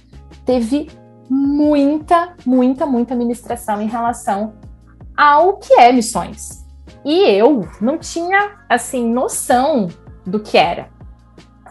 teve 0.47 0.88
muita, 1.28 2.34
muita, 2.45 2.86
muita 2.86 3.14
ministração 3.14 3.80
em 3.80 3.86
relação 3.86 4.55
ao 5.16 5.59
que 5.59 5.74
é 5.74 5.93
missões. 5.93 6.64
E 7.05 7.20
eu 7.20 7.68
não 7.80 7.99
tinha, 7.99 8.59
assim, 8.68 9.09
noção 9.09 9.88
do 10.26 10.41
que 10.41 10.59
era. 10.59 10.88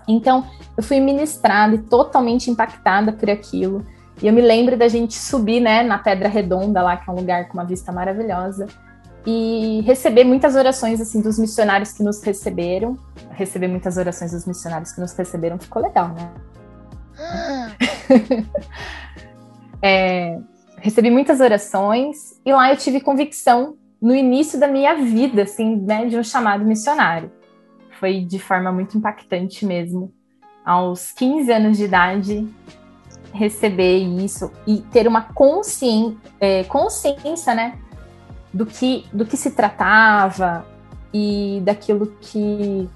Então, 0.08 0.46
eu 0.78 0.82
fui 0.82 1.00
ministrada 1.00 1.76
e 1.76 1.80
totalmente 1.80 2.50
impactada 2.50 3.12
por 3.12 3.30
aquilo. 3.30 3.86
E 4.22 4.28
eu 4.28 4.34
me 4.34 4.42
lembro 4.42 4.76
da 4.78 4.88
gente 4.88 5.14
subir, 5.14 5.62
né, 5.62 5.82
na 5.82 5.98
Pedra 5.98 6.28
Redonda 6.28 6.82
lá, 6.82 6.98
que 6.98 7.10
é 7.10 7.14
um 7.14 7.16
lugar 7.16 7.48
com 7.48 7.54
uma 7.54 7.66
vista 7.66 7.92
maravilhosa, 7.92 8.68
e 9.26 9.82
receber 9.86 10.24
muitas 10.24 10.56
orações, 10.56 11.00
assim, 11.00 11.22
dos 11.22 11.38
missionários 11.38 11.94
que 11.94 12.04
nos 12.04 12.22
receberam. 12.22 12.98
Receber 13.32 13.68
muitas 13.68 13.98
orações 13.98 14.32
dos 14.32 14.46
missionários 14.46 14.92
que 14.92 15.00
nos 15.00 15.14
receberam 15.14 15.58
ficou 15.58 15.82
legal, 15.82 16.10
né? 16.10 16.32
é, 19.82 20.40
recebi 20.78 21.10
muitas 21.10 21.40
orações 21.40 22.40
e 22.46 22.52
lá 22.52 22.72
eu 22.72 22.78
tive 22.78 23.02
convicção 23.02 23.78
no 24.02 24.16
início 24.16 24.60
da 24.60 24.68
minha 24.68 24.96
vida, 24.96 25.44
assim, 25.44 25.76
né, 25.76 26.06
de 26.06 26.18
um 26.18 26.24
chamado 26.24 26.64
missionário. 26.66 27.32
Foi 28.00 28.22
de 28.22 28.40
forma 28.40 28.72
muito 28.72 28.98
impactante 28.98 29.66
mesmo. 29.66 30.14
Aos 30.66 31.12
15 31.12 31.52
anos 31.52 31.78
de 31.78 31.84
idade, 31.84 32.48
receber 33.34 33.98
isso 33.98 34.52
e 34.66 34.78
ter 34.78 35.08
uma 35.08 35.22
consciência, 35.22 36.18
é, 36.40 36.64
consciência, 36.64 37.54
né, 37.54 37.78
do 38.54 38.66
que, 38.66 39.06
do 39.14 39.26
que 39.26 39.38
se 39.38 39.52
tratava 39.52 40.66
e 41.14 41.62
daquilo 41.64 42.16
que 42.22 42.90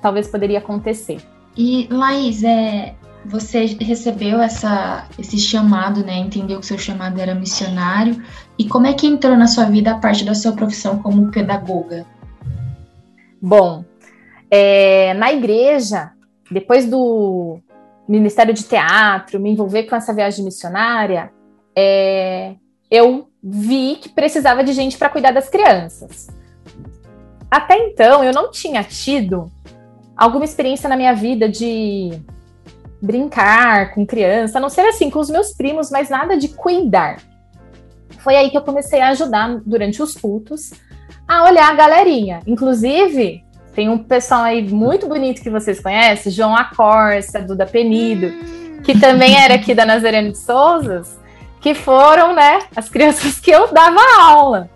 talvez 0.00 0.28
poderia 0.28 0.58
acontecer. 0.58 1.20
E, 1.56 1.88
Laís, 1.90 2.44
é, 2.44 2.94
você 3.24 3.64
recebeu 3.80 4.40
essa, 4.40 5.06
esse 5.18 5.38
chamado, 5.38 6.04
né? 6.04 6.18
Entendeu 6.18 6.60
que 6.60 6.66
seu 6.66 6.78
chamado 6.78 7.20
era 7.20 7.34
missionário. 7.34 8.22
E 8.58 8.66
como 8.68 8.86
é 8.86 8.92
que 8.92 9.06
entrou 9.06 9.36
na 9.36 9.46
sua 9.46 9.64
vida 9.64 9.92
a 9.92 9.98
parte 9.98 10.24
da 10.24 10.34
sua 10.34 10.52
profissão 10.52 11.02
como 11.02 11.30
pedagoga? 11.30 12.06
Bom, 13.40 13.84
é, 14.50 15.14
na 15.14 15.32
igreja, 15.32 16.12
depois 16.50 16.86
do 16.86 17.60
Ministério 18.08 18.54
de 18.54 18.64
Teatro, 18.64 19.38
me 19.38 19.50
envolver 19.50 19.84
com 19.84 19.94
essa 19.94 20.14
viagem 20.14 20.44
missionária, 20.44 21.30
é, 21.76 22.54
eu 22.90 23.28
vi 23.42 23.96
que 23.96 24.08
precisava 24.08 24.64
de 24.64 24.72
gente 24.72 24.96
para 24.96 25.10
cuidar 25.10 25.30
das 25.30 25.48
crianças. 25.48 26.28
Até 27.50 27.76
então, 27.78 28.24
eu 28.24 28.32
não 28.32 28.50
tinha 28.50 28.82
tido 28.82 29.50
alguma 30.16 30.44
experiência 30.44 30.88
na 30.88 30.96
minha 30.96 31.14
vida 31.14 31.48
de 31.48 32.10
brincar 33.00 33.94
com 33.94 34.04
criança, 34.04 34.58
a 34.58 34.60
não 34.60 34.68
ser 34.68 34.80
assim 34.82 35.08
com 35.08 35.20
os 35.20 35.30
meus 35.30 35.52
primos, 35.52 35.90
mas 35.90 36.08
nada 36.08 36.36
de 36.36 36.48
cuidar. 36.48 37.18
Foi 38.18 38.36
aí 38.36 38.50
que 38.50 38.56
eu 38.56 38.62
comecei 38.62 39.00
a 39.00 39.10
ajudar 39.10 39.60
durante 39.64 40.02
os 40.02 40.14
cultos 40.14 40.72
a 41.26 41.44
olhar 41.44 41.70
a 41.70 41.74
galerinha. 41.74 42.40
Inclusive, 42.46 43.44
tem 43.78 43.88
um 43.88 43.96
pessoal 43.96 44.42
aí 44.42 44.68
muito 44.68 45.06
bonito 45.06 45.40
que 45.40 45.48
vocês 45.48 45.78
conhecem, 45.78 46.32
João 46.32 46.52
Acorça, 46.52 47.40
Duda 47.40 47.64
Penido, 47.64 48.26
hum. 48.26 48.82
que 48.82 48.98
também 48.98 49.40
era 49.40 49.54
aqui 49.54 49.72
da 49.72 49.86
Nazareno 49.86 50.32
de 50.32 50.38
Souzas, 50.38 51.16
que 51.60 51.76
foram, 51.76 52.34
né, 52.34 52.58
as 52.74 52.88
crianças 52.88 53.38
que 53.38 53.52
eu 53.52 53.72
dava 53.72 54.00
aula. 54.20 54.68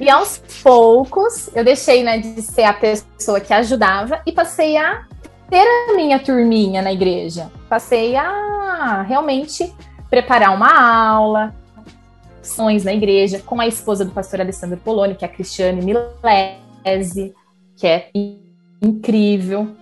E 0.00 0.08
aos 0.08 0.38
poucos, 0.62 1.50
eu 1.54 1.62
deixei, 1.62 2.02
né, 2.02 2.20
de 2.20 2.40
ser 2.40 2.62
a 2.62 2.72
pessoa 2.72 3.38
que 3.38 3.52
ajudava 3.52 4.22
e 4.24 4.32
passei 4.32 4.78
a 4.78 5.02
ter 5.50 5.66
a 5.90 5.94
minha 5.94 6.18
turminha 6.18 6.80
na 6.80 6.90
igreja. 6.90 7.52
Passei 7.68 8.16
a 8.16 9.04
realmente 9.06 9.70
preparar 10.08 10.56
uma 10.56 10.72
aula, 10.72 11.54
ações 12.40 12.82
na 12.82 12.94
igreja, 12.94 13.42
com 13.44 13.60
a 13.60 13.66
esposa 13.66 14.06
do 14.06 14.10
pastor 14.10 14.40
Alessandro 14.40 14.78
Poloni, 14.78 15.14
que 15.14 15.24
é 15.26 15.28
a 15.28 15.30
Cristiane 15.30 15.84
Milese, 15.84 17.34
que 17.78 17.86
é 17.86 18.10
incrível. 18.82 19.74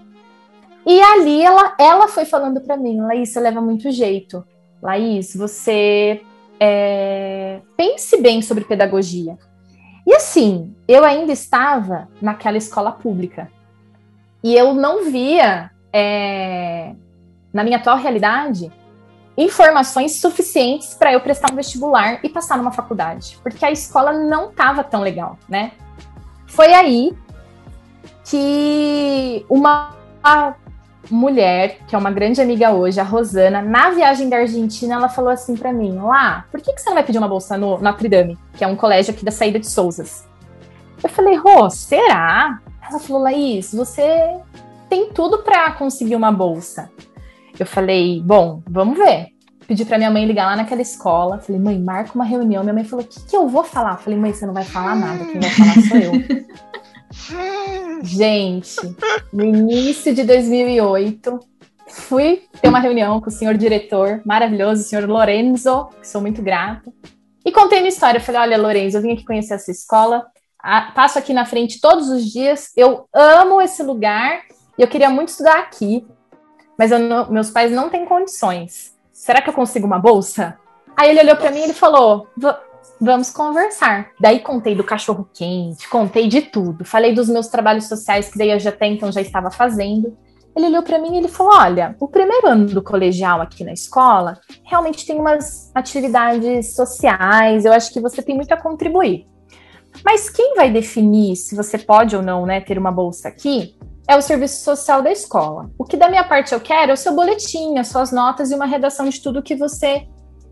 E 0.85 1.01
ali 1.01 1.43
ela, 1.43 1.75
ela 1.81 2.09
foi 2.09 2.27
falando 2.27 2.61
para 2.61 2.77
mim, 2.77 3.01
Laís, 3.01 3.31
você 3.31 3.41
leva 3.41 3.61
muito 3.61 3.91
jeito. 3.91 4.45
Laís, 4.81 5.35
você 5.35 6.21
é, 6.61 7.61
pense 7.77 8.21
bem 8.21 8.43
sobre 8.43 8.65
pedagogia. 8.65 9.37
E 10.07 10.15
assim, 10.15 10.73
eu 10.87 11.05
ainda 11.05 11.33
estava 11.33 12.07
naquela 12.21 12.59
escola 12.59 12.93
pública. 12.93 13.51
E 14.45 14.55
eu 14.55 14.75
não 14.75 15.11
via, 15.11 15.71
é, 15.93 16.95
na 17.53 17.65
minha 17.65 17.79
atual 17.79 17.97
realidade, 17.97 18.71
informações 19.37 20.21
suficientes 20.21 20.95
para 20.95 21.13
eu 21.13 21.21
prestar 21.21 21.51
um 21.51 21.57
vestibular 21.57 22.21
e 22.23 22.29
passar 22.29 22.57
numa 22.57 22.71
faculdade, 22.71 23.39
porque 23.43 23.65
a 23.65 23.73
escola 23.73 24.13
não 24.13 24.51
estava 24.51 24.85
tão 24.85 25.01
legal, 25.01 25.37
né? 25.49 25.73
Foi 26.47 26.73
aí 26.73 27.13
que 28.29 29.47
uma 29.49 29.95
mulher, 31.11 31.79
que 31.87 31.95
é 31.95 31.99
uma 31.99 32.11
grande 32.11 32.41
amiga 32.41 32.72
hoje, 32.72 33.01
a 33.01 33.05
Rosana, 33.05 33.62
na 33.62 33.91
viagem 33.91 34.29
da 34.29 34.39
Argentina, 34.39 34.95
ela 34.95 35.09
falou 35.09 35.31
assim 35.31 35.57
para 35.57 35.72
mim: 35.72 35.97
lá, 35.97 36.45
por 36.51 36.61
que, 36.61 36.72
que 36.72 36.81
você 36.81 36.89
não 36.89 36.95
vai 36.95 37.05
pedir 37.05 37.18
uma 37.18 37.29
bolsa 37.29 37.57
no 37.57 37.79
Notre 37.79 38.09
Dame, 38.09 38.37
que 38.55 38.64
é 38.64 38.66
um 38.66 38.77
colégio 38.77 39.14
aqui 39.14 39.24
da 39.24 39.31
saída 39.31 39.59
de 39.59 39.68
Souzas? 39.68 40.27
Eu 41.03 41.09
falei, 41.09 41.37
Rô, 41.37 41.70
será? 41.70 42.61
Ela 42.89 42.99
falou, 42.99 43.22
Laís, 43.22 43.72
você 43.72 44.37
tem 44.89 45.11
tudo 45.11 45.39
para 45.39 45.72
conseguir 45.72 46.16
uma 46.16 46.33
bolsa. 46.33 46.91
Eu 47.59 47.66
falei, 47.66 48.22
bom, 48.24 48.62
vamos 48.68 48.99
ver. 48.99 49.29
Pedi 49.66 49.85
para 49.85 49.99
minha 49.99 50.11
mãe 50.11 50.24
ligar 50.24 50.47
lá 50.47 50.57
naquela 50.57 50.83
escola. 50.83 51.39
Falei, 51.39 51.61
mãe, 51.61 51.79
marca 51.79 52.12
uma 52.14 52.24
reunião. 52.24 52.62
Minha 52.62 52.74
mãe 52.74 52.85
falou, 52.85 53.05
o 53.05 53.09
que, 53.09 53.20
que 53.20 53.37
eu 53.37 53.49
vou 53.49 53.64
falar? 53.64 53.97
falei, 53.97 54.18
mãe, 54.18 54.33
você 54.33 54.47
não 54.47 54.55
vai 54.55 54.64
falar 54.64 54.95
nada. 54.95 55.24
Quem 55.24 55.41
vai 55.41 55.51
falar 55.51 55.74
sou 55.89 55.97
eu. 55.97 56.12
Gente, 58.03 58.77
no 59.33 59.45
início 59.45 60.14
de 60.14 60.25
2008, 60.25 61.41
fui 61.89 62.43
ter 62.61 62.69
uma 62.69 62.79
reunião 62.79 63.21
com 63.21 63.29
o 63.29 63.33
senhor 63.33 63.57
diretor 63.57 64.23
maravilhoso, 64.25 64.83
o 64.83 64.85
senhor 64.85 65.09
Lorenzo, 65.09 65.89
que 66.01 66.07
sou 66.07 66.21
muito 66.21 66.43
grata. 66.43 66.93
E 67.45 67.53
contei 67.53 67.79
minha 67.79 67.89
história. 67.89 68.19
Eu 68.19 68.23
falei, 68.23 68.41
olha, 68.41 68.59
Lorenzo, 68.59 68.97
eu 68.97 69.03
vim 69.03 69.12
aqui 69.12 69.25
conhecer 69.25 69.55
essa 69.55 69.71
escola 69.71 70.27
passo 70.95 71.19
aqui 71.19 71.33
na 71.33 71.45
frente 71.45 71.81
todos 71.81 72.09
os 72.09 72.25
dias. 72.25 72.73
Eu 72.77 73.09
amo 73.12 73.61
esse 73.61 73.83
lugar 73.83 74.43
e 74.77 74.83
eu 74.83 74.89
queria 74.89 75.09
muito 75.09 75.29
estudar 75.29 75.61
aqui, 75.61 76.07
mas 76.79 76.91
não, 76.91 77.31
meus 77.31 77.51
pais 77.51 77.71
não 77.71 77.89
têm 77.89 78.05
condições. 78.05 78.95
Será 79.12 79.41
que 79.41 79.49
eu 79.49 79.55
consigo 79.55 79.87
uma 79.87 79.99
bolsa? 79.99 80.59
Aí 80.97 81.11
ele 81.11 81.21
olhou 81.21 81.37
para 81.37 81.51
mim 81.51 81.61
e 81.61 81.64
ele 81.64 81.73
falou: 81.73 82.29
vamos 83.01 83.30
conversar. 83.30 84.11
Daí 84.20 84.41
contei 84.41 84.74
do 84.74 84.84
cachorro 84.84 85.28
quente, 85.32 85.89
contei 85.89 86.28
de 86.28 86.43
tudo. 86.43 86.84
Falei 86.84 87.14
dos 87.14 87.28
meus 87.28 87.49
trabalhos 87.49 87.87
sociais 87.87 88.28
que 88.28 88.39
daí 88.39 88.51
eu 88.51 88.59
já 88.59 88.70
até 88.70 88.87
então 88.87 89.11
já 89.12 89.20
estava 89.20 89.51
fazendo. 89.51 90.16
Ele 90.57 90.66
olhou 90.66 90.82
para 90.82 90.99
mim 90.99 91.14
e 91.14 91.18
ele 91.18 91.28
falou: 91.28 91.53
"Olha, 91.55 91.95
o 92.01 92.09
primeiro 92.09 92.47
ano 92.47 92.66
do 92.66 92.82
colegial 92.82 93.41
aqui 93.41 93.62
na 93.62 93.72
escola 93.72 94.41
realmente 94.64 95.05
tem 95.05 95.18
umas 95.18 95.70
atividades 95.74 96.74
sociais. 96.74 97.64
Eu 97.64 97.72
acho 97.72 97.93
que 97.93 98.01
você 98.01 98.22
tem 98.22 98.34
muito 98.34 98.53
a 98.53 98.57
contribuir. 98.57 99.26
Mas 100.05 100.28
quem 100.28 100.55
vai 100.55 100.70
definir 100.70 101.37
se 101.37 101.55
você 101.55 101.78
pode 101.78 102.16
ou 102.16 102.22
não 102.22 102.47
né, 102.47 102.61
ter 102.61 102.78
uma 102.78 102.93
bolsa 102.93 103.28
aqui 103.28 103.76
é 104.09 104.16
o 104.16 104.22
serviço 104.22 104.62
social 104.62 105.03
da 105.03 105.11
escola. 105.11 105.70
O 105.78 105.84
que 105.84 105.97
da 105.97 106.09
minha 106.09 106.24
parte 106.24 106.55
eu 106.55 106.61
quero 106.61 106.91
é 106.93 106.95
o 106.95 106.97
seu 106.97 107.14
boletim, 107.14 107.76
as 107.78 107.89
suas 107.89 108.12
notas 108.12 108.51
e 108.51 108.55
uma 108.55 108.66
redação 108.66 109.09
de 109.09 109.20
tudo 109.20 109.43
que 109.43 109.57
você 109.57 110.07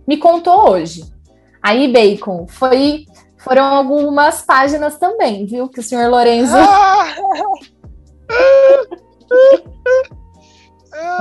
me 0.06 0.16
contou 0.16 0.70
hoje. 0.70 1.04
Aí, 1.64 1.90
Bacon, 1.90 2.46
foi, 2.46 3.06
foram 3.38 3.64
algumas 3.64 4.42
páginas 4.42 4.98
também, 4.98 5.46
viu? 5.46 5.66
Que 5.66 5.80
o 5.80 5.82
senhor 5.82 6.10
Lorenzo. 6.10 6.54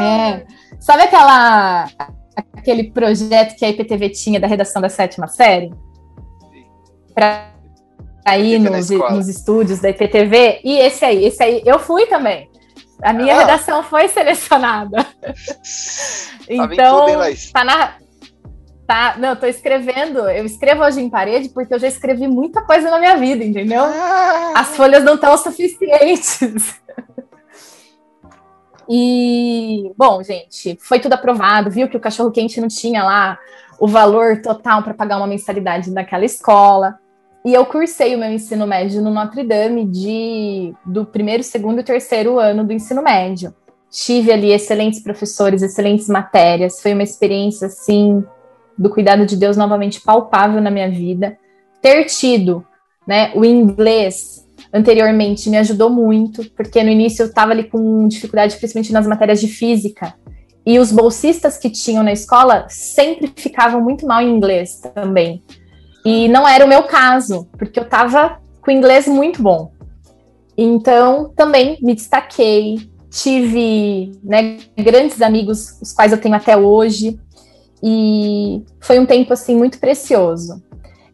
é. 0.01 0.45
Sabe 0.81 1.03
aquela 1.03 1.87
aquele 2.57 2.91
projeto 2.91 3.55
que 3.55 3.63
a 3.63 3.69
IPTV 3.69 4.09
tinha 4.09 4.37
da 4.37 4.47
redação 4.47 4.81
da 4.81 4.89
sétima 4.89 5.27
série? 5.27 5.73
Para 7.15 7.53
ir 8.37 8.59
nos, 8.59 8.89
nos 8.89 9.29
estúdios 9.29 9.79
da 9.79 9.91
IPTV. 9.91 10.59
E 10.61 10.77
esse 10.77 11.05
aí, 11.05 11.23
esse 11.23 11.41
aí, 11.41 11.61
eu 11.65 11.79
fui 11.79 12.05
também. 12.07 12.49
A 13.01 13.13
minha 13.13 13.33
ah. 13.33 13.39
redação 13.39 13.81
foi 13.81 14.09
selecionada. 14.09 15.07
Tá 16.45 16.53
então, 16.53 17.05
tá 17.53 17.63
na. 17.63 17.93
Tá, 18.93 19.15
não, 19.17 19.35
tô 19.35 19.47
escrevendo. 19.47 20.19
Eu 20.29 20.45
escrevo 20.45 20.83
hoje 20.83 21.01
em 21.01 21.09
parede 21.09 21.49
porque 21.49 21.73
eu 21.73 21.79
já 21.79 21.87
escrevi 21.87 22.27
muita 22.27 22.61
coisa 22.61 22.91
na 22.91 22.99
minha 22.99 23.17
vida, 23.17 23.43
entendeu? 23.43 23.81
Ah. 23.81 24.53
As 24.55 24.77
folhas 24.77 25.03
não 25.03 25.15
estão 25.15 25.35
suficientes. 25.35 26.79
E, 28.87 29.91
bom, 29.97 30.21
gente, 30.21 30.77
foi 30.79 30.99
tudo 30.99 31.13
aprovado, 31.13 31.71
viu 31.71 31.87
que 31.87 31.97
o 31.97 31.99
cachorro 31.99 32.31
quente 32.31 32.61
não 32.61 32.67
tinha 32.67 33.03
lá 33.03 33.39
o 33.79 33.87
valor 33.87 34.41
total 34.41 34.83
para 34.83 34.93
pagar 34.93 35.17
uma 35.17 35.25
mensalidade 35.25 35.89
naquela 35.89 36.25
escola. 36.25 36.99
E 37.43 37.51
eu 37.51 37.65
cursei 37.65 38.13
o 38.13 38.19
meu 38.19 38.29
ensino 38.29 38.67
médio 38.67 39.01
no 39.01 39.09
Notre 39.09 39.43
Dame 39.43 39.85
de, 39.85 40.71
do 40.85 41.03
primeiro, 41.03 41.41
segundo 41.41 41.79
e 41.79 41.83
terceiro 41.83 42.37
ano 42.37 42.63
do 42.63 42.73
ensino 42.73 43.01
médio. 43.01 43.55
Tive 43.89 44.31
ali 44.31 44.51
excelentes 44.51 45.01
professores, 45.01 45.63
excelentes 45.63 46.07
matérias. 46.07 46.79
Foi 46.79 46.93
uma 46.93 47.03
experiência, 47.03 47.67
assim, 47.67 48.23
do 48.77 48.89
cuidado 48.89 49.25
de 49.25 49.35
Deus 49.35 49.57
novamente 49.57 50.01
palpável 50.01 50.61
na 50.61 50.71
minha 50.71 50.89
vida. 50.89 51.37
Ter 51.81 52.05
tido 52.05 52.65
né, 53.07 53.31
o 53.35 53.43
inglês 53.43 54.47
anteriormente 54.71 55.49
me 55.49 55.57
ajudou 55.57 55.89
muito, 55.89 56.49
porque 56.51 56.83
no 56.83 56.89
início 56.89 57.23
eu 57.23 57.27
estava 57.27 57.51
ali 57.51 57.65
com 57.65 58.07
dificuldade, 58.07 58.55
principalmente 58.55 58.93
nas 58.93 59.05
matérias 59.05 59.39
de 59.39 59.47
física. 59.47 60.15
E 60.65 60.79
os 60.79 60.91
bolsistas 60.91 61.57
que 61.57 61.69
tinham 61.69 62.03
na 62.03 62.11
escola 62.11 62.65
sempre 62.69 63.31
ficavam 63.35 63.81
muito 63.81 64.07
mal 64.07 64.21
em 64.21 64.35
inglês 64.35 64.79
também. 64.95 65.43
E 66.05 66.27
não 66.27 66.47
era 66.47 66.65
o 66.65 66.67
meu 66.67 66.83
caso, 66.83 67.47
porque 67.57 67.79
eu 67.79 67.83
estava 67.83 68.39
com 68.61 68.71
inglês 68.71 69.07
muito 69.07 69.41
bom. 69.41 69.71
Então, 70.57 71.31
também 71.35 71.77
me 71.81 71.93
destaquei, 71.93 72.77
tive 73.09 74.11
né, 74.23 74.57
grandes 74.77 75.21
amigos, 75.21 75.79
os 75.81 75.91
quais 75.91 76.11
eu 76.11 76.17
tenho 76.19 76.35
até 76.35 76.57
hoje, 76.57 77.19
e 77.83 78.63
foi 78.79 78.97
um 78.97 79.05
tempo 79.05 79.33
assim 79.33 79.57
muito 79.57 79.77
precioso. 79.77 80.63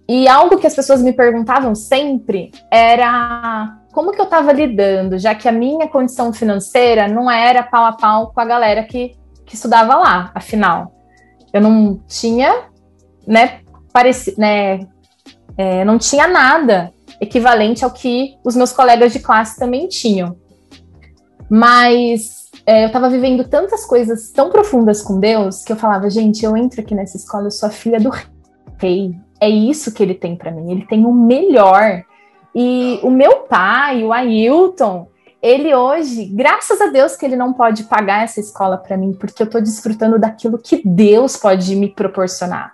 E 0.08 0.28
algo 0.28 0.58
que 0.58 0.68
as 0.68 0.76
pessoas 0.76 1.02
me 1.02 1.14
perguntavam 1.14 1.74
sempre 1.74 2.52
era 2.72 3.76
como 3.92 4.12
que 4.12 4.22
eu 4.22 4.26
estava 4.26 4.52
lidando, 4.52 5.18
já 5.18 5.34
que 5.34 5.48
a 5.48 5.52
minha 5.52 5.88
condição 5.88 6.32
financeira 6.32 7.08
não 7.08 7.30
era 7.30 7.64
pau 7.64 7.86
a 7.86 7.94
pau 7.94 8.32
com 8.32 8.40
a 8.40 8.46
galera 8.46 8.84
que, 8.84 9.16
que 9.46 9.56
estudava 9.56 9.96
lá, 9.96 10.32
afinal. 10.36 10.94
Eu 11.52 11.62
não 11.62 12.00
tinha, 12.08 12.66
né, 13.28 13.62
pareci, 13.92 14.36
né, 14.38 14.80
é, 15.58 15.84
não 15.84 15.98
tinha 15.98 16.28
nada 16.28 16.92
equivalente 17.20 17.84
ao 17.84 17.92
que 17.92 18.36
os 18.46 18.56
meus 18.56 18.72
colegas 18.72 19.12
de 19.12 19.20
classe 19.20 19.60
também 19.60 19.88
tinham. 19.88 20.38
Mas 21.50 22.49
é, 22.66 22.84
eu 22.84 22.88
estava 22.88 23.10
vivendo 23.10 23.48
tantas 23.48 23.86
coisas 23.86 24.32
tão 24.32 24.50
profundas 24.50 25.02
com 25.02 25.20
Deus 25.20 25.64
que 25.64 25.72
eu 25.72 25.78
falava, 25.78 26.10
gente, 26.10 26.44
eu 26.44 26.56
entro 26.56 26.82
aqui 26.82 26.94
nessa 26.94 27.18
escola, 27.18 27.48
eu 27.48 27.52
sou 27.52 27.68
a 27.68 27.72
filha 27.72 28.00
do 28.00 28.12
rei, 28.78 29.16
é 29.40 29.50
isso 29.50 29.94
que 29.94 30.04
ele 30.04 30.14
tem 30.14 30.36
para 30.36 30.52
mim. 30.52 30.72
Ele 30.72 30.86
tem 30.86 31.06
o 31.06 31.14
melhor. 31.14 32.04
E 32.54 33.00
o 33.04 33.10
meu 33.10 33.42
pai, 33.42 34.04
o 34.04 34.12
Ailton, 34.12 35.08
ele 35.42 35.74
hoje, 35.74 36.26
graças 36.26 36.82
a 36.82 36.88
Deus 36.88 37.16
que 37.16 37.26
ele 37.26 37.36
não 37.36 37.54
pode 37.54 37.84
pagar 37.84 38.24
essa 38.24 38.40
escola 38.40 38.78
para 38.78 38.98
mim, 38.98 39.14
porque 39.14 39.42
eu 39.42 39.46
estou 39.46 39.62
desfrutando 39.62 40.20
daquilo 40.20 40.58
que 40.58 40.82
Deus 40.86 41.38
pode 41.38 41.76
me 41.76 41.88
proporcionar. 41.88 42.74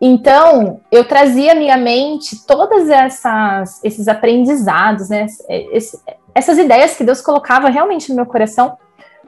Então, 0.00 0.80
eu 0.92 1.04
trazia 1.04 1.52
à 1.52 1.54
minha 1.54 1.76
mente 1.76 2.46
todas 2.46 2.88
essas 2.88 3.82
esses 3.82 4.06
aprendizados, 4.06 5.08
né? 5.08 5.26
Esse, 5.48 6.00
essas 6.34 6.56
ideias 6.56 6.96
que 6.96 7.02
Deus 7.02 7.20
colocava 7.20 7.68
realmente 7.68 8.08
no 8.08 8.16
meu 8.16 8.26
coração. 8.26 8.78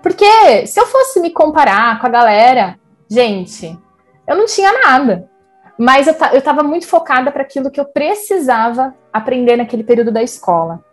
Porque 0.03 0.67
se 0.67 0.81
eu 0.81 0.87
fosse 0.87 1.21
me 1.21 1.31
comparar 1.31 2.01
com 2.01 2.07
a 2.07 2.11
galera, 2.11 2.79
gente, 3.09 3.79
eu 4.27 4.37
não 4.37 4.47
tinha 4.47 4.73
nada. 4.73 5.29
Mas 5.79 6.07
eu, 6.07 6.15
eu 6.33 6.39
estava 6.39 6.63
muito 6.63 6.87
focada 6.87 7.33
para 7.33 7.43
aquilo 7.43 7.71
que 7.71 7.81
eu 7.81 7.85
precisava 7.85 8.95
aprender 9.13 9.57
naquele 9.57 9.83
período 9.83 10.11
da 10.11 10.23
escola. 10.23 10.85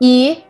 E 0.00 0.42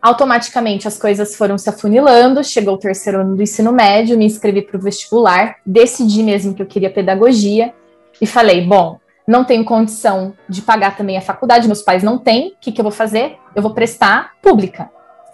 automaticamente 0.00 0.86
as 0.86 0.98
coisas 0.98 1.34
foram 1.34 1.58
se 1.58 1.68
afunilando, 1.68 2.44
chegou 2.44 2.74
o 2.74 2.78
terceiro 2.78 3.20
ano 3.20 3.36
do 3.36 3.42
ensino 3.42 3.72
médio, 3.72 4.18
me 4.18 4.24
inscrevi 4.24 4.62
para 4.62 4.76
o 4.76 4.80
vestibular, 4.80 5.56
decidi 5.64 6.22
mesmo 6.22 6.54
que 6.54 6.62
eu 6.62 6.66
queria 6.66 6.90
pedagogia 6.90 7.74
e 8.20 8.26
falei: 8.26 8.64
bom, 8.64 9.00
não 9.26 9.44
tenho 9.44 9.64
condição 9.64 10.34
de 10.48 10.62
pagar 10.62 10.96
também 10.96 11.16
a 11.16 11.22
faculdade, 11.22 11.66
meus 11.66 11.82
pais 11.82 12.02
não 12.02 12.18
têm, 12.18 12.48
o 12.48 12.56
que, 12.60 12.70
que 12.70 12.80
eu 12.80 12.84
vou 12.84 12.92
fazer? 12.92 13.38
Eu 13.54 13.62
vou 13.62 13.74
prestar 13.74 14.32
pública. 14.40 14.90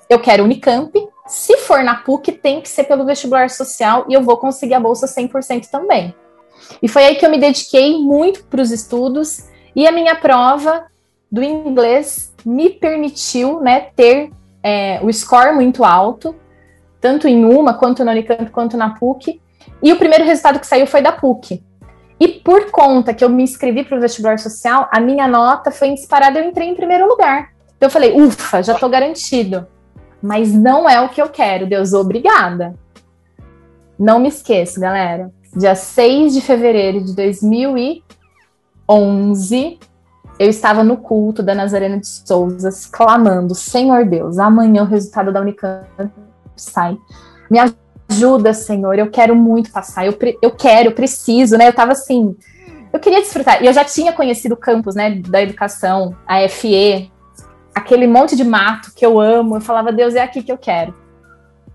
Eu 0.08 0.18
quero 0.18 0.44
Unicamp, 0.44 0.92
se 1.32 1.56
for 1.56 1.82
na 1.82 1.94
PUC, 1.94 2.30
tem 2.30 2.60
que 2.60 2.68
ser 2.68 2.84
pelo 2.84 3.06
vestibular 3.06 3.48
social 3.48 4.04
e 4.06 4.12
eu 4.12 4.22
vou 4.22 4.36
conseguir 4.36 4.74
a 4.74 4.80
bolsa 4.80 5.06
100% 5.06 5.66
também. 5.70 6.14
E 6.82 6.86
foi 6.86 7.06
aí 7.06 7.14
que 7.14 7.24
eu 7.24 7.30
me 7.30 7.38
dediquei 7.38 7.98
muito 7.98 8.44
para 8.44 8.60
os 8.60 8.70
estudos 8.70 9.46
e 9.74 9.86
a 9.86 9.90
minha 9.90 10.14
prova 10.14 10.84
do 11.30 11.42
inglês 11.42 12.34
me 12.44 12.68
permitiu 12.68 13.62
né, 13.62 13.88
ter 13.96 14.30
é, 14.62 15.00
o 15.02 15.10
score 15.10 15.54
muito 15.54 15.84
alto, 15.84 16.36
tanto 17.00 17.26
em 17.26 17.46
uma, 17.46 17.72
quanto 17.72 18.04
na 18.04 18.12
Unicamp, 18.12 18.50
quanto 18.50 18.76
na 18.76 18.90
PUC. 18.90 19.40
E 19.82 19.90
o 19.90 19.96
primeiro 19.96 20.24
resultado 20.24 20.60
que 20.60 20.66
saiu 20.66 20.86
foi 20.86 21.00
da 21.00 21.12
PUC. 21.12 21.64
E 22.20 22.28
por 22.28 22.70
conta 22.70 23.14
que 23.14 23.24
eu 23.24 23.30
me 23.30 23.42
inscrevi 23.42 23.84
para 23.84 23.96
o 23.96 24.00
vestibular 24.02 24.38
social, 24.38 24.86
a 24.92 25.00
minha 25.00 25.26
nota 25.26 25.70
foi 25.70 25.94
disparada 25.94 26.38
eu 26.38 26.44
entrei 26.44 26.68
em 26.68 26.74
primeiro 26.74 27.08
lugar. 27.08 27.54
Então 27.74 27.86
eu 27.86 27.90
falei, 27.90 28.12
ufa, 28.12 28.62
já 28.62 28.74
estou 28.74 28.90
garantido. 28.90 29.66
Mas 30.22 30.52
não 30.52 30.88
é 30.88 31.00
o 31.00 31.08
que 31.08 31.20
eu 31.20 31.28
quero, 31.28 31.66
Deus, 31.66 31.92
obrigada. 31.92 32.74
Não 33.98 34.20
me 34.20 34.28
esqueço, 34.28 34.80
galera 34.80 35.30
dia 35.56 35.74
6 35.74 36.34
de 36.34 36.40
fevereiro 36.40 37.04
de 37.04 37.14
2011, 37.14 39.78
eu 40.38 40.48
estava 40.48 40.82
no 40.82 40.96
culto 40.96 41.42
da 41.42 41.54
Nazarena 41.54 41.98
de 41.98 42.06
Souza, 42.06 42.70
clamando: 42.90 43.54
Senhor 43.54 44.06
Deus, 44.06 44.38
amanhã 44.38 44.82
o 44.82 44.86
resultado 44.86 45.30
da 45.32 45.40
Unicamp 45.40 45.86
sai. 46.56 46.96
Me 47.50 47.58
ajuda, 48.10 48.54
Senhor, 48.54 48.98
eu 48.98 49.10
quero 49.10 49.36
muito 49.36 49.70
passar, 49.70 50.06
eu, 50.06 50.16
eu 50.40 50.50
quero, 50.50 50.88
eu 50.88 50.92
preciso, 50.92 51.58
né? 51.58 51.66
Eu 51.66 51.70
estava 51.70 51.92
assim, 51.92 52.34
eu 52.92 52.98
queria 52.98 53.20
desfrutar. 53.20 53.62
E 53.62 53.66
eu 53.66 53.72
já 53.72 53.84
tinha 53.84 54.12
conhecido 54.12 54.52
o 54.52 54.56
campus, 54.56 54.94
né, 54.94 55.20
da 55.28 55.42
educação, 55.42 56.16
a 56.26 56.48
FE, 56.48 57.11
aquele 57.74 58.06
monte 58.06 58.36
de 58.36 58.44
mato 58.44 58.92
que 58.94 59.04
eu 59.04 59.20
amo. 59.20 59.56
Eu 59.56 59.60
falava, 59.60 59.92
Deus, 59.92 60.14
é 60.14 60.20
aqui 60.20 60.42
que 60.42 60.52
eu 60.52 60.58
quero. 60.58 60.94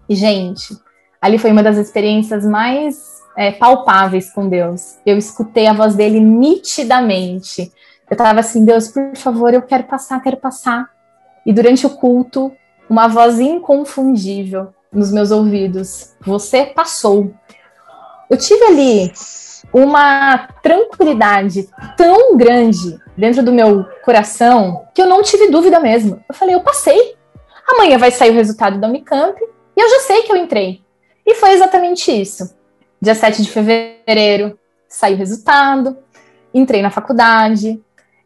E, 0.07 0.15
gente, 0.15 0.77
ali 1.21 1.37
foi 1.37 1.51
uma 1.51 1.63
das 1.63 1.77
experiências 1.77 2.45
mais 2.45 3.21
é, 3.35 3.51
palpáveis 3.51 4.31
com 4.31 4.47
Deus. 4.47 4.97
Eu 5.05 5.17
escutei 5.17 5.67
a 5.67 5.73
voz 5.73 5.95
dele 5.95 6.19
nitidamente. 6.19 7.71
Eu 8.09 8.13
estava 8.13 8.39
assim, 8.39 8.63
Deus, 8.63 8.87
por 8.87 9.15
favor, 9.15 9.53
eu 9.53 9.61
quero 9.61 9.83
passar, 9.83 10.21
quero 10.21 10.37
passar. 10.37 10.89
E 11.45 11.53
durante 11.53 11.85
o 11.85 11.91
culto, 11.91 12.51
uma 12.89 13.07
voz 13.07 13.39
inconfundível 13.39 14.73
nos 14.91 15.11
meus 15.11 15.31
ouvidos: 15.31 16.13
Você 16.21 16.65
passou. 16.65 17.33
Eu 18.29 18.37
tive 18.37 18.63
ali 18.65 19.13
uma 19.73 20.47
tranquilidade 20.61 21.69
tão 21.95 22.37
grande 22.37 22.99
dentro 23.17 23.43
do 23.43 23.51
meu 23.51 23.85
coração 24.03 24.87
que 24.93 25.01
eu 25.01 25.07
não 25.07 25.23
tive 25.23 25.49
dúvida 25.49 25.79
mesmo. 25.79 26.23
Eu 26.29 26.35
falei, 26.35 26.55
eu 26.55 26.61
passei. 26.61 27.15
Amanhã 27.67 27.97
vai 27.97 28.11
sair 28.11 28.29
o 28.29 28.33
resultado 28.33 28.79
da 28.79 28.87
Unicamp 28.87 29.37
e 29.41 29.81
eu 29.81 29.89
já 29.89 29.99
sei 30.01 30.21
que 30.21 30.31
eu 30.31 30.37
entrei. 30.37 30.81
E 31.25 31.35
foi 31.35 31.51
exatamente 31.51 32.11
isso. 32.11 32.55
Dia 33.01 33.15
7 33.15 33.41
de 33.41 33.49
fevereiro 33.49 34.57
saiu 34.87 35.15
o 35.15 35.19
resultado, 35.19 35.97
entrei 36.53 36.81
na 36.81 36.89
faculdade 36.89 37.81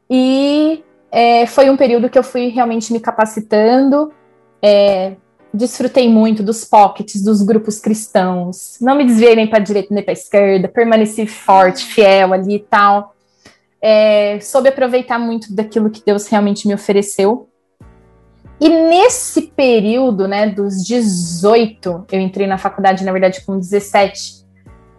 e 0.10 0.84
é, 1.12 1.46
foi 1.46 1.70
um 1.70 1.78
período 1.78 2.10
que 2.10 2.20
eu 2.20 2.24
fui 2.24 2.50
realmente 2.50 2.94
me 2.94 3.00
capacitando. 3.00 4.14
É, 4.62 5.14
desfrutei 5.54 6.08
muito 6.08 6.44
dos 6.44 6.64
pockets, 6.64 7.22
dos 7.24 7.42
grupos 7.42 7.80
cristãos. 7.80 8.78
Não 8.80 8.96
me 8.96 9.06
desviei 9.06 9.36
nem 9.36 9.48
para 9.48 9.60
direita 9.60 9.94
nem 9.94 10.04
para 10.04 10.14
esquerda, 10.14 10.68
permaneci 10.68 11.26
forte, 11.26 11.86
fiel 11.86 12.34
ali 12.34 12.56
e 12.56 12.60
tal. 12.60 13.11
É, 13.82 14.40
soube 14.40 14.70
aproveitar 14.70 15.18
muito 15.18 15.54
daquilo 15.54 15.90
que 15.90 16.04
Deus 16.06 16.28
realmente 16.28 16.68
me 16.68 16.74
ofereceu. 16.74 17.50
E 18.60 18.70
nesse 18.70 19.42
período, 19.42 20.28
né, 20.28 20.48
dos 20.48 20.84
18, 20.84 22.06
eu 22.12 22.20
entrei 22.20 22.46
na 22.46 22.60
faculdade, 22.60 23.04
na 23.04 23.12
verdade, 23.12 23.42
com 23.44 23.58
17, 23.58 24.46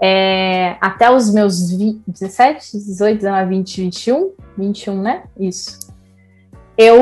é, 0.01 0.77
até 0.81 1.09
os 1.09 1.33
meus 1.33 1.71
20, 1.71 2.03
17, 2.09 2.73
18, 2.73 3.19
19, 3.19 3.49
20, 3.51 3.81
21, 3.83 4.33
21, 4.59 5.01
né? 5.01 5.23
Isso. 5.39 5.79
Eu, 6.77 6.99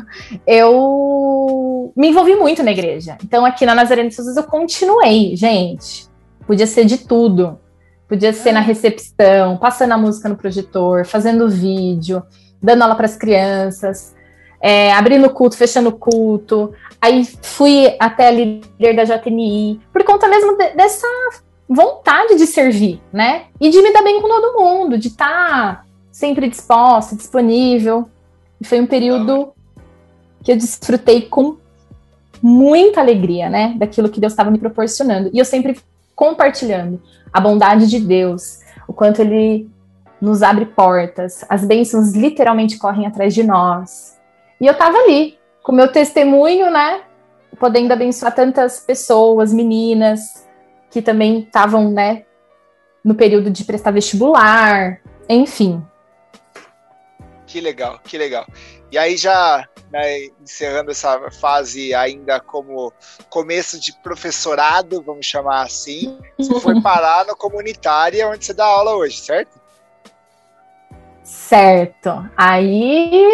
eu 0.46 1.92
me 1.94 2.08
envolvi 2.08 2.34
muito 2.34 2.62
na 2.62 2.70
igreja. 2.70 3.18
Então, 3.22 3.44
aqui 3.44 3.66
na 3.66 3.74
Nazaré 3.74 4.02
de 4.08 4.14
Jesus, 4.14 4.38
eu 4.38 4.44
continuei, 4.44 5.36
gente. 5.36 6.08
Podia 6.46 6.66
ser 6.66 6.86
de 6.86 6.96
tudo. 6.96 7.58
Podia 8.10 8.32
ser 8.32 8.50
na 8.50 8.58
recepção, 8.58 9.56
passando 9.56 9.92
a 9.92 9.96
música 9.96 10.28
no 10.28 10.36
projetor, 10.36 11.06
fazendo 11.06 11.48
vídeo, 11.48 12.20
dando 12.60 12.82
aula 12.82 12.96
para 12.96 13.06
as 13.06 13.14
crianças, 13.14 14.16
é, 14.60 14.92
abrindo 14.92 15.30
culto, 15.30 15.56
fechando 15.56 15.92
culto. 15.92 16.74
Aí 17.00 17.24
fui 17.40 17.94
até 18.00 18.26
a 18.26 18.30
líder 18.32 18.96
da 18.96 19.04
JNI, 19.04 19.80
por 19.92 20.02
conta 20.02 20.26
mesmo 20.26 20.56
de, 20.56 20.70
dessa 20.70 21.06
vontade 21.68 22.34
de 22.34 22.48
servir, 22.48 23.00
né? 23.12 23.44
E 23.60 23.70
de 23.70 23.80
me 23.80 23.92
dar 23.92 24.02
bem 24.02 24.20
com 24.20 24.26
todo 24.26 24.58
mundo, 24.60 24.98
de 24.98 25.06
estar 25.06 25.76
tá 25.76 25.84
sempre 26.10 26.48
disposta, 26.48 27.14
disponível. 27.14 28.10
E 28.60 28.64
foi 28.66 28.80
um 28.80 28.88
período 28.88 29.52
que 30.42 30.50
eu 30.50 30.56
desfrutei 30.56 31.22
com 31.22 31.58
muita 32.42 33.00
alegria, 33.00 33.48
né? 33.48 33.74
Daquilo 33.78 34.08
que 34.08 34.18
Deus 34.18 34.32
estava 34.32 34.50
me 34.50 34.58
proporcionando. 34.58 35.30
E 35.32 35.38
eu 35.38 35.44
sempre 35.44 35.78
compartilhando 36.16 37.00
a 37.32 37.40
bondade 37.40 37.86
de 37.86 38.00
Deus, 38.00 38.60
o 38.86 38.92
quanto 38.92 39.20
Ele 39.20 39.70
nos 40.20 40.42
abre 40.42 40.66
portas, 40.66 41.44
as 41.48 41.64
bênçãos 41.64 42.12
literalmente 42.12 42.78
correm 42.78 43.06
atrás 43.06 43.34
de 43.34 43.42
nós. 43.42 44.18
E 44.60 44.66
eu 44.66 44.72
estava 44.72 44.98
ali, 44.98 45.38
com 45.62 45.72
meu 45.72 45.90
testemunho, 45.90 46.70
né? 46.70 47.02
Podendo 47.58 47.92
abençoar 47.92 48.34
tantas 48.34 48.80
pessoas, 48.80 49.52
meninas, 49.52 50.46
que 50.90 51.00
também 51.00 51.40
estavam, 51.40 51.90
né? 51.90 52.24
No 53.02 53.14
período 53.14 53.50
de 53.50 53.64
prestar 53.64 53.92
vestibular, 53.92 55.00
enfim. 55.28 55.82
Que 57.46 57.60
legal, 57.60 57.98
que 58.04 58.18
legal. 58.18 58.46
E 58.90 58.98
aí 58.98 59.16
já 59.16 59.68
né, 59.90 60.26
encerrando 60.42 60.90
essa 60.90 61.30
fase 61.30 61.94
ainda 61.94 62.40
como 62.40 62.92
começo 63.28 63.80
de 63.80 63.92
professorado, 64.02 65.02
vamos 65.02 65.26
chamar 65.26 65.62
assim, 65.62 66.18
você 66.38 66.60
foi 66.60 66.80
parar 66.82 67.26
no 67.26 67.36
comunitária 67.36 68.28
onde 68.28 68.44
você 68.44 68.54
dá 68.54 68.64
aula 68.64 68.96
hoje, 68.96 69.18
certo? 69.18 69.60
Certo. 71.22 72.28
Aí 72.36 73.24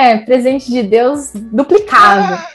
é 0.00 0.18
presente 0.18 0.70
de 0.70 0.82
Deus 0.82 1.30
duplicado. 1.32 2.34
Ah, 2.34 2.48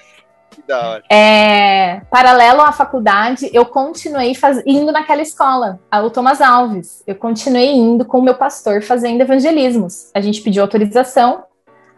que 0.50 0.62
da 0.64 0.90
hora. 0.90 1.04
É, 1.10 2.02
paralelo 2.12 2.62
à 2.62 2.74
faculdade, 2.74 3.50
eu 3.54 3.66
continuei 3.66 4.36
faz... 4.36 4.62
indo 4.66 4.92
naquela 4.92 5.22
escola, 5.22 5.80
o 6.04 6.10
Thomas 6.10 6.42
Alves. 6.42 7.04
Eu 7.08 7.16
continuei 7.16 7.70
indo 7.70 8.04
com 8.04 8.20
o 8.20 8.22
meu 8.22 8.36
pastor 8.36 8.82
fazendo 8.82 9.22
evangelismos. 9.22 10.12
A 10.14 10.20
gente 10.20 10.42
pediu 10.42 10.64
autorização 10.64 11.46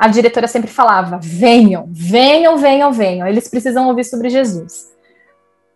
a 0.04 0.08
diretora 0.10 0.48
sempre 0.48 0.70
falava: 0.70 1.18
venham, 1.22 1.88
venham, 1.90 2.58
venham, 2.58 2.92
venham, 2.92 3.26
eles 3.26 3.48
precisam 3.48 3.88
ouvir 3.88 4.04
sobre 4.04 4.30
Jesus. 4.30 4.92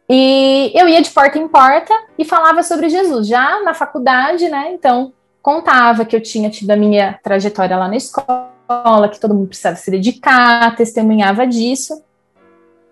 E 0.09 0.71
eu 0.75 0.87
ia 0.87 1.01
de 1.01 1.09
porta 1.09 1.37
em 1.37 1.47
porta 1.47 1.93
e 2.19 2.25
falava 2.25 2.61
sobre 2.61 2.89
Jesus. 2.89 3.25
Já 3.25 3.61
na 3.63 3.73
faculdade, 3.73 4.49
né? 4.49 4.73
Então, 4.73 5.13
contava 5.41 6.03
que 6.03 6.13
eu 6.13 6.21
tinha 6.21 6.49
tido 6.49 6.71
a 6.71 6.75
minha 6.75 7.17
trajetória 7.23 7.77
lá 7.77 7.87
na 7.87 7.95
escola, 7.95 9.09
que 9.09 9.19
todo 9.19 9.33
mundo 9.33 9.47
precisava 9.47 9.77
se 9.77 9.89
dedicar, 9.89 10.75
testemunhava 10.75 11.47
disso. 11.47 12.03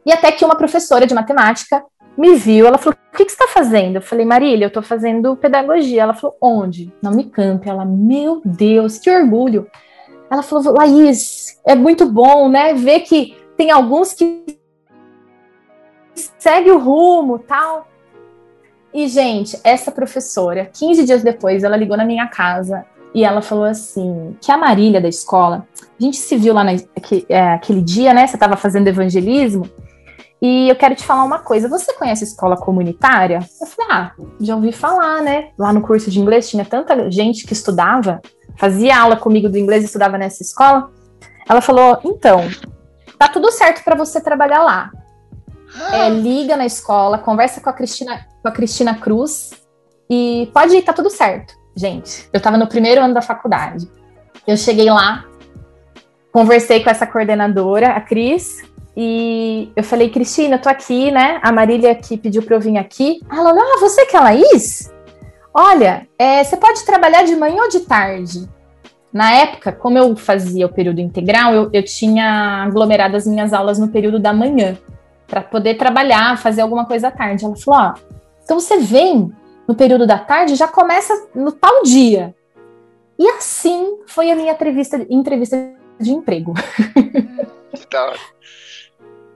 E 0.06 0.14
até 0.14 0.32
que 0.32 0.46
uma 0.46 0.56
professora 0.56 1.06
de 1.06 1.14
matemática 1.14 1.84
me 2.18 2.36
viu, 2.36 2.66
ela 2.66 2.78
falou: 2.78 2.98
O 3.14 3.18
que, 3.18 3.26
que 3.26 3.32
você 3.32 3.44
está 3.44 3.48
fazendo? 3.50 3.98
Eu 3.98 4.02
falei: 4.02 4.26
Marília, 4.26 4.66
eu 4.66 4.70
estou 4.70 4.84
fazendo 4.84 5.36
pedagogia. 5.36 6.04
Ela 6.04 6.14
falou: 6.14 6.38
Onde? 6.42 6.94
Na 7.02 7.12
Unicamp. 7.12 7.68
Ela, 7.68 7.84
meu 7.84 8.42
Deus, 8.46 8.98
que 8.98 9.12
orgulho. 9.12 9.70
Ela 10.36 10.44
falou, 10.44 10.74
Laís, 10.74 11.58
é 11.66 11.76
muito 11.76 12.06
bom, 12.06 12.50
né? 12.50 12.74
Ver 12.74 13.00
que 13.02 13.38
tem 13.56 13.72
alguns 13.72 14.12
que 14.12 14.44
segue 16.38 16.70
o 16.72 16.78
rumo, 16.78 17.40
tal. 17.40 17.88
E, 18.94 19.08
gente, 19.08 19.58
essa 19.64 19.92
professora, 19.92 20.70
15 20.74 21.06
dias 21.06 21.24
depois, 21.24 21.64
ela 21.64 21.78
ligou 21.78 21.96
na 21.96 22.04
minha 22.04 22.28
casa 22.28 22.86
e 23.14 23.24
ela 23.24 23.42
falou 23.42 23.64
assim: 23.64 24.36
que 24.42 24.52
a 24.52 24.58
Marília 24.58 25.00
da 25.00 25.08
escola, 25.08 25.66
a 25.82 26.04
gente 26.04 26.18
se 26.18 26.36
viu 26.36 26.54
lá 26.54 26.66
naquele 26.66 27.26
é, 27.30 27.58
dia, 27.82 28.14
né? 28.14 28.28
Você 28.28 28.36
estava 28.36 28.58
fazendo 28.58 28.90
evangelismo. 28.90 29.70
E 30.42 30.68
eu 30.68 30.76
quero 30.76 30.96
te 30.96 31.06
falar 31.06 31.24
uma 31.24 31.40
coisa: 31.40 31.70
você 31.70 31.94
conhece 31.94 32.26
escola 32.26 32.58
comunitária? 32.58 33.40
Eu 33.62 33.68
falei: 33.68 33.92
ah, 33.92 34.12
já 34.42 34.54
ouvi 34.54 34.74
falar, 34.74 35.22
né? 35.22 35.52
Lá 35.58 35.72
no 35.72 35.82
curso 35.82 36.12
de 36.12 36.20
inglês 36.20 36.50
tinha 36.50 36.66
tanta 36.66 37.10
gente 37.10 37.48
que 37.48 37.54
estudava 37.54 38.22
fazia 38.58 39.00
aula 39.00 39.16
comigo 39.16 39.50
do 39.50 39.58
inglês 39.58 39.84
e 39.84 39.86
estudava 39.86 40.18
nessa 40.18 40.44
escola, 40.44 40.92
ela 41.48 41.62
falou: 41.62 42.00
então, 42.04 42.48
tá 43.18 43.28
tudo 43.28 43.52
certo 43.52 43.84
para 43.84 43.96
você 43.96 44.22
trabalhar 44.22 44.64
lá. 44.64 44.92
É, 45.92 46.10
liga 46.10 46.56
na 46.56 46.66
escola, 46.66 47.18
conversa 47.18 47.60
com 47.60 47.70
a 47.70 47.74
Cristina, 47.74 48.26
com 48.42 48.48
a 48.48 48.52
Cristina 48.52 48.96
Cruz 48.96 49.52
e 50.10 50.50
pode 50.54 50.76
ir, 50.76 50.82
tá 50.82 50.94
tudo 50.94 51.10
certo. 51.10 51.54
Gente, 51.76 52.30
eu 52.32 52.38
estava 52.38 52.58
no 52.58 52.68
primeiro 52.68 53.02
ano 53.02 53.14
da 53.14 53.22
faculdade. 53.22 53.90
Eu 54.48 54.56
cheguei 54.56 54.90
lá, 54.90 55.26
conversei 56.32 56.82
com 56.82 56.90
essa 56.90 57.06
coordenadora, 57.06 57.90
a 57.90 58.00
Cris, 58.00 58.64
e 58.96 59.70
eu 59.76 59.84
falei, 59.84 60.10
Cristina, 60.10 60.56
eu 60.56 60.62
tô 60.62 60.70
aqui, 60.70 61.12
né? 61.12 61.40
A 61.44 61.52
Marília 61.52 61.94
que 61.94 62.16
pediu 62.16 62.42
para 62.42 62.56
eu 62.56 62.62
vir 62.62 62.78
aqui. 62.78 63.20
Ela 63.30 63.52
ah, 63.52 63.80
você 63.80 64.06
que 64.06 64.16
é 64.16 64.20
a 64.20 64.24
Laís? 64.24 64.94
Olha, 65.58 66.06
é, 66.20 66.44
você 66.44 66.58
pode 66.58 66.84
trabalhar 66.84 67.24
de 67.24 67.34
manhã 67.34 67.62
ou 67.62 67.70
de 67.70 67.80
tarde. 67.80 68.46
Na 69.14 69.34
época, 69.34 69.72
como 69.72 69.98
eu 69.98 70.14
fazia 70.18 70.66
o 70.66 70.74
período 70.74 71.00
integral, 71.00 71.54
eu, 71.54 71.70
eu 71.72 71.82
tinha 71.82 72.66
aglomerado 72.66 73.16
as 73.16 73.26
minhas 73.26 73.54
aulas 73.54 73.80
no 73.80 73.88
período 73.88 74.20
da 74.20 74.34
manhã, 74.34 74.78
para 75.26 75.42
poder 75.42 75.76
trabalhar, 75.76 76.38
fazer 76.38 76.60
alguma 76.60 76.86
coisa 76.86 77.08
à 77.08 77.12
tarde. 77.12 77.46
Ela 77.46 77.56
falou: 77.56 77.80
ó, 77.80 77.94
então 78.44 78.60
você 78.60 78.80
vem 78.80 79.32
no 79.66 79.74
período 79.74 80.06
da 80.06 80.20
tarde, 80.20 80.56
já 80.56 80.68
começa 80.68 81.30
no 81.34 81.54
tal 81.54 81.84
dia. 81.84 82.36
E 83.18 83.26
assim 83.30 84.00
foi 84.08 84.30
a 84.30 84.36
minha 84.36 84.52
entrevista, 84.52 85.08
entrevista 85.10 85.72
de 85.98 86.12
emprego. 86.12 86.54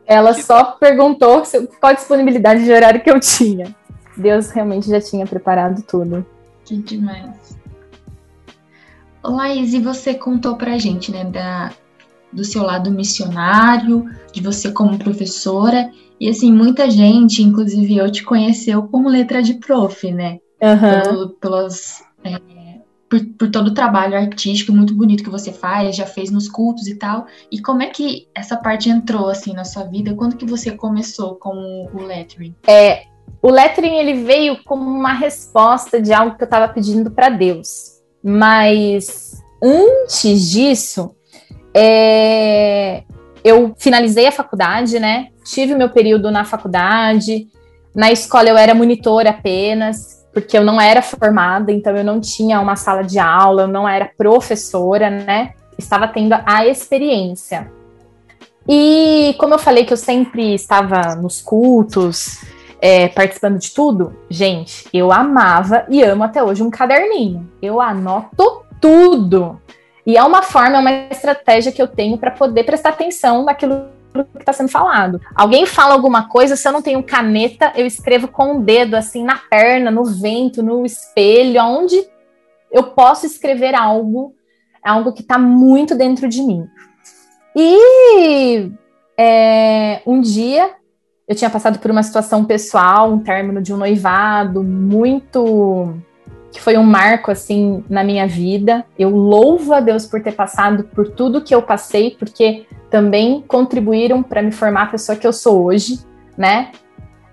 Ela 0.06 0.34
que 0.34 0.44
só 0.44 0.66
perguntou 0.66 1.44
qual 1.80 1.92
a 1.92 1.94
disponibilidade 1.94 2.66
de 2.66 2.74
horário 2.74 3.02
que 3.02 3.10
eu 3.10 3.22
tinha. 3.22 3.74
Deus 4.20 4.52
realmente 4.52 4.90
já 4.90 5.02
tinha 5.02 5.26
preparado 5.26 5.82
tudo. 5.84 6.26
Que 6.66 6.78
demais. 6.78 7.58
Laís, 9.24 9.74
e 9.74 9.80
você 9.80 10.14
contou 10.14 10.56
pra 10.56 10.78
gente, 10.78 11.12
né, 11.12 11.26
da, 11.26 11.72
do 12.32 12.44
seu 12.44 12.64
lado 12.64 12.90
missionário, 12.92 14.06
de 14.32 14.42
você 14.42 14.72
como 14.72 14.98
professora, 14.98 15.92
e 16.20 16.30
assim, 16.30 16.52
muita 16.52 16.90
gente, 16.90 17.42
inclusive 17.42 17.98
eu, 17.98 18.12
te 18.12 18.24
conheceu 18.24 18.84
como 18.84 19.10
letra 19.10 19.42
de 19.42 19.56
prof, 19.56 20.12
né? 20.12 20.40
Uhum. 20.62 21.04
Pelo, 21.04 21.30
pelas, 21.30 22.04
é, 22.24 22.40
por, 23.10 23.26
por, 23.38 23.50
todo 23.50 23.68
o 23.68 23.74
trabalho 23.74 24.18
artístico 24.18 24.74
muito 24.74 24.94
bonito 24.94 25.24
que 25.24 25.30
você 25.30 25.54
faz, 25.54 25.96
já 25.96 26.06
fez 26.06 26.30
nos 26.30 26.50
cultos 26.50 26.88
e 26.88 26.96
tal. 26.96 27.26
E 27.50 27.62
como 27.62 27.82
é 27.82 27.88
que 27.88 28.28
essa 28.36 28.58
parte 28.58 28.90
entrou, 28.90 29.30
assim, 29.30 29.54
na 29.54 29.64
sua 29.64 29.86
vida? 29.86 30.14
Quando 30.14 30.36
que 30.36 30.46
você 30.46 30.72
começou 30.72 31.36
com 31.36 31.90
o 31.94 32.04
lettering? 32.04 32.54
É, 32.68 33.06
o 33.42 33.50
lettering 33.50 33.96
ele 33.98 34.24
veio 34.24 34.64
como 34.64 34.84
uma 34.84 35.14
resposta 35.14 36.02
de 36.02 36.14
algo 36.14 36.36
que 36.36 36.44
eu 36.44 36.46
estava 36.46 36.68
pedindo 36.68 37.12
para 37.12 37.30
Deus. 37.30 38.00
Mas 38.24 39.42
antes 39.62 40.50
disso, 40.50 41.16
é, 41.74 43.04
eu 43.44 43.74
finalizei 43.78 44.28
a 44.28 44.32
faculdade, 44.32 45.00
né? 45.00 45.28
Tive 45.46 45.74
o 45.74 45.78
meu 45.78 45.90
período 45.90 46.30
na 46.32 46.44
faculdade. 46.44 47.48
Na 47.96 48.12
escola 48.12 48.50
eu 48.50 48.58
era 48.58 48.74
monitora 48.74 49.32
apenas, 49.32 50.26
porque 50.34 50.58
eu 50.58 50.64
não 50.64 50.80
era 50.80 51.02
formada, 51.02 51.72
então 51.72 51.96
eu 51.96 52.04
não 52.04 52.20
tinha 52.20 52.60
uma 52.60 52.76
sala 52.76 53.04
de 53.04 53.20
aula, 53.20 53.64
eu 53.64 53.68
não 53.68 53.88
era 53.88 54.12
professora, 54.18 55.10
né? 55.10 55.54
Estava 55.78 56.08
tendo 56.08 56.36
a 56.46 56.68
experiência. 56.68 57.72
E 58.68 59.36
como 59.40 59.56
eu 59.56 59.60
falei 59.60 59.86
que 59.86 59.94
eu 59.94 59.98
sempre 59.98 60.54
estava 60.54 61.16
nos 61.16 61.42
cultos, 61.42 62.44
é, 62.82 63.08
participando 63.08 63.60
de 63.60 63.72
tudo, 63.72 64.16
gente, 64.30 64.88
eu 64.94 65.12
amava 65.12 65.86
e 65.90 66.02
amo 66.02 66.24
até 66.24 66.44
hoje 66.44 66.64
um 66.64 66.70
caderninho. 66.70 67.50
Eu 67.62 67.82
anoto 67.82 68.64
tudo. 68.80 69.60
E 70.06 70.18
é 70.18 70.24
uma 70.24 70.42
forma, 70.42 70.78
é 70.78 70.80
uma 70.80 70.92
estratégia 71.12 71.72
que 71.72 71.82
eu 71.82 71.88
tenho 71.88 72.18
para 72.18 72.32
poder 72.32 72.64
prestar 72.64 72.90
atenção 72.90 73.44
naquilo 73.44 73.88
que 74.34 74.40
está 74.40 74.54
sendo 74.54 74.70
falado. 74.70 75.22
Alguém 75.36 75.66
fala 75.66 75.94
alguma 75.94 76.28
coisa, 76.28 76.56
se 76.56 76.68
eu 76.68 76.72
não 76.72 76.82
tenho 76.82 77.04
caneta, 77.04 77.72
eu 77.76 77.86
escrevo 77.86 78.28
com 78.28 78.58
o 78.58 78.62
dedo, 78.62 78.96
assim, 78.96 79.24
na 79.24 79.36
perna, 79.36 79.92
no 79.92 80.06
vento, 80.06 80.64
no 80.64 80.86
espelho, 80.86 81.62
aonde 81.62 81.96
eu 82.72 82.84
posso 82.84 83.26
escrever 83.26 83.76
algo 83.76 84.34
algo 84.82 85.12
que 85.12 85.22
está 85.22 85.38
muito 85.38 85.94
dentro 85.94 86.28
de 86.28 86.42
mim. 86.42 86.66
E 87.56 88.72
é, 89.18 90.02
um 90.06 90.22
dia 90.22 90.72
eu 91.30 91.36
tinha 91.36 91.50
passado 91.50 91.78
por 91.78 91.92
uma 91.92 92.02
situação 92.02 92.44
pessoal, 92.44 93.14
um 93.14 93.20
término 93.20 93.62
de 93.62 93.72
um 93.72 93.78
noivado 93.78 94.64
muito 94.64 95.94
que 96.52 96.60
foi 96.60 96.76
um 96.76 96.84
marco 96.84 97.30
assim 97.30 97.84
na 97.88 98.04
minha 98.04 98.28
vida. 98.28 98.84
Eu 98.98 99.12
louvo 99.12 99.72
a 99.72 99.80
Deus 99.80 100.08
por 100.08 100.24
ter 100.24 100.32
passado 100.32 100.86
por 100.86 101.08
tudo 101.10 101.44
que 101.44 101.54
eu 101.54 101.62
passei, 101.62 102.16
porque 102.18 102.66
também 102.90 103.44
contribuíram 103.48 104.24
para 104.24 104.42
me 104.42 104.52
formar 104.52 104.82
a 104.82 104.88
pessoa 104.88 105.16
que 105.16 105.28
eu 105.28 105.32
sou 105.32 105.66
hoje, 105.66 106.00
né? 106.36 106.72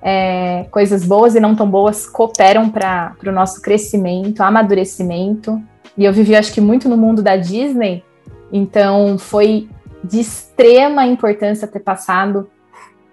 É, 0.03 0.67
coisas 0.71 1.03
boas 1.07 1.35
e 1.35 1.41
não 1.41 1.55
tão 1.57 1.67
boas 1.67 2.07
cooperam 2.07 2.69
para 2.69 3.17
o 3.27 3.33
nosso 3.33 3.63
crescimento, 3.63 4.43
amadurecimento. 4.43 5.59
E 5.97 6.05
eu 6.05 6.13
vivi, 6.13 6.37
acho 6.37 6.53
que, 6.53 6.61
muito 6.61 6.87
no 6.87 6.99
mundo 6.99 7.23
da 7.23 7.39
Disney, 7.39 8.05
então 8.53 9.17
foi 9.17 9.71
de 10.05 10.21
extrema 10.21 11.07
importância 11.07 11.67
ter 11.67 11.81
passado 11.81 12.51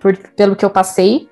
por, 0.03 0.17
pelo 0.35 0.55
que 0.57 0.65
eu 0.65 0.69
passei. 0.69 1.29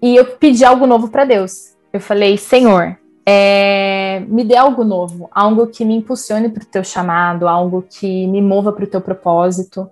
E 0.00 0.14
eu 0.14 0.24
pedi 0.24 0.64
algo 0.64 0.86
novo 0.86 1.08
para 1.08 1.24
Deus. 1.24 1.76
Eu 1.92 2.00
falei, 2.00 2.38
Senhor, 2.38 2.96
é, 3.26 4.22
me 4.28 4.44
dê 4.44 4.56
algo 4.56 4.84
novo, 4.84 5.28
algo 5.32 5.66
que 5.66 5.84
me 5.84 5.96
impulsione 5.96 6.48
para 6.48 6.62
o 6.62 6.66
teu 6.66 6.84
chamado, 6.84 7.48
algo 7.48 7.84
que 7.88 8.26
me 8.28 8.40
mova 8.40 8.72
para 8.72 8.84
o 8.84 8.86
teu 8.86 9.00
propósito. 9.00 9.90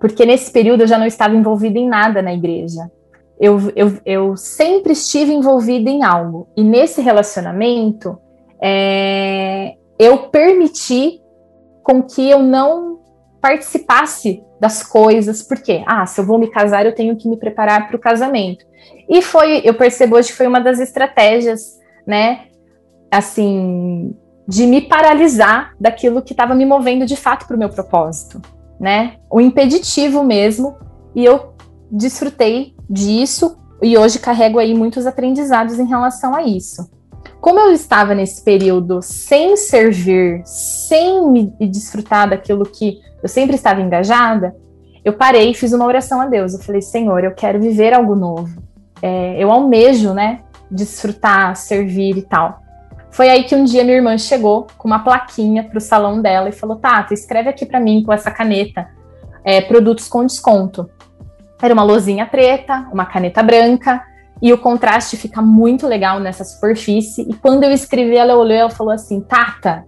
Porque 0.00 0.24
nesse 0.24 0.50
período 0.50 0.82
eu 0.82 0.86
já 0.86 0.98
não 0.98 1.06
estava 1.06 1.36
envolvida 1.36 1.78
em 1.78 1.86
nada 1.86 2.22
na 2.22 2.32
igreja. 2.32 2.90
Eu, 3.38 3.72
eu, 3.76 3.92
eu 4.04 4.36
sempre 4.36 4.92
estive 4.92 5.32
envolvida 5.32 5.90
em 5.90 6.02
algo. 6.02 6.48
E 6.56 6.62
nesse 6.62 7.00
relacionamento, 7.00 8.18
é, 8.60 9.76
eu 9.98 10.28
permiti 10.28 11.20
com 11.82 12.02
que 12.02 12.28
eu 12.28 12.42
não 12.42 12.98
participasse 13.40 14.42
das 14.60 14.82
coisas, 14.82 15.42
porque, 15.42 15.82
ah, 15.86 16.04
se 16.06 16.20
eu 16.20 16.24
vou 16.24 16.38
me 16.38 16.48
casar, 16.48 16.84
eu 16.84 16.94
tenho 16.94 17.16
que 17.16 17.28
me 17.28 17.36
preparar 17.36 17.86
para 17.86 17.96
o 17.96 18.00
casamento. 18.00 18.64
E 19.08 19.22
foi, 19.22 19.62
eu 19.64 19.74
percebo 19.74 20.16
hoje 20.16 20.28
que 20.28 20.36
foi 20.36 20.46
uma 20.46 20.60
das 20.60 20.80
estratégias, 20.80 21.78
né, 22.06 22.46
assim, 23.10 24.14
de 24.46 24.66
me 24.66 24.80
paralisar 24.80 25.74
daquilo 25.78 26.22
que 26.22 26.32
estava 26.32 26.54
me 26.54 26.64
movendo 26.64 27.06
de 27.06 27.16
fato 27.16 27.46
para 27.46 27.56
o 27.56 27.58
meu 27.58 27.68
propósito, 27.68 28.40
né? 28.80 29.16
O 29.30 29.40
impeditivo 29.40 30.24
mesmo, 30.24 30.76
e 31.14 31.24
eu 31.24 31.54
desfrutei 31.90 32.74
disso 32.88 33.58
e 33.82 33.96
hoje 33.96 34.18
carrego 34.18 34.58
aí 34.58 34.74
muitos 34.74 35.06
aprendizados 35.06 35.78
em 35.78 35.86
relação 35.86 36.34
a 36.34 36.42
isso. 36.42 36.88
Como 37.40 37.58
eu 37.60 37.72
estava 37.72 38.14
nesse 38.14 38.42
período 38.42 39.00
sem 39.00 39.56
servir, 39.56 40.42
sem 40.44 41.30
me 41.30 41.46
desfrutar 41.60 42.28
daquilo 42.28 42.64
que 42.64 43.00
eu 43.22 43.28
sempre 43.28 43.56
estava 43.56 43.80
engajada, 43.80 44.56
eu 45.04 45.12
parei 45.12 45.50
e 45.50 45.54
fiz 45.54 45.72
uma 45.72 45.86
oração 45.86 46.20
a 46.20 46.26
Deus. 46.26 46.54
Eu 46.54 46.60
falei, 46.60 46.82
Senhor, 46.82 47.22
eu 47.22 47.32
quero 47.32 47.60
viver 47.60 47.94
algo 47.94 48.14
novo. 48.14 48.60
É, 49.00 49.36
eu 49.42 49.50
almejo, 49.50 50.12
né, 50.12 50.40
desfrutar, 50.70 51.54
servir 51.56 52.16
e 52.16 52.22
tal. 52.22 52.60
Foi 53.10 53.28
aí 53.30 53.44
que 53.44 53.54
um 53.54 53.64
dia 53.64 53.84
minha 53.84 53.96
irmã 53.96 54.18
chegou 54.18 54.66
com 54.76 54.86
uma 54.86 54.98
plaquinha 54.98 55.64
para 55.64 55.78
o 55.78 55.80
salão 55.80 56.20
dela 56.20 56.48
e 56.48 56.52
falou: 56.52 56.76
Tata, 56.76 57.14
escreve 57.14 57.48
aqui 57.48 57.64
para 57.64 57.80
mim 57.80 58.02
com 58.04 58.12
essa 58.12 58.30
caneta 58.30 58.88
é, 59.44 59.60
produtos 59.60 60.08
com 60.08 60.26
desconto. 60.26 60.90
Era 61.60 61.72
uma 61.72 61.82
lozinha 61.82 62.26
preta, 62.26 62.86
uma 62.92 63.06
caneta 63.06 63.42
branca, 63.42 64.02
e 64.40 64.52
o 64.52 64.58
contraste 64.58 65.16
fica 65.16 65.42
muito 65.42 65.86
legal 65.86 66.20
nessa 66.20 66.44
superfície. 66.44 67.22
E 67.22 67.34
quando 67.34 67.64
eu 67.64 67.72
escrevi, 67.72 68.16
ela 68.16 68.36
olhou 68.36 68.56
e 68.56 68.60
ela 68.60 68.70
falou 68.70 68.92
assim: 68.92 69.20
Tata, 69.20 69.84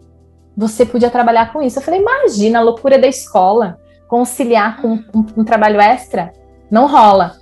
você 0.57 0.84
podia 0.84 1.11
trabalhar 1.11 1.53
com 1.53 1.62
isso. 1.62 1.78
Eu 1.78 1.82
falei: 1.82 2.01
Imagina 2.01 2.59
a 2.59 2.62
loucura 2.62 2.98
da 2.98 3.07
escola, 3.07 3.78
conciliar 4.09 4.80
com 4.80 4.94
um, 5.14 5.26
um 5.36 5.44
trabalho 5.44 5.80
extra. 5.80 6.32
Não 6.70 6.86
rola. 6.86 7.36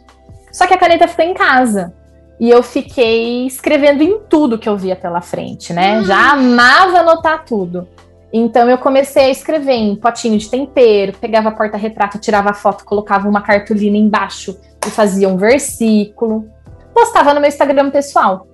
Só 0.52 0.66
que 0.66 0.74
a 0.74 0.78
caneta 0.78 1.08
ficou 1.08 1.24
em 1.24 1.34
casa. 1.34 1.94
E 2.40 2.48
eu 2.48 2.62
fiquei 2.62 3.46
escrevendo 3.46 4.02
em 4.02 4.20
tudo 4.20 4.58
que 4.58 4.68
eu 4.68 4.76
via 4.76 4.94
pela 4.94 5.20
frente, 5.20 5.72
né? 5.72 6.04
Já 6.04 6.32
amava 6.32 6.98
anotar 6.98 7.44
tudo. 7.44 7.88
Então 8.32 8.68
eu 8.68 8.78
comecei 8.78 9.24
a 9.24 9.30
escrever 9.30 9.72
em 9.72 9.96
potinho 9.96 10.38
de 10.38 10.48
tempero, 10.48 11.16
pegava 11.18 11.50
porta-retrato, 11.50 12.18
tirava 12.18 12.52
foto, 12.52 12.84
colocava 12.84 13.28
uma 13.28 13.40
cartolina 13.40 13.96
embaixo 13.96 14.58
e 14.86 14.90
fazia 14.90 15.28
um 15.28 15.36
versículo. 15.36 16.48
Postava 16.98 17.32
no 17.32 17.38
meu 17.38 17.46
Instagram 17.46 17.90
pessoal. 17.90 18.48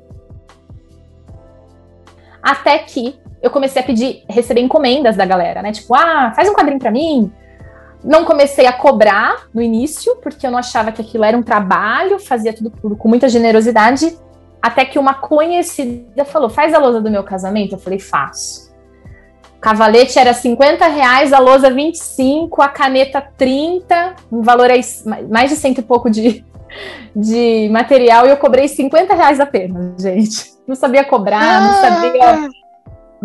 Até 2.43 2.77
que 2.77 3.19
eu 3.41 3.51
comecei 3.51 3.81
a 3.81 3.85
pedir, 3.85 4.23
receber 4.29 4.61
encomendas 4.61 5.17
da 5.17 5.25
galera, 5.25 5.63
né? 5.63 5.73
Tipo, 5.73 5.95
ah, 5.95 6.31
faz 6.37 6.47
um 6.47 6.53
quadrinho 6.53 6.79
para 6.79 6.91
mim, 6.91 7.33
não 8.05 8.27
comecei 8.27 8.67
a 8.67 8.73
cobrar 8.75 9.47
no 9.55 9.63
início, 9.63 10.17
porque 10.17 10.47
eu 10.47 10.51
não 10.51 10.59
achava 10.59 10.93
que 10.93 11.01
aquilo 11.01 11.25
era 11.25 11.35
um 11.35 11.43
trabalho, 11.43 12.19
fazia 12.19 12.53
tudo, 12.53 12.71
com 12.99 13.09
muita 13.09 13.31
generosidade, 13.31 14.19
até 14.61 14.85
que 14.85 14.99
uma 14.99 15.15
conhecida 15.15 16.27
falou: 16.27 16.51
faz 16.51 16.75
a 16.75 16.79
lousa 16.79 17.01
do 17.01 17.11
meu 17.11 17.25
casamento? 17.25 17.77
Eu 17.77 17.79
falei, 17.79 17.99
faço. 17.99 18.75
Cavalete 19.59 20.19
era 20.19 20.35
50 20.35 20.87
reais, 20.89 21.33
a 21.33 21.39
lousa 21.39 21.71
25, 21.71 22.61
a 22.61 22.69
caneta 22.69 23.23
30, 23.39 24.17
um 24.31 24.43
valor 24.43 24.71
aí, 24.71 24.83
mais 25.31 25.49
de 25.49 25.57
cento 25.57 25.79
e 25.79 25.83
pouco 25.83 26.11
de, 26.11 26.45
de 27.15 27.69
material, 27.71 28.27
e 28.27 28.31
eu 28.31 28.37
cobrei 28.37 28.69
50 28.69 29.15
reais 29.15 29.41
apenas, 29.41 30.03
gente. 30.03 30.55
Não 30.67 30.75
sabia 30.75 31.05
cobrar, 31.05 31.43
ah. 31.43 31.61
não 31.61 31.81
sabia 31.81 32.49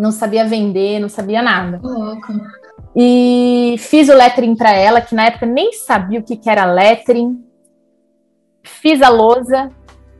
não 0.00 0.10
sabia 0.10 0.46
vender, 0.46 0.98
não 0.98 1.10
sabia 1.10 1.42
nada. 1.42 1.78
Louco. 1.82 2.32
E 2.96 3.76
fiz 3.78 4.08
o 4.08 4.14
lettering 4.14 4.56
para 4.56 4.72
ela, 4.72 5.00
que 5.00 5.14
na 5.14 5.26
época 5.26 5.44
nem 5.44 5.74
sabia 5.74 6.18
o 6.18 6.22
que, 6.22 6.36
que 6.36 6.48
era 6.48 6.64
lettering. 6.64 7.44
Fiz 8.62 9.02
a 9.02 9.10
lousa. 9.10 9.70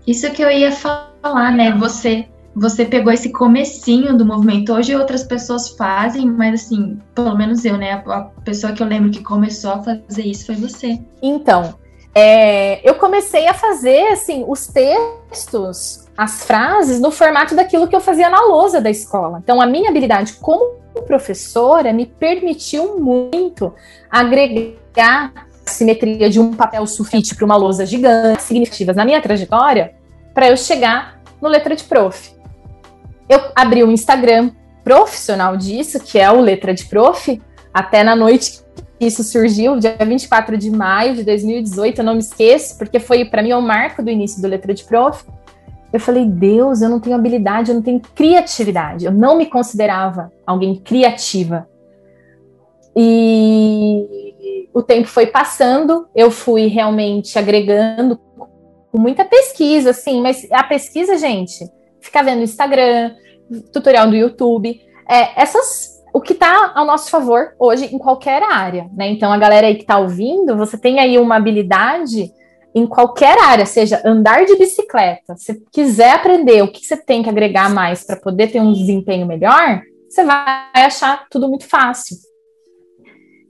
Isso 0.07 0.31
que 0.33 0.43
eu 0.43 0.51
ia 0.51 0.71
falar, 0.71 1.51
né? 1.53 1.73
Você 1.79 2.29
você 2.55 2.85
pegou 2.85 3.13
esse 3.13 3.31
comecinho 3.31 4.17
do 4.17 4.27
movimento. 4.27 4.73
Hoje 4.73 4.95
outras 4.95 5.23
pessoas 5.23 5.71
fazem, 5.71 6.27
mas 6.27 6.63
assim, 6.63 6.99
pelo 7.15 7.35
menos 7.37 7.65
eu, 7.65 7.79
né? 7.79 8.03
A 8.07 8.23
pessoa 8.45 8.73
que 8.73 8.83
eu 8.83 8.87
lembro 8.87 9.11
que 9.11 9.23
começou 9.23 9.73
a 9.73 9.83
fazer 9.83 10.23
isso 10.23 10.47
foi 10.47 10.57
você. 10.57 11.01
Então, 11.23 11.75
é, 12.15 12.89
eu 12.89 12.95
comecei 12.97 13.47
a 13.47 13.55
fazer 13.55 14.09
assim 14.09 14.45
os 14.47 14.67
textos, 14.67 16.09
as 16.17 16.45
frases 16.45 17.01
no 17.01 17.11
formato 17.11 17.55
daquilo 17.55 17.87
que 17.87 17.95
eu 17.95 18.01
fazia 18.01 18.29
na 18.29 18.41
lousa 18.43 18.81
da 18.81 18.91
escola. 18.91 19.41
Então, 19.43 19.61
a 19.61 19.67
minha 19.67 19.91
habilidade 19.91 20.35
como 20.35 20.81
professora 21.07 21.93
me 21.93 22.07
permitiu 22.07 22.99
muito 22.99 23.73
agregar 24.11 25.33
a 25.67 25.71
simetria 25.71 26.29
de 26.29 26.41
um 26.41 26.53
papel 26.53 26.87
sulfite 26.87 27.35
para 27.35 27.45
uma 27.45 27.57
lousa 27.57 27.87
gigante, 27.87 28.43
significativas 28.43 28.97
na 28.97 29.05
minha 29.05 29.21
trajetória, 29.21 29.95
para 30.35 30.49
eu 30.49 30.57
chegar 30.57 31.21
no 31.41 31.49
Letra 31.49 31.77
de 31.77 31.85
Prof. 31.85 32.35
Eu 33.29 33.41
abri 33.55 33.85
um 33.85 33.93
Instagram 33.93 34.51
profissional 34.83 35.57
disso, 35.57 36.01
que 36.01 36.19
é 36.19 36.31
o 36.31 36.41
Letra 36.41 36.75
de 36.75 36.85
Prof, 36.87 37.41
até 37.73 38.03
na 38.03 38.17
noite 38.17 38.61
isso 39.01 39.25
surgiu, 39.25 39.79
dia 39.79 39.97
24 39.99 40.57
de 40.59 40.71
maio 40.71 41.15
de 41.15 41.25
2018, 41.25 41.99
eu 41.99 42.05
não 42.05 42.15
me 42.15 42.21
esqueço, 42.21 42.77
porque 42.77 43.01
foi 43.01 43.25
para 43.25 43.43
mim 43.43 43.53
o 43.53 43.63
marco 43.63 44.03
do 44.03 44.11
início 44.11 44.43
do 44.43 44.49
Letra 44.49 44.75
de 44.75 44.85
Prof 44.85 45.25
eu 45.93 45.99
falei, 45.99 46.25
Deus, 46.25 46.83
eu 46.83 46.89
não 46.89 47.01
tenho 47.01 47.17
habilidade, 47.17 47.71
eu 47.71 47.75
não 47.75 47.83
tenho 47.83 48.01
criatividade. 48.15 49.05
Eu 49.05 49.13
não 49.13 49.37
me 49.37 49.47
considerava 49.47 50.33
alguém 50.47 50.77
criativa. 50.77 51.69
E 52.95 54.69
o 54.73 54.83
tempo 54.83 55.09
foi 55.09 55.27
passando, 55.27 56.09
eu 56.15 56.31
fui 56.31 56.67
realmente 56.67 57.39
agregando 57.39 58.21
com 58.93 58.99
muita 58.99 59.25
pesquisa, 59.25 59.91
assim, 59.91 60.21
mas 60.21 60.47
a 60.51 60.63
pesquisa, 60.63 61.17
gente, 61.17 61.69
ficar 62.01 62.23
vendo 62.23 62.43
Instagram, 62.43 63.15
tutorial 63.73 64.09
do 64.09 64.17
YouTube, 64.17 64.81
é, 65.09 65.41
essas 65.41 65.90
o 66.13 66.21
que 66.21 66.33
está 66.33 66.73
ao 66.75 66.85
nosso 66.85 67.11
favor 67.11 67.55
hoje 67.59 67.95
em 67.95 67.99
qualquer 67.99 68.43
área, 68.43 68.89
né? 68.93 69.09
Então 69.09 69.33
a 69.33 69.39
galera 69.39 69.67
aí 69.67 69.75
que 69.75 69.83
está 69.83 69.99
ouvindo, 69.99 70.57
você 70.57 70.77
tem 70.79 70.99
aí 70.99 71.19
uma 71.19 71.37
habilidade 71.37 72.31
em 72.75 72.87
qualquer 72.87 73.39
área, 73.39 73.67
seja 73.67 74.01
andar 74.05 74.45
de 74.45 74.57
bicicleta, 74.57 75.37
se 75.37 75.61
quiser 75.73 76.13
aprender 76.13 76.63
o 76.63 76.71
que 76.71 76.85
você 76.85 76.97
tem 76.97 77.23
que 77.23 77.29
agregar 77.29 77.69
mais 77.69 78.05
para 78.05 78.17
poder 78.17 78.51
ter 78.51 78.61
um 78.61 78.73
desempenho 78.73 79.27
melhor, 79.27 79.83
você 80.09 80.25
vai 80.25 80.63
achar 80.75 81.27
tudo 81.29 81.49
muito 81.49 81.69
fácil. 81.69 82.17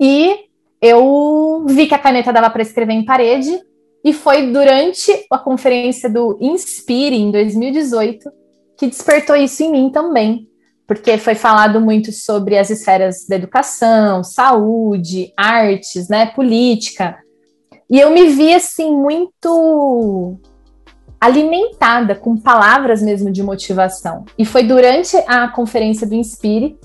E 0.00 0.46
eu 0.80 1.64
vi 1.68 1.86
que 1.86 1.94
a 1.94 1.98
caneta 1.98 2.32
dava 2.32 2.48
para 2.48 2.62
escrever 2.62 2.94
em 2.94 3.04
parede, 3.04 3.60
e 4.02 4.14
foi 4.14 4.50
durante 4.50 5.12
a 5.30 5.38
conferência 5.38 6.08
do 6.08 6.38
Inspire, 6.40 7.16
em 7.16 7.30
2018, 7.30 8.30
que 8.78 8.86
despertou 8.86 9.36
isso 9.36 9.62
em 9.62 9.70
mim 9.70 9.90
também, 9.90 10.48
porque 10.90 11.16
foi 11.18 11.36
falado 11.36 11.80
muito 11.80 12.10
sobre 12.10 12.58
as 12.58 12.68
esferas 12.68 13.24
da 13.24 13.36
educação, 13.36 14.24
saúde, 14.24 15.32
artes, 15.36 16.08
né, 16.08 16.26
política, 16.26 17.16
e 17.88 18.00
eu 18.00 18.10
me 18.10 18.26
vi 18.30 18.52
assim 18.52 18.92
muito 18.92 20.36
alimentada 21.20 22.16
com 22.16 22.36
palavras 22.36 23.00
mesmo 23.00 23.30
de 23.30 23.40
motivação. 23.40 24.24
E 24.36 24.44
foi 24.44 24.64
durante 24.64 25.16
a 25.28 25.46
conferência 25.46 26.04
do 26.04 26.16
Inspire 26.16 26.76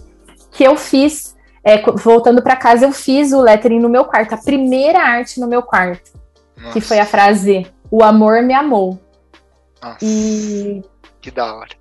que 0.51 0.64
eu 0.64 0.78
fiz 0.78 1.36
é, 1.64 1.82
voltando 1.93 2.43
para 2.43 2.56
casa, 2.56 2.86
eu 2.86 2.91
fiz 2.91 3.34
o 3.34 3.41
lettering 3.41 3.80
no 3.80 3.89
meu 3.89 4.06
quarto, 4.06 4.36
a 4.36 4.38
primeira 4.38 4.99
arte 4.99 5.39
no 5.39 5.47
meu 5.47 5.64
quarto, 5.64 6.12
Nossa. 6.56 6.74
que 6.74 6.80
foi 6.80 6.99
a 6.99 7.08
frase: 7.08 7.66
O 7.89 8.03
amor 8.03 8.43
me 8.43 8.53
amou. 8.53 8.99
Nossa, 9.82 9.97
e. 10.03 10.84
Que 11.20 11.32
da 11.32 11.56
hora. 11.56 11.72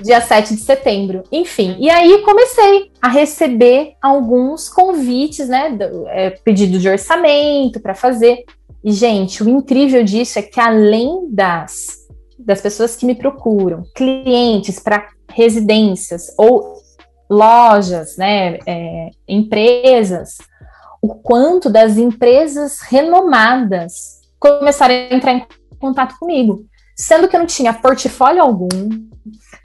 Dia 0.00 0.20
7 0.20 0.54
de 0.54 0.60
setembro. 0.60 1.22
Enfim, 1.32 1.76
e 1.78 1.90
aí 1.90 2.22
comecei 2.22 2.90
a 3.02 3.08
receber 3.08 3.94
alguns 4.00 4.68
convites, 4.68 5.48
né? 5.48 5.76
É, 6.08 6.30
pedido 6.30 6.78
de 6.78 6.88
orçamento 6.88 7.80
para 7.80 7.94
fazer. 7.94 8.44
E, 8.82 8.92
gente, 8.92 9.42
o 9.42 9.48
incrível 9.48 10.04
disso 10.04 10.38
é 10.38 10.42
que 10.42 10.60
além 10.60 11.28
das, 11.30 12.06
das 12.38 12.60
pessoas 12.60 12.94
que 12.94 13.04
me 13.04 13.14
procuram, 13.14 13.82
clientes 13.94 14.78
para 14.78 15.08
residências 15.28 16.26
ou 16.38 16.74
lojas, 17.28 18.16
né, 18.16 18.58
é, 18.66 19.10
empresas, 19.28 20.38
o 21.02 21.14
quanto 21.14 21.68
das 21.68 21.96
empresas 21.96 22.80
renomadas 22.80 24.20
começaram 24.38 24.94
a 24.94 25.14
entrar 25.14 25.34
em 25.34 25.46
contato 25.78 26.18
comigo, 26.18 26.64
sendo 26.98 27.28
que 27.28 27.36
eu 27.36 27.40
não 27.40 27.46
tinha 27.46 27.72
portfólio 27.72 28.42
algum, 28.42 28.68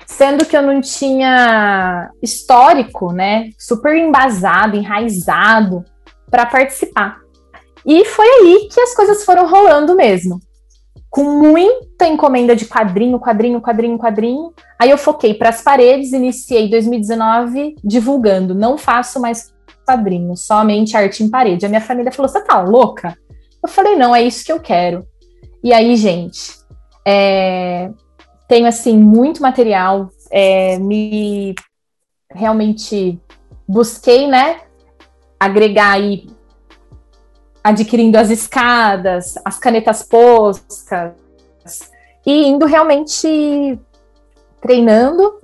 sendo 0.05 0.45
que 0.45 0.55
eu 0.55 0.61
não 0.61 0.79
tinha 0.79 2.11
histórico, 2.21 3.11
né, 3.11 3.49
super 3.57 3.97
embasado, 3.97 4.77
enraizado 4.77 5.83
para 6.29 6.45
participar. 6.45 7.17
E 7.85 8.05
foi 8.05 8.25
aí 8.25 8.69
que 8.71 8.79
as 8.79 8.95
coisas 8.95 9.25
foram 9.25 9.49
rolando 9.49 9.95
mesmo. 9.95 10.39
Com 11.09 11.23
muita 11.23 12.07
encomenda 12.07 12.55
de 12.55 12.65
quadrinho, 12.65 13.19
quadrinho, 13.19 13.61
quadrinho, 13.61 13.97
quadrinho. 13.97 14.53
Aí 14.79 14.89
eu 14.89 14.97
foquei 14.97 15.33
para 15.33 15.49
as 15.49 15.61
paredes, 15.61 16.13
iniciei 16.13 16.69
2019 16.69 17.75
divulgando. 17.83 18.55
Não 18.55 18.77
faço 18.77 19.19
mais 19.19 19.53
quadrinho, 19.85 20.35
somente 20.35 20.95
arte 20.95 21.23
em 21.23 21.29
parede. 21.29 21.65
A 21.65 21.69
minha 21.69 21.81
família 21.81 22.11
falou: 22.11 22.29
você 22.29 22.41
tá 22.41 22.61
louca? 22.61 23.15
Eu 23.61 23.69
falei: 23.69 23.95
não, 23.95 24.15
é 24.15 24.23
isso 24.23 24.43
que 24.43 24.51
eu 24.51 24.59
quero. 24.59 25.05
E 25.63 25.71
aí, 25.71 25.95
gente, 25.95 26.62
é... 27.05 27.91
tenho 28.47 28.67
assim 28.67 28.97
muito 28.97 29.41
material. 29.41 30.09
É... 30.31 30.77
me 30.79 31.55
realmente 32.31 33.19
busquei, 33.67 34.27
né? 34.27 34.61
Agregar 35.39 35.91
aí 35.91 36.27
adquirindo 37.63 38.17
as 38.17 38.29
escadas, 38.29 39.35
as 39.45 39.57
canetas 39.57 40.03
poscas, 40.03 41.13
e 42.25 42.47
indo 42.47 42.65
realmente 42.65 43.79
treinando 44.61 45.39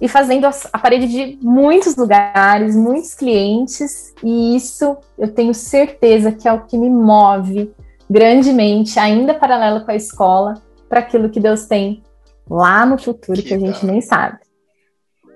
e 0.00 0.06
fazendo 0.06 0.46
a 0.46 0.78
parede 0.78 1.08
de 1.08 1.38
muitos 1.42 1.96
lugares, 1.96 2.76
muitos 2.76 3.14
clientes, 3.14 4.14
e 4.22 4.54
isso 4.54 4.96
eu 5.18 5.32
tenho 5.32 5.54
certeza 5.54 6.30
que 6.30 6.46
é 6.46 6.52
o 6.52 6.64
que 6.66 6.76
me 6.78 6.88
move 6.88 7.72
grandemente, 8.08 8.98
ainda 8.98 9.34
paralelo 9.34 9.84
com 9.84 9.90
a 9.90 9.96
escola, 9.96 10.54
para 10.88 11.00
aquilo 11.00 11.30
que 11.30 11.40
Deus 11.40 11.66
tem 11.66 12.02
lá 12.48 12.86
no 12.86 12.98
futuro 12.98 13.40
que, 13.40 13.48
que 13.48 13.54
a 13.54 13.58
gente 13.58 13.84
nem 13.84 14.00
sabe. 14.00 14.38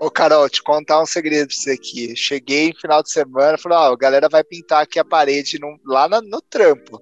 Ô, 0.00 0.10
Carol, 0.10 0.48
te 0.48 0.62
contar 0.62 1.00
um 1.00 1.06
segredo 1.06 1.46
pra 1.46 1.56
você 1.56 1.70
aqui. 1.72 2.16
Cheguei 2.16 2.70
no 2.70 2.80
final 2.80 3.02
de 3.02 3.12
semana, 3.12 3.56
falei, 3.56 3.78
ó, 3.78 3.92
a 3.92 3.96
galera 3.96 4.28
vai 4.28 4.42
pintar 4.42 4.82
aqui 4.82 4.98
a 4.98 5.04
parede 5.04 5.60
no, 5.60 5.78
lá 5.86 6.08
no, 6.08 6.20
no 6.22 6.40
trampo, 6.40 7.00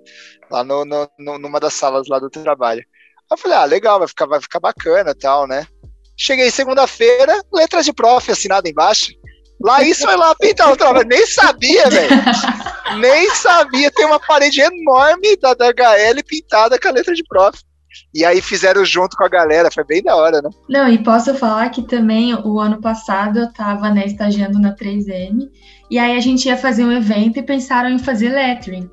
lá 0.51 0.63
no, 0.63 0.85
no, 0.85 1.09
numa 1.39 1.59
das 1.59 1.73
salas 1.73 2.09
lá 2.09 2.19
do 2.19 2.29
trabalho. 2.29 2.85
eu 3.31 3.39
falei, 3.39 3.57
ah, 3.57 3.65
legal, 3.65 3.99
vai 3.99 4.09
ficar, 4.09 4.27
vai 4.27 4.41
ficar 4.41 4.61
bacana 4.61 5.15
tal, 5.15 5.47
né? 5.47 5.67
Cheguei 6.15 6.51
segunda-feira, 6.51 7.43
letras 7.51 7.87
de 7.87 7.93
prof 7.95 8.31
assinada 8.31 8.69
embaixo. 8.69 9.13
Lá 9.63 9.83
isso 9.83 10.05
foi 10.05 10.17
lá 10.17 10.35
pintar 10.35 10.71
o 10.71 10.77
trabalho. 10.77 11.09
Nem 11.09 11.27
sabia, 11.27 11.89
velho. 11.89 12.11
Nem 13.01 13.31
sabia. 13.35 13.91
Tem 13.91 14.05
uma 14.05 14.21
parede 14.21 14.61
enorme 14.61 15.37
da, 15.37 15.55
da 15.55 15.69
HL 15.69 16.23
pintada 16.27 16.79
com 16.79 16.89
a 16.89 16.93
letra 16.93 17.15
de 17.15 17.23
prof. 17.25 17.59
E 18.15 18.25
aí 18.25 18.41
fizeram 18.41 18.85
junto 18.85 19.17
com 19.17 19.25
a 19.25 19.29
galera, 19.29 19.71
foi 19.71 19.85
bem 19.85 20.03
da 20.03 20.17
hora, 20.17 20.41
né? 20.43 20.51
Não, 20.69 20.89
e 20.89 20.99
posso 20.99 21.35
falar 21.35 21.69
que 21.71 21.83
também 21.83 22.35
o 22.35 22.61
ano 22.61 22.81
passado 22.81 23.39
eu 23.39 23.53
tava, 23.53 23.91
né, 23.91 24.07
estagiando 24.07 24.59
na 24.59 24.75
3M, 24.75 25.49
e 25.91 25.99
aí 25.99 26.17
a 26.17 26.21
gente 26.21 26.47
ia 26.47 26.57
fazer 26.57 26.85
um 26.85 26.93
evento 26.93 27.39
e 27.39 27.43
pensaram 27.43 27.89
em 27.89 27.99
fazer 27.99 28.31
lettering. 28.31 28.89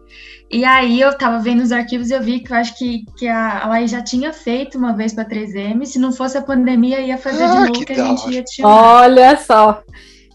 E 0.50 0.64
aí 0.64 1.02
eu 1.02 1.16
tava 1.18 1.40
vendo 1.40 1.62
os 1.62 1.72
arquivos 1.72 2.10
e 2.10 2.14
eu 2.14 2.22
vi 2.22 2.40
que 2.40 2.54
eu 2.54 2.58
acho 2.58 2.78
que, 2.78 3.04
que 3.18 3.28
a 3.28 3.68
Laís 3.68 3.92
já 3.92 4.02
tinha 4.02 4.32
feito 4.32 4.78
uma 4.78 4.96
vez 4.96 5.14
para 5.14 5.26
3M, 5.26 5.86
se 5.86 6.00
não 6.00 6.12
fosse 6.12 6.38
a 6.38 6.42
pandemia 6.42 7.02
ia 7.02 7.18
fazer 7.18 7.44
ah, 7.44 7.48
de 7.48 7.60
novo 7.60 7.74
que, 7.74 7.86
que 7.86 7.94
a 7.94 8.06
gente 8.06 8.32
ia 8.32 8.44
te 8.44 8.64
Olha 8.64 9.38
só. 9.38 9.84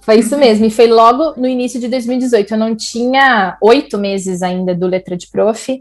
Foi 0.03 0.19
isso 0.19 0.37
mesmo, 0.37 0.67
e 0.67 0.71
foi 0.71 0.89
logo 0.89 1.41
no 1.41 1.47
início 1.47 1.81
de 1.81 1.89
2018. 1.89 2.53
Eu 2.53 2.59
não 2.59 2.77
tinha 2.77 3.57
oito 3.63 3.97
meses 3.97 4.43
ainda 4.43 4.75
do 4.75 4.87
Letra 4.87 5.17
de 5.17 5.31
Prof, 5.31 5.81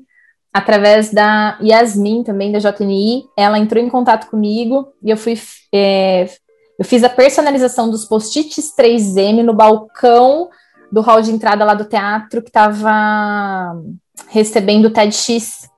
através 0.54 1.12
da 1.12 1.58
Yasmin, 1.62 2.24
também 2.24 2.52
da 2.52 2.60
JNI. 2.60 3.26
Ela 3.38 3.60
entrou 3.60 3.84
em 3.84 3.90
contato 3.90 4.30
comigo 4.30 4.92
e 5.04 5.10
eu 5.10 5.18
fui. 5.18 5.40
É, 5.74 6.28
eu 6.78 6.86
fiz 6.86 7.04
a 7.04 7.10
personalização 7.10 7.90
dos 7.90 8.06
post-its 8.06 8.74
3M 8.76 9.44
no 9.44 9.54
balcão 9.54 10.50
do 10.92 11.02
hall 11.02 11.22
de 11.22 11.32
entrada 11.32 11.64
lá 11.64 11.74
do 11.74 11.86
teatro 11.86 12.42
que 12.42 12.50
estava 12.50 13.76
recebendo 14.28 14.86
o 14.86 14.90
TEDx. 14.90 15.70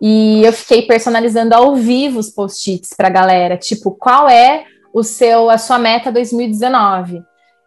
E 0.00 0.42
eu 0.44 0.52
fiquei 0.52 0.82
personalizando 0.82 1.54
ao 1.54 1.74
vivo 1.74 2.20
os 2.20 2.30
post-its 2.30 2.90
para 2.96 3.08
a 3.08 3.10
galera, 3.10 3.56
tipo, 3.56 3.90
qual 3.90 4.28
é 4.28 4.64
o 4.92 5.02
seu 5.02 5.50
a 5.50 5.58
sua 5.58 5.78
meta 5.78 6.12
2019? 6.12 7.20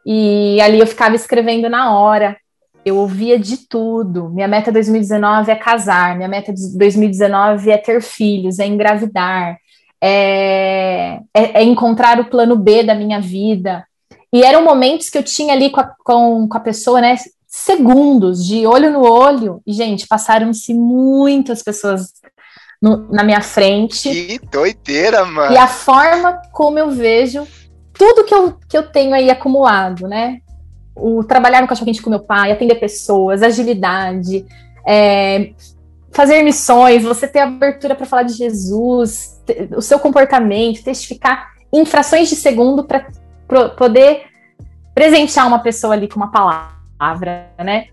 E 0.05 0.59
ali 0.61 0.79
eu 0.79 0.87
ficava 0.87 1.15
escrevendo 1.15 1.69
na 1.69 1.93
hora 1.93 2.37
eu 2.85 2.97
ouvia 2.97 3.37
de 3.37 3.57
tudo. 3.67 4.29
Minha 4.29 4.47
meta 4.47 4.71
2019 4.71 5.51
é 5.51 5.55
casar, 5.55 6.15
minha 6.15 6.29
meta 6.29 6.53
de 6.53 6.77
2019 6.77 7.69
é 7.69 7.77
ter 7.77 8.01
filhos, 8.01 8.59
é 8.59 8.65
engravidar, 8.65 9.57
é, 10.01 11.19
é, 11.33 11.61
é 11.61 11.63
encontrar 11.63 12.19
o 12.19 12.25
plano 12.25 12.55
B 12.55 12.83
da 12.83 12.95
minha 12.95 13.19
vida. 13.21 13.85
E 14.33 14.43
eram 14.43 14.63
momentos 14.63 15.09
que 15.09 15.17
eu 15.17 15.23
tinha 15.23 15.53
ali 15.53 15.69
com 15.69 15.81
a, 15.81 15.91
com, 16.03 16.47
com 16.47 16.57
a 16.57 16.61
pessoa, 16.61 17.01
né? 17.01 17.15
Segundos 17.47 18.45
de 18.45 18.65
olho 18.65 18.91
no 18.91 19.01
olho. 19.01 19.61
E, 19.67 19.73
gente, 19.73 20.07
passaram-se 20.07 20.73
muitas 20.73 21.61
pessoas 21.61 22.13
no, 22.81 23.09
na 23.11 23.23
minha 23.23 23.41
frente. 23.41 24.09
Que 24.09 24.39
doideira, 24.49 25.25
mano! 25.25 25.53
E 25.53 25.57
a 25.57 25.67
forma 25.67 26.41
como 26.53 26.79
eu 26.79 26.89
vejo 26.89 27.45
tudo 27.93 28.23
que 28.23 28.33
eu, 28.33 28.57
que 28.67 28.77
eu 28.77 28.89
tenho 28.89 29.13
aí 29.13 29.29
acumulado, 29.29 30.07
né? 30.07 30.39
O 31.01 31.23
trabalhar 31.23 31.61
no 31.61 31.67
cachorro-quente 31.67 32.01
com 32.01 32.09
meu 32.09 32.19
pai, 32.19 32.51
atender 32.51 32.75
pessoas, 32.75 33.41
agilidade, 33.41 34.45
é, 34.87 35.53
fazer 36.11 36.43
missões, 36.43 37.03
você 37.03 37.27
ter 37.27 37.39
abertura 37.39 37.95
para 37.95 38.05
falar 38.05 38.23
de 38.23 38.33
Jesus, 38.33 39.41
ter, 39.45 39.69
o 39.75 39.81
seu 39.81 39.99
comportamento, 39.99 40.83
testificar 40.83 41.51
em 41.73 41.85
frações 41.85 42.29
de 42.29 42.35
segundo 42.35 42.83
para 42.83 43.05
poder 43.77 44.23
presentear 44.93 45.47
uma 45.47 45.59
pessoa 45.59 45.93
ali 45.93 46.07
com 46.07 46.17
uma 46.17 46.31
palavra, 46.31 47.49
né? 47.57 47.87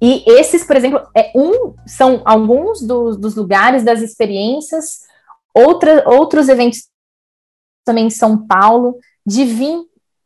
E 0.00 0.24
esses, 0.26 0.64
por 0.64 0.76
exemplo, 0.76 1.00
é 1.14 1.30
um, 1.34 1.74
são 1.86 2.22
alguns 2.24 2.80
dos, 2.80 3.18
dos 3.18 3.34
lugares, 3.34 3.84
das 3.84 4.00
experiências, 4.00 5.00
outra, 5.54 6.08
outros 6.08 6.48
eventos 6.48 6.88
também 7.84 8.06
em 8.06 8.10
São 8.10 8.46
Paulo, 8.46 8.96
de 9.26 9.44
vir 9.44 9.78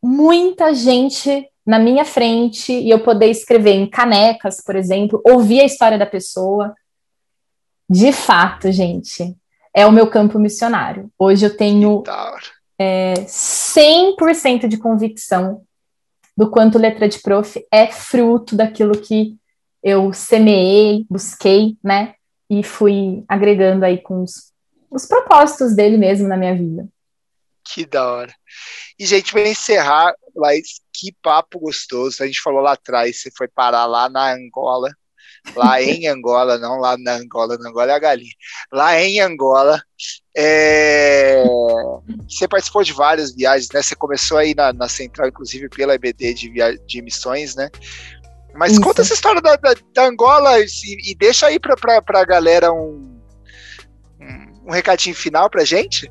muita 0.03 0.75
gente 0.75 1.49
na 1.67 1.79
minha 1.79 2.05
frente 2.05 2.73
e 2.73 2.91
eu 2.91 3.01
poder 3.01 3.31
escrever 3.31 3.73
em 3.73 3.89
canecas, 3.89 4.63
por 4.63 4.77
exemplo, 4.77 5.21
ouvir 5.25 5.61
a 5.61 5.65
história 5.65 5.99
da 5.99 6.07
pessoa. 6.07 6.75
De 7.89 8.13
fato, 8.13 8.71
gente, 8.71 9.35
é 9.75 9.87
o 9.87 9.93
meu 9.93 10.07
campo 10.07 10.39
missionário. 10.39 11.11
Hoje 11.19 11.47
eu 11.47 11.57
tenho 11.57 12.03
é, 12.79 13.15
100% 13.15 14.69
de 14.69 14.77
convicção 14.77 15.63
do 16.37 16.51
quanto 16.51 16.79
letra 16.79 17.09
de 17.09 17.21
prof 17.21 17.65
é 17.71 17.87
fruto 17.87 18.57
daquilo 18.57 18.99
que 18.99 19.37
eu 19.83 20.13
semeei, 20.13 21.07
busquei, 21.09 21.77
né? 21.83 22.15
E 22.51 22.63
fui 22.63 23.25
agregando 23.29 23.85
aí 23.85 23.99
com 23.99 24.23
os, 24.23 24.53
os 24.91 25.07
propósitos 25.07 25.75
dele 25.75 25.97
mesmo 25.97 26.27
na 26.27 26.37
minha 26.37 26.55
vida. 26.55 26.89
Que 27.65 27.87
da 27.87 28.11
hora. 28.11 28.35
E, 28.99 29.07
gente, 29.07 29.33
para 29.33 29.49
encerrar, 29.49 30.15
Laís, 30.37 30.81
que 30.93 31.15
papo 31.23 31.59
gostoso. 31.59 32.23
A 32.23 32.27
gente 32.27 32.41
falou 32.41 32.61
lá 32.61 32.73
atrás, 32.73 33.21
você 33.21 33.31
foi 33.37 33.49
parar 33.49 33.87
lá 33.87 34.09
na 34.09 34.33
Angola, 34.33 34.91
lá 35.55 35.81
em 35.83 36.07
Angola, 36.07 36.59
não 36.59 36.79
lá 36.79 36.97
na 36.99 37.15
Angola, 37.15 37.57
na 37.59 37.69
Angola 37.69 37.93
é 37.93 37.95
a 37.95 37.99
galinha. 37.99 38.35
Lá 38.73 39.01
em 39.01 39.21
Angola, 39.21 39.83
é... 40.37 41.43
você 42.29 42.47
participou 42.47 42.83
de 42.83 42.93
várias 42.93 43.35
viagens, 43.35 43.71
né? 43.73 43.83
Você 43.83 43.95
começou 43.95 44.39
aí 44.39 44.55
na, 44.55 44.73
na 44.73 44.89
central, 44.89 45.29
inclusive 45.29 45.69
pela 45.69 45.95
EBD 45.95 46.35
de, 46.35 46.51
via... 46.51 46.77
de 46.77 46.99
emissões, 46.99 47.55
né? 47.55 47.71
Mas 48.55 48.73
Isso. 48.73 48.81
conta 48.81 49.03
essa 49.03 49.15
história 49.15 49.43
da, 49.43 49.57
da, 49.57 49.75
da 49.93 50.07
Angola 50.07 50.61
e, 50.61 50.67
e, 51.11 51.15
deixa 51.17 51.47
aí 51.47 51.59
para 51.59 51.75
a 52.07 52.25
galera 52.25 52.73
um, 52.73 53.21
um, 54.21 54.69
um 54.69 54.71
recadinho 54.71 55.15
final 55.15 55.51
para 55.51 55.65
gente. 55.65 56.11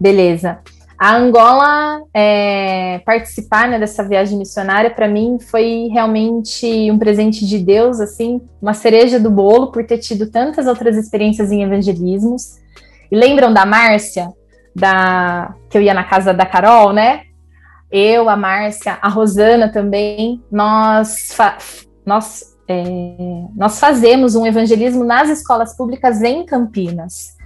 Beleza. 0.00 0.58
A 0.98 1.14
Angola, 1.16 2.02
é, 2.12 3.00
participar 3.06 3.68
né, 3.68 3.78
dessa 3.78 4.02
viagem 4.02 4.36
missionária, 4.36 4.90
para 4.90 5.06
mim, 5.06 5.38
foi 5.38 5.88
realmente 5.92 6.90
um 6.90 6.98
presente 6.98 7.46
de 7.46 7.60
Deus, 7.60 8.00
assim, 8.00 8.40
uma 8.60 8.74
cereja 8.74 9.20
do 9.20 9.30
bolo, 9.30 9.70
por 9.70 9.86
ter 9.86 9.98
tido 9.98 10.28
tantas 10.28 10.66
outras 10.66 10.96
experiências 10.96 11.52
em 11.52 11.62
evangelismos. 11.62 12.56
E 13.12 13.16
lembram 13.16 13.54
da 13.54 13.64
Márcia, 13.64 14.28
da 14.74 15.54
que 15.70 15.78
eu 15.78 15.82
ia 15.82 15.94
na 15.94 16.02
casa 16.02 16.34
da 16.34 16.44
Carol, 16.44 16.92
né? 16.92 17.22
Eu, 17.92 18.28
a 18.28 18.36
Márcia, 18.36 18.98
a 19.00 19.08
Rosana 19.08 19.70
também, 19.70 20.42
nós, 20.50 21.28
nós, 22.04 22.56
é, 22.66 22.82
nós 23.54 23.78
fazemos 23.78 24.34
um 24.34 24.44
evangelismo 24.44 25.04
nas 25.04 25.30
escolas 25.30 25.76
públicas 25.76 26.22
em 26.22 26.44
Campinas 26.44 27.37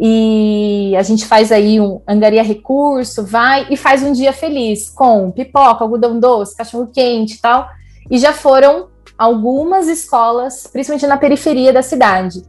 e 0.00 0.94
a 0.96 1.02
gente 1.02 1.26
faz 1.26 1.50
aí 1.50 1.80
um 1.80 2.00
angaria 2.06 2.42
recurso, 2.42 3.24
vai 3.24 3.66
e 3.68 3.76
faz 3.76 4.02
um 4.02 4.12
dia 4.12 4.32
feliz 4.32 4.88
com 4.88 5.30
pipoca, 5.32 5.82
algodão 5.82 6.20
doce, 6.20 6.56
cachorro 6.56 6.88
quente 6.92 7.34
e 7.34 7.40
tal. 7.40 7.68
E 8.08 8.16
já 8.16 8.32
foram 8.32 8.88
algumas 9.16 9.88
escolas, 9.88 10.68
principalmente 10.68 11.06
na 11.06 11.16
periferia 11.16 11.72
da 11.72 11.82
cidade. 11.82 12.42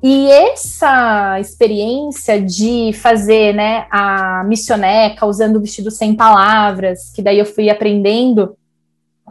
E 0.00 0.28
essa 0.30 1.38
experiência 1.40 2.40
de 2.40 2.92
fazer 2.92 3.54
né, 3.54 3.86
a 3.90 4.44
missioneca 4.44 5.26
usando 5.26 5.56
o 5.56 5.60
vestido 5.60 5.90
sem 5.90 6.14
palavras, 6.14 7.12
que 7.14 7.22
daí 7.22 7.38
eu 7.38 7.46
fui 7.46 7.68
aprendendo, 7.68 8.56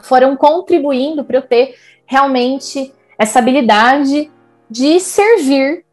foram 0.01 0.35
contribuindo 0.35 1.23
para 1.23 1.37
eu 1.37 1.41
ter 1.41 1.75
realmente 2.05 2.93
essa 3.17 3.39
habilidade 3.39 4.29
de 4.69 4.99
servir 4.99 5.85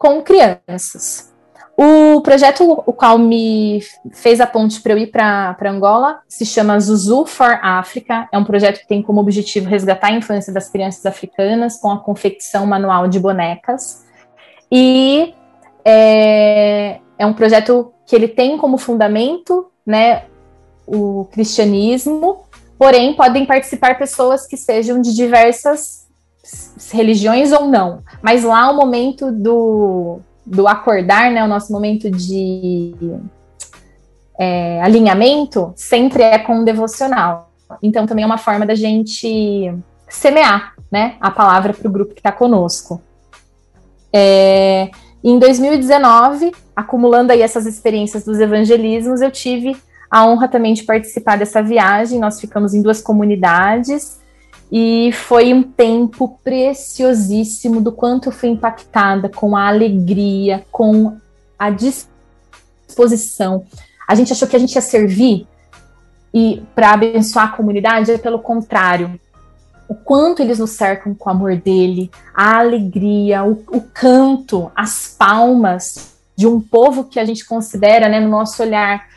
com 0.00 0.22
crianças. 0.22 1.30
O 1.76 2.22
projeto 2.22 2.82
o 2.86 2.92
qual 2.92 3.18
me 3.18 3.82
fez 4.12 4.40
a 4.40 4.46
ponte 4.46 4.80
para 4.80 4.94
eu 4.94 4.98
ir 4.98 5.08
para 5.08 5.56
Angola 5.66 6.20
se 6.26 6.46
chama 6.46 6.80
Zuzu 6.80 7.26
for 7.26 7.58
Africa. 7.62 8.26
É 8.32 8.38
um 8.38 8.44
projeto 8.44 8.80
que 8.80 8.88
tem 8.88 9.02
como 9.02 9.20
objetivo 9.20 9.68
resgatar 9.68 10.08
a 10.08 10.12
infância 10.12 10.52
das 10.52 10.70
crianças 10.70 11.04
africanas 11.04 11.78
com 11.78 11.90
a 11.90 11.98
confecção 11.98 12.64
manual 12.64 13.08
de 13.08 13.20
bonecas. 13.20 14.06
E 14.72 15.34
é, 15.84 16.98
é 17.18 17.26
um 17.26 17.34
projeto 17.34 17.92
que 18.06 18.16
ele 18.16 18.28
tem 18.28 18.56
como 18.56 18.78
fundamento 18.78 19.70
né, 19.86 20.24
o 20.86 21.26
cristianismo, 21.30 22.46
porém 22.78 23.14
podem 23.14 23.44
participar 23.44 23.98
pessoas 23.98 24.46
que 24.46 24.56
sejam 24.56 25.00
de 25.00 25.14
diversas 25.14 26.09
religiões 26.90 27.52
ou 27.52 27.66
não. 27.66 28.02
Mas 28.22 28.44
lá 28.44 28.70
o 28.70 28.76
momento 28.76 29.30
do, 29.30 30.20
do 30.44 30.66
acordar, 30.66 31.30
né, 31.30 31.44
o 31.44 31.48
nosso 31.48 31.72
momento 31.72 32.10
de 32.10 32.94
é, 34.38 34.80
alinhamento, 34.82 35.72
sempre 35.76 36.22
é 36.22 36.38
com 36.38 36.60
o 36.60 36.64
devocional. 36.64 37.52
Então 37.82 38.06
também 38.06 38.24
é 38.24 38.26
uma 38.26 38.38
forma 38.38 38.66
da 38.66 38.74
gente 38.74 39.72
semear 40.08 40.74
né, 40.90 41.16
a 41.20 41.30
palavra 41.30 41.72
para 41.72 41.86
o 41.86 41.92
grupo 41.92 42.14
que 42.14 42.20
está 42.20 42.32
conosco. 42.32 43.00
É, 44.12 44.90
em 45.22 45.38
2019, 45.38 46.52
acumulando 46.74 47.32
aí 47.32 47.42
essas 47.42 47.66
experiências 47.66 48.24
dos 48.24 48.40
evangelismos, 48.40 49.20
eu 49.20 49.30
tive 49.30 49.76
a 50.10 50.26
honra 50.26 50.48
também 50.48 50.74
de 50.74 50.82
participar 50.82 51.36
dessa 51.38 51.62
viagem. 51.62 52.18
Nós 52.18 52.40
ficamos 52.40 52.74
em 52.74 52.82
duas 52.82 53.00
comunidades 53.00 54.19
e 54.70 55.10
foi 55.12 55.52
um 55.52 55.62
tempo 55.62 56.38
preciosíssimo 56.44 57.80
do 57.80 57.90
quanto 57.90 58.28
eu 58.28 58.32
fui 58.32 58.50
impactada 58.50 59.28
com 59.28 59.56
a 59.56 59.66
alegria, 59.66 60.64
com 60.70 61.16
a 61.58 61.70
disposição. 61.70 63.64
A 64.06 64.14
gente 64.14 64.32
achou 64.32 64.46
que 64.46 64.54
a 64.54 64.58
gente 64.58 64.74
ia 64.74 64.80
servir 64.80 65.46
e 66.32 66.62
para 66.74 66.92
abençoar 66.92 67.46
a 67.46 67.56
comunidade, 67.56 68.12
é 68.12 68.18
pelo 68.18 68.38
contrário. 68.38 69.18
O 69.88 69.94
quanto 69.94 70.40
eles 70.40 70.60
nos 70.60 70.70
cercam 70.70 71.12
com 71.14 71.28
o 71.28 71.32
amor 71.32 71.56
dele, 71.56 72.08
a 72.32 72.58
alegria, 72.58 73.42
o, 73.42 73.64
o 73.72 73.80
canto, 73.80 74.70
as 74.76 75.16
palmas 75.18 76.14
de 76.36 76.46
um 76.46 76.60
povo 76.60 77.04
que 77.04 77.18
a 77.18 77.24
gente 77.24 77.44
considera, 77.44 78.08
né, 78.08 78.20
no 78.20 78.28
nosso 78.28 78.62
olhar, 78.62 79.08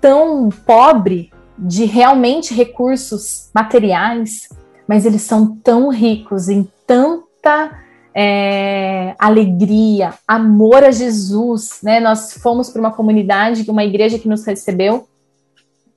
tão 0.00 0.50
pobre 0.66 1.32
de 1.58 1.86
realmente 1.86 2.54
recursos 2.54 3.48
materiais, 3.54 4.48
mas 4.88 5.04
eles 5.04 5.22
são 5.22 5.54
tão 5.56 5.90
ricos 5.90 6.48
em 6.48 6.66
tanta 6.86 7.78
é, 8.14 9.14
alegria, 9.18 10.14
amor 10.26 10.82
a 10.82 10.90
Jesus, 10.90 11.78
né? 11.82 12.00
Nós 12.00 12.32
fomos 12.32 12.70
para 12.70 12.80
uma 12.80 12.90
comunidade, 12.90 13.70
uma 13.70 13.84
igreja 13.84 14.18
que 14.18 14.26
nos 14.26 14.44
recebeu 14.44 15.06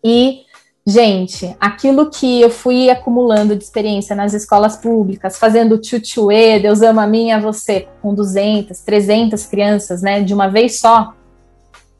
e 0.03 0.41
Gente, 0.85 1.55
aquilo 1.59 2.09
que 2.09 2.41
eu 2.41 2.49
fui 2.49 2.89
acumulando 2.89 3.55
de 3.55 3.63
experiência 3.63 4.15
nas 4.15 4.33
escolas 4.33 4.75
públicas, 4.75 5.37
fazendo 5.37 5.77
tchutchuê, 5.77 6.59
Deus 6.59 6.81
ama 6.81 7.03
a 7.03 7.07
mim 7.07 7.27
e 7.27 7.31
a 7.31 7.39
você, 7.39 7.87
com 8.01 8.15
200, 8.15 8.79
300 8.79 9.45
crianças, 9.45 10.01
né, 10.01 10.21
de 10.21 10.33
uma 10.33 10.47
vez 10.47 10.79
só. 10.79 11.13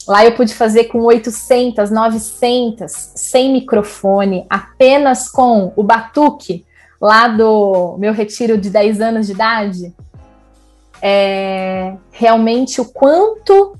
Lá 0.08 0.26
eu 0.26 0.32
pude 0.32 0.56
fazer 0.56 0.86
com 0.86 1.00
800, 1.02 1.92
900, 1.92 2.92
sem 3.16 3.54
microfone, 3.54 4.48
apenas 4.50 5.30
com 5.30 5.72
o 5.76 5.84
batuque, 5.84 6.66
lá 7.02 7.28
do 7.28 7.96
meu 7.98 8.14
retiro 8.14 8.58
de 8.58 8.70
10 8.70 9.02
anos 9.02 9.26
de 9.26 9.34
idade, 9.34 9.94
é, 11.02 11.96
realmente 12.12 12.80
o 12.80 12.86
quanto 12.86 13.76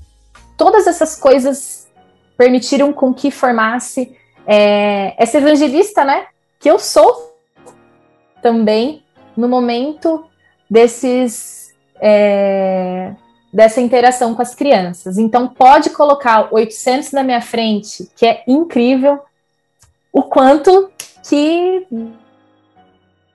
todas 0.56 0.88
essas 0.88 1.16
coisas 1.16 1.88
permitiram 2.36 2.92
com 2.92 3.14
que 3.14 3.30
formasse 3.30 4.16
é, 4.44 5.14
essa 5.16 5.38
evangelista, 5.38 6.04
né? 6.04 6.26
Que 6.58 6.68
eu 6.68 6.78
sou 6.78 7.36
também 8.42 9.04
no 9.36 9.48
momento 9.48 10.24
desses 10.68 11.72
é, 12.00 13.14
dessa 13.52 13.80
interação 13.80 14.34
com 14.34 14.42
as 14.42 14.54
crianças. 14.54 15.18
Então 15.18 15.46
pode 15.46 15.90
colocar 15.90 16.48
800 16.50 17.12
na 17.12 17.22
minha 17.22 17.40
frente, 17.40 18.10
que 18.16 18.26
é 18.26 18.42
incrível 18.48 19.20
o 20.12 20.22
quanto 20.22 20.90
que 21.28 21.86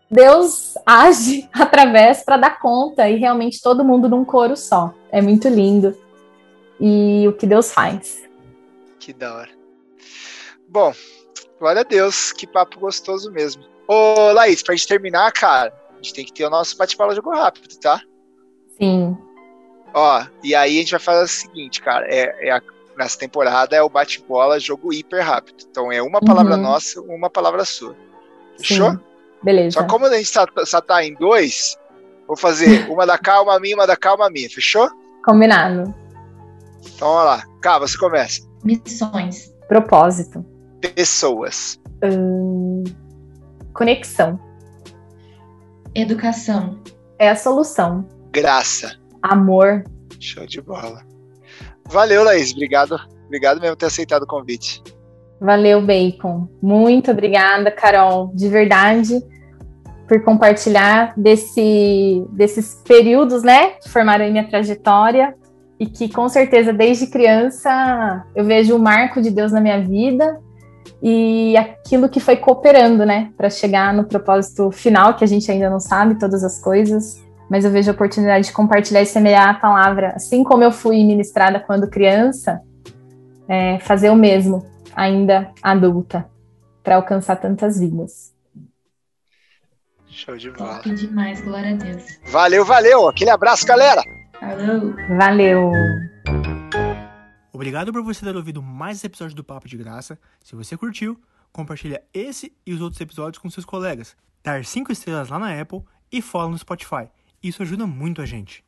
Deus 0.09 0.75
age 0.85 1.49
através 1.53 2.23
para 2.23 2.37
dar 2.37 2.59
conta 2.59 3.09
e 3.09 3.17
realmente 3.17 3.61
todo 3.61 3.83
mundo 3.83 4.09
num 4.09 4.23
coro 4.25 4.55
só. 4.55 4.93
É 5.11 5.21
muito 5.21 5.47
lindo. 5.47 5.95
E 6.79 7.27
o 7.27 7.33
que 7.33 7.45
Deus 7.45 7.71
faz. 7.71 8.23
Que 8.99 9.11
da 9.13 9.35
hora. 9.35 9.49
Bom, 10.67 10.93
glória 11.59 11.81
a 11.81 11.83
Deus, 11.83 12.31
que 12.31 12.45
papo 12.45 12.79
gostoso 12.79 13.31
mesmo. 13.31 13.63
Ô, 13.87 14.31
Laís, 14.33 14.61
pra 14.61 14.75
gente 14.75 14.87
terminar, 14.87 15.31
cara, 15.31 15.73
a 15.93 15.95
gente 15.95 16.13
tem 16.13 16.25
que 16.25 16.33
ter 16.33 16.45
o 16.45 16.49
nosso 16.49 16.77
bate-bola 16.77 17.15
jogo 17.15 17.31
rápido, 17.31 17.75
tá? 17.79 18.01
Sim. 18.77 19.17
Ó, 19.93 20.25
e 20.43 20.53
aí 20.53 20.77
a 20.77 20.79
gente 20.81 20.91
vai 20.91 20.99
fazer 20.99 21.23
o 21.23 21.27
seguinte, 21.27 21.81
cara, 21.81 22.05
é, 22.07 22.47
é 22.47 22.51
a, 22.51 22.61
nessa 22.97 23.17
temporada 23.17 23.75
é 23.75 23.81
o 23.81 23.89
bate-bola 23.89 24.59
jogo 24.59 24.93
hiper 24.93 25.25
rápido. 25.25 25.65
Então 25.69 25.91
é 25.91 26.01
uma 26.01 26.19
palavra 26.19 26.55
uhum. 26.55 26.61
nossa, 26.61 27.01
uma 27.01 27.29
palavra 27.29 27.63
sua. 27.65 27.95
Fechou? 28.57 28.91
Sim. 28.91 28.99
Beleza. 29.43 29.79
Só 29.79 29.87
como 29.87 30.05
a 30.05 30.15
gente 30.15 30.29
só, 30.29 30.45
só 30.65 30.81
tá 30.81 31.03
em 31.03 31.13
dois, 31.15 31.77
vou 32.27 32.37
fazer 32.37 32.87
uma 32.91 33.05
da 33.05 33.17
calma 33.17 33.59
minha, 33.59 33.75
uma 33.75 33.87
da 33.87 33.95
calma 33.95 34.29
minha, 34.29 34.49
fechou? 34.49 34.89
Combinado. 35.23 35.93
Então, 36.79 37.09
vamos 37.09 37.25
lá. 37.25 37.43
Cá, 37.61 37.79
você 37.79 37.97
começa. 37.97 38.41
Missões. 38.63 39.53
Propósito. 39.67 40.45
Pessoas. 40.95 41.79
Hum, 42.03 42.83
conexão. 43.73 44.39
Educação. 45.93 46.79
É 47.19 47.29
a 47.29 47.35
solução. 47.35 48.07
Graça. 48.31 48.97
Amor. 49.21 49.83
Show 50.19 50.45
de 50.45 50.61
bola. 50.61 51.03
Valeu, 51.89 52.23
Laís. 52.23 52.51
Obrigado. 52.51 52.99
Obrigado 53.25 53.59
mesmo 53.59 53.75
por 53.75 53.79
ter 53.79 53.87
aceitado 53.87 54.23
o 54.23 54.27
convite. 54.27 54.81
Valeu, 55.39 55.81
Bacon. 55.81 56.47
Muito 56.61 57.11
obrigada, 57.11 57.69
Carol, 57.69 58.31
de 58.33 58.49
verdade, 58.49 59.21
por 60.07 60.23
compartilhar 60.23 61.13
desse, 61.15 62.25
desses 62.31 62.81
períodos, 62.87 63.43
né, 63.43 63.71
que 63.81 63.89
formaram 63.89 64.29
minha 64.31 64.47
trajetória 64.47 65.35
e 65.79 65.85
que 65.85 66.09
com 66.09 66.27
certeza 66.27 66.73
desde 66.73 67.07
criança 67.07 68.25
eu 68.35 68.43
vejo 68.45 68.75
o 68.75 68.79
marco 68.79 69.21
de 69.21 69.29
Deus 69.29 69.51
na 69.51 69.61
minha 69.61 69.79
vida 69.81 70.39
e 71.03 71.55
aquilo 71.55 72.09
que 72.09 72.19
foi 72.19 72.37
cooperando, 72.37 73.05
né, 73.05 73.29
para 73.37 73.49
chegar 73.49 73.93
no 73.93 74.05
propósito 74.05 74.71
final, 74.71 75.13
que 75.15 75.23
a 75.23 75.27
gente 75.27 75.51
ainda 75.51 75.69
não 75.69 75.79
sabe 75.79 76.15
todas 76.15 76.43
as 76.43 76.59
coisas, 76.59 77.21
mas 77.49 77.63
eu 77.63 77.69
vejo 77.69 77.91
a 77.91 77.93
oportunidade 77.93 78.47
de 78.47 78.53
compartilhar 78.53 79.01
e 79.01 79.05
semear 79.05 79.49
a 79.49 79.53
palavra, 79.53 80.13
assim 80.15 80.43
como 80.43 80.63
eu 80.63 80.71
fui 80.71 81.03
ministrada 81.03 81.59
quando 81.59 81.89
criança, 81.89 82.59
é, 83.47 83.77
fazer 83.79 84.09
o 84.09 84.15
mesmo 84.15 84.65
ainda 84.97 85.53
adulta 85.61 86.27
para 86.83 86.95
alcançar 86.95 87.35
tantas 87.35 87.79
vidas. 87.79 88.33
Show 90.07 90.35
de 90.35 90.49
bola. 90.49 90.77
Top 90.77 90.95
demais, 90.95 91.39
glória 91.41 91.71
a 91.71 91.75
Deus. 91.75 92.03
Valeu, 92.31 92.65
valeu. 92.65 93.07
Aquele 93.07 93.29
abraço, 93.29 93.63
galera. 93.67 94.01
Falou. 94.39 94.95
Valeu. 95.15 95.71
Obrigado 97.53 97.93
por 97.93 98.01
você 98.01 98.25
ter 98.25 98.35
ouvido 98.35 98.61
mais 98.63 98.97
esse 98.97 99.05
episódio 99.05 99.35
do 99.35 99.43
Papo 99.43 99.67
de 99.67 99.77
Graça. 99.77 100.17
Se 100.43 100.55
você 100.55 100.75
curtiu, 100.75 101.21
compartilha 101.51 102.03
esse 102.11 102.51
e 102.65 102.73
os 102.73 102.81
outros 102.81 102.99
episódios 102.99 103.37
com 103.37 103.49
seus 103.51 103.65
colegas. 103.65 104.15
Dar 104.43 104.65
5 104.65 104.91
estrelas 104.91 105.29
lá 105.29 105.37
na 105.37 105.61
Apple 105.61 105.83
e 106.11 106.21
follow 106.21 106.49
no 106.49 106.57
Spotify. 106.57 107.07
Isso 107.43 107.61
ajuda 107.61 107.85
muito 107.85 108.21
a 108.21 108.25
gente. 108.25 108.65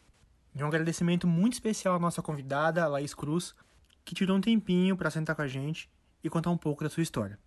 E 0.54 0.64
um 0.64 0.68
agradecimento 0.68 1.26
muito 1.26 1.54
especial 1.54 1.96
à 1.96 2.00
nossa 2.00 2.22
convidada, 2.22 2.88
Laís 2.88 3.16
Cruz, 3.16 3.56
que 4.06 4.14
tirou 4.14 4.38
um 4.38 4.42
tempinho 4.42 4.96
para 4.96 5.10
sentar 5.10 5.36
com 5.36 5.42
a 5.42 5.48
gente 5.48 5.90
e 6.24 6.30
contar 6.30 6.52
um 6.52 6.58
pouco 6.58 6.84
da 6.84 6.90
sua 6.90 7.04
história. 7.04 7.40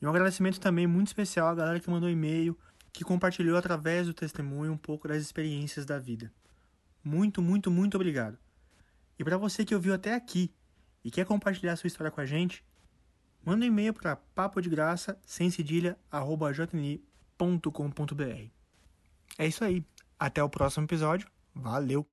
E 0.00 0.06
um 0.06 0.10
agradecimento 0.10 0.60
também 0.60 0.86
muito 0.86 1.08
especial 1.08 1.48
à 1.48 1.54
galera 1.54 1.80
que 1.80 1.90
mandou 1.90 2.08
e-mail, 2.08 2.56
que 2.92 3.04
compartilhou 3.04 3.56
através 3.56 4.06
do 4.06 4.14
testemunho 4.14 4.72
um 4.72 4.76
pouco 4.76 5.08
das 5.08 5.22
experiências 5.22 5.84
da 5.84 5.98
vida. 5.98 6.32
Muito, 7.02 7.40
muito, 7.42 7.70
muito 7.70 7.96
obrigado. 7.96 8.38
E 9.18 9.24
para 9.24 9.36
você 9.36 9.64
que 9.64 9.74
ouviu 9.74 9.94
até 9.94 10.14
aqui 10.14 10.52
e 11.04 11.10
quer 11.10 11.24
compartilhar 11.24 11.76
sua 11.76 11.88
história 11.88 12.10
com 12.10 12.20
a 12.20 12.26
gente, 12.26 12.64
manda 13.44 13.64
um 13.64 13.68
e-mail 13.68 13.92
para 13.92 14.16
papodegraça 14.16 15.18
sem 15.24 15.50
É 19.36 19.46
isso 19.46 19.64
aí. 19.64 19.84
Até 20.18 20.42
o 20.42 20.48
próximo 20.48 20.84
episódio. 20.84 21.28
Valeu! 21.54 22.06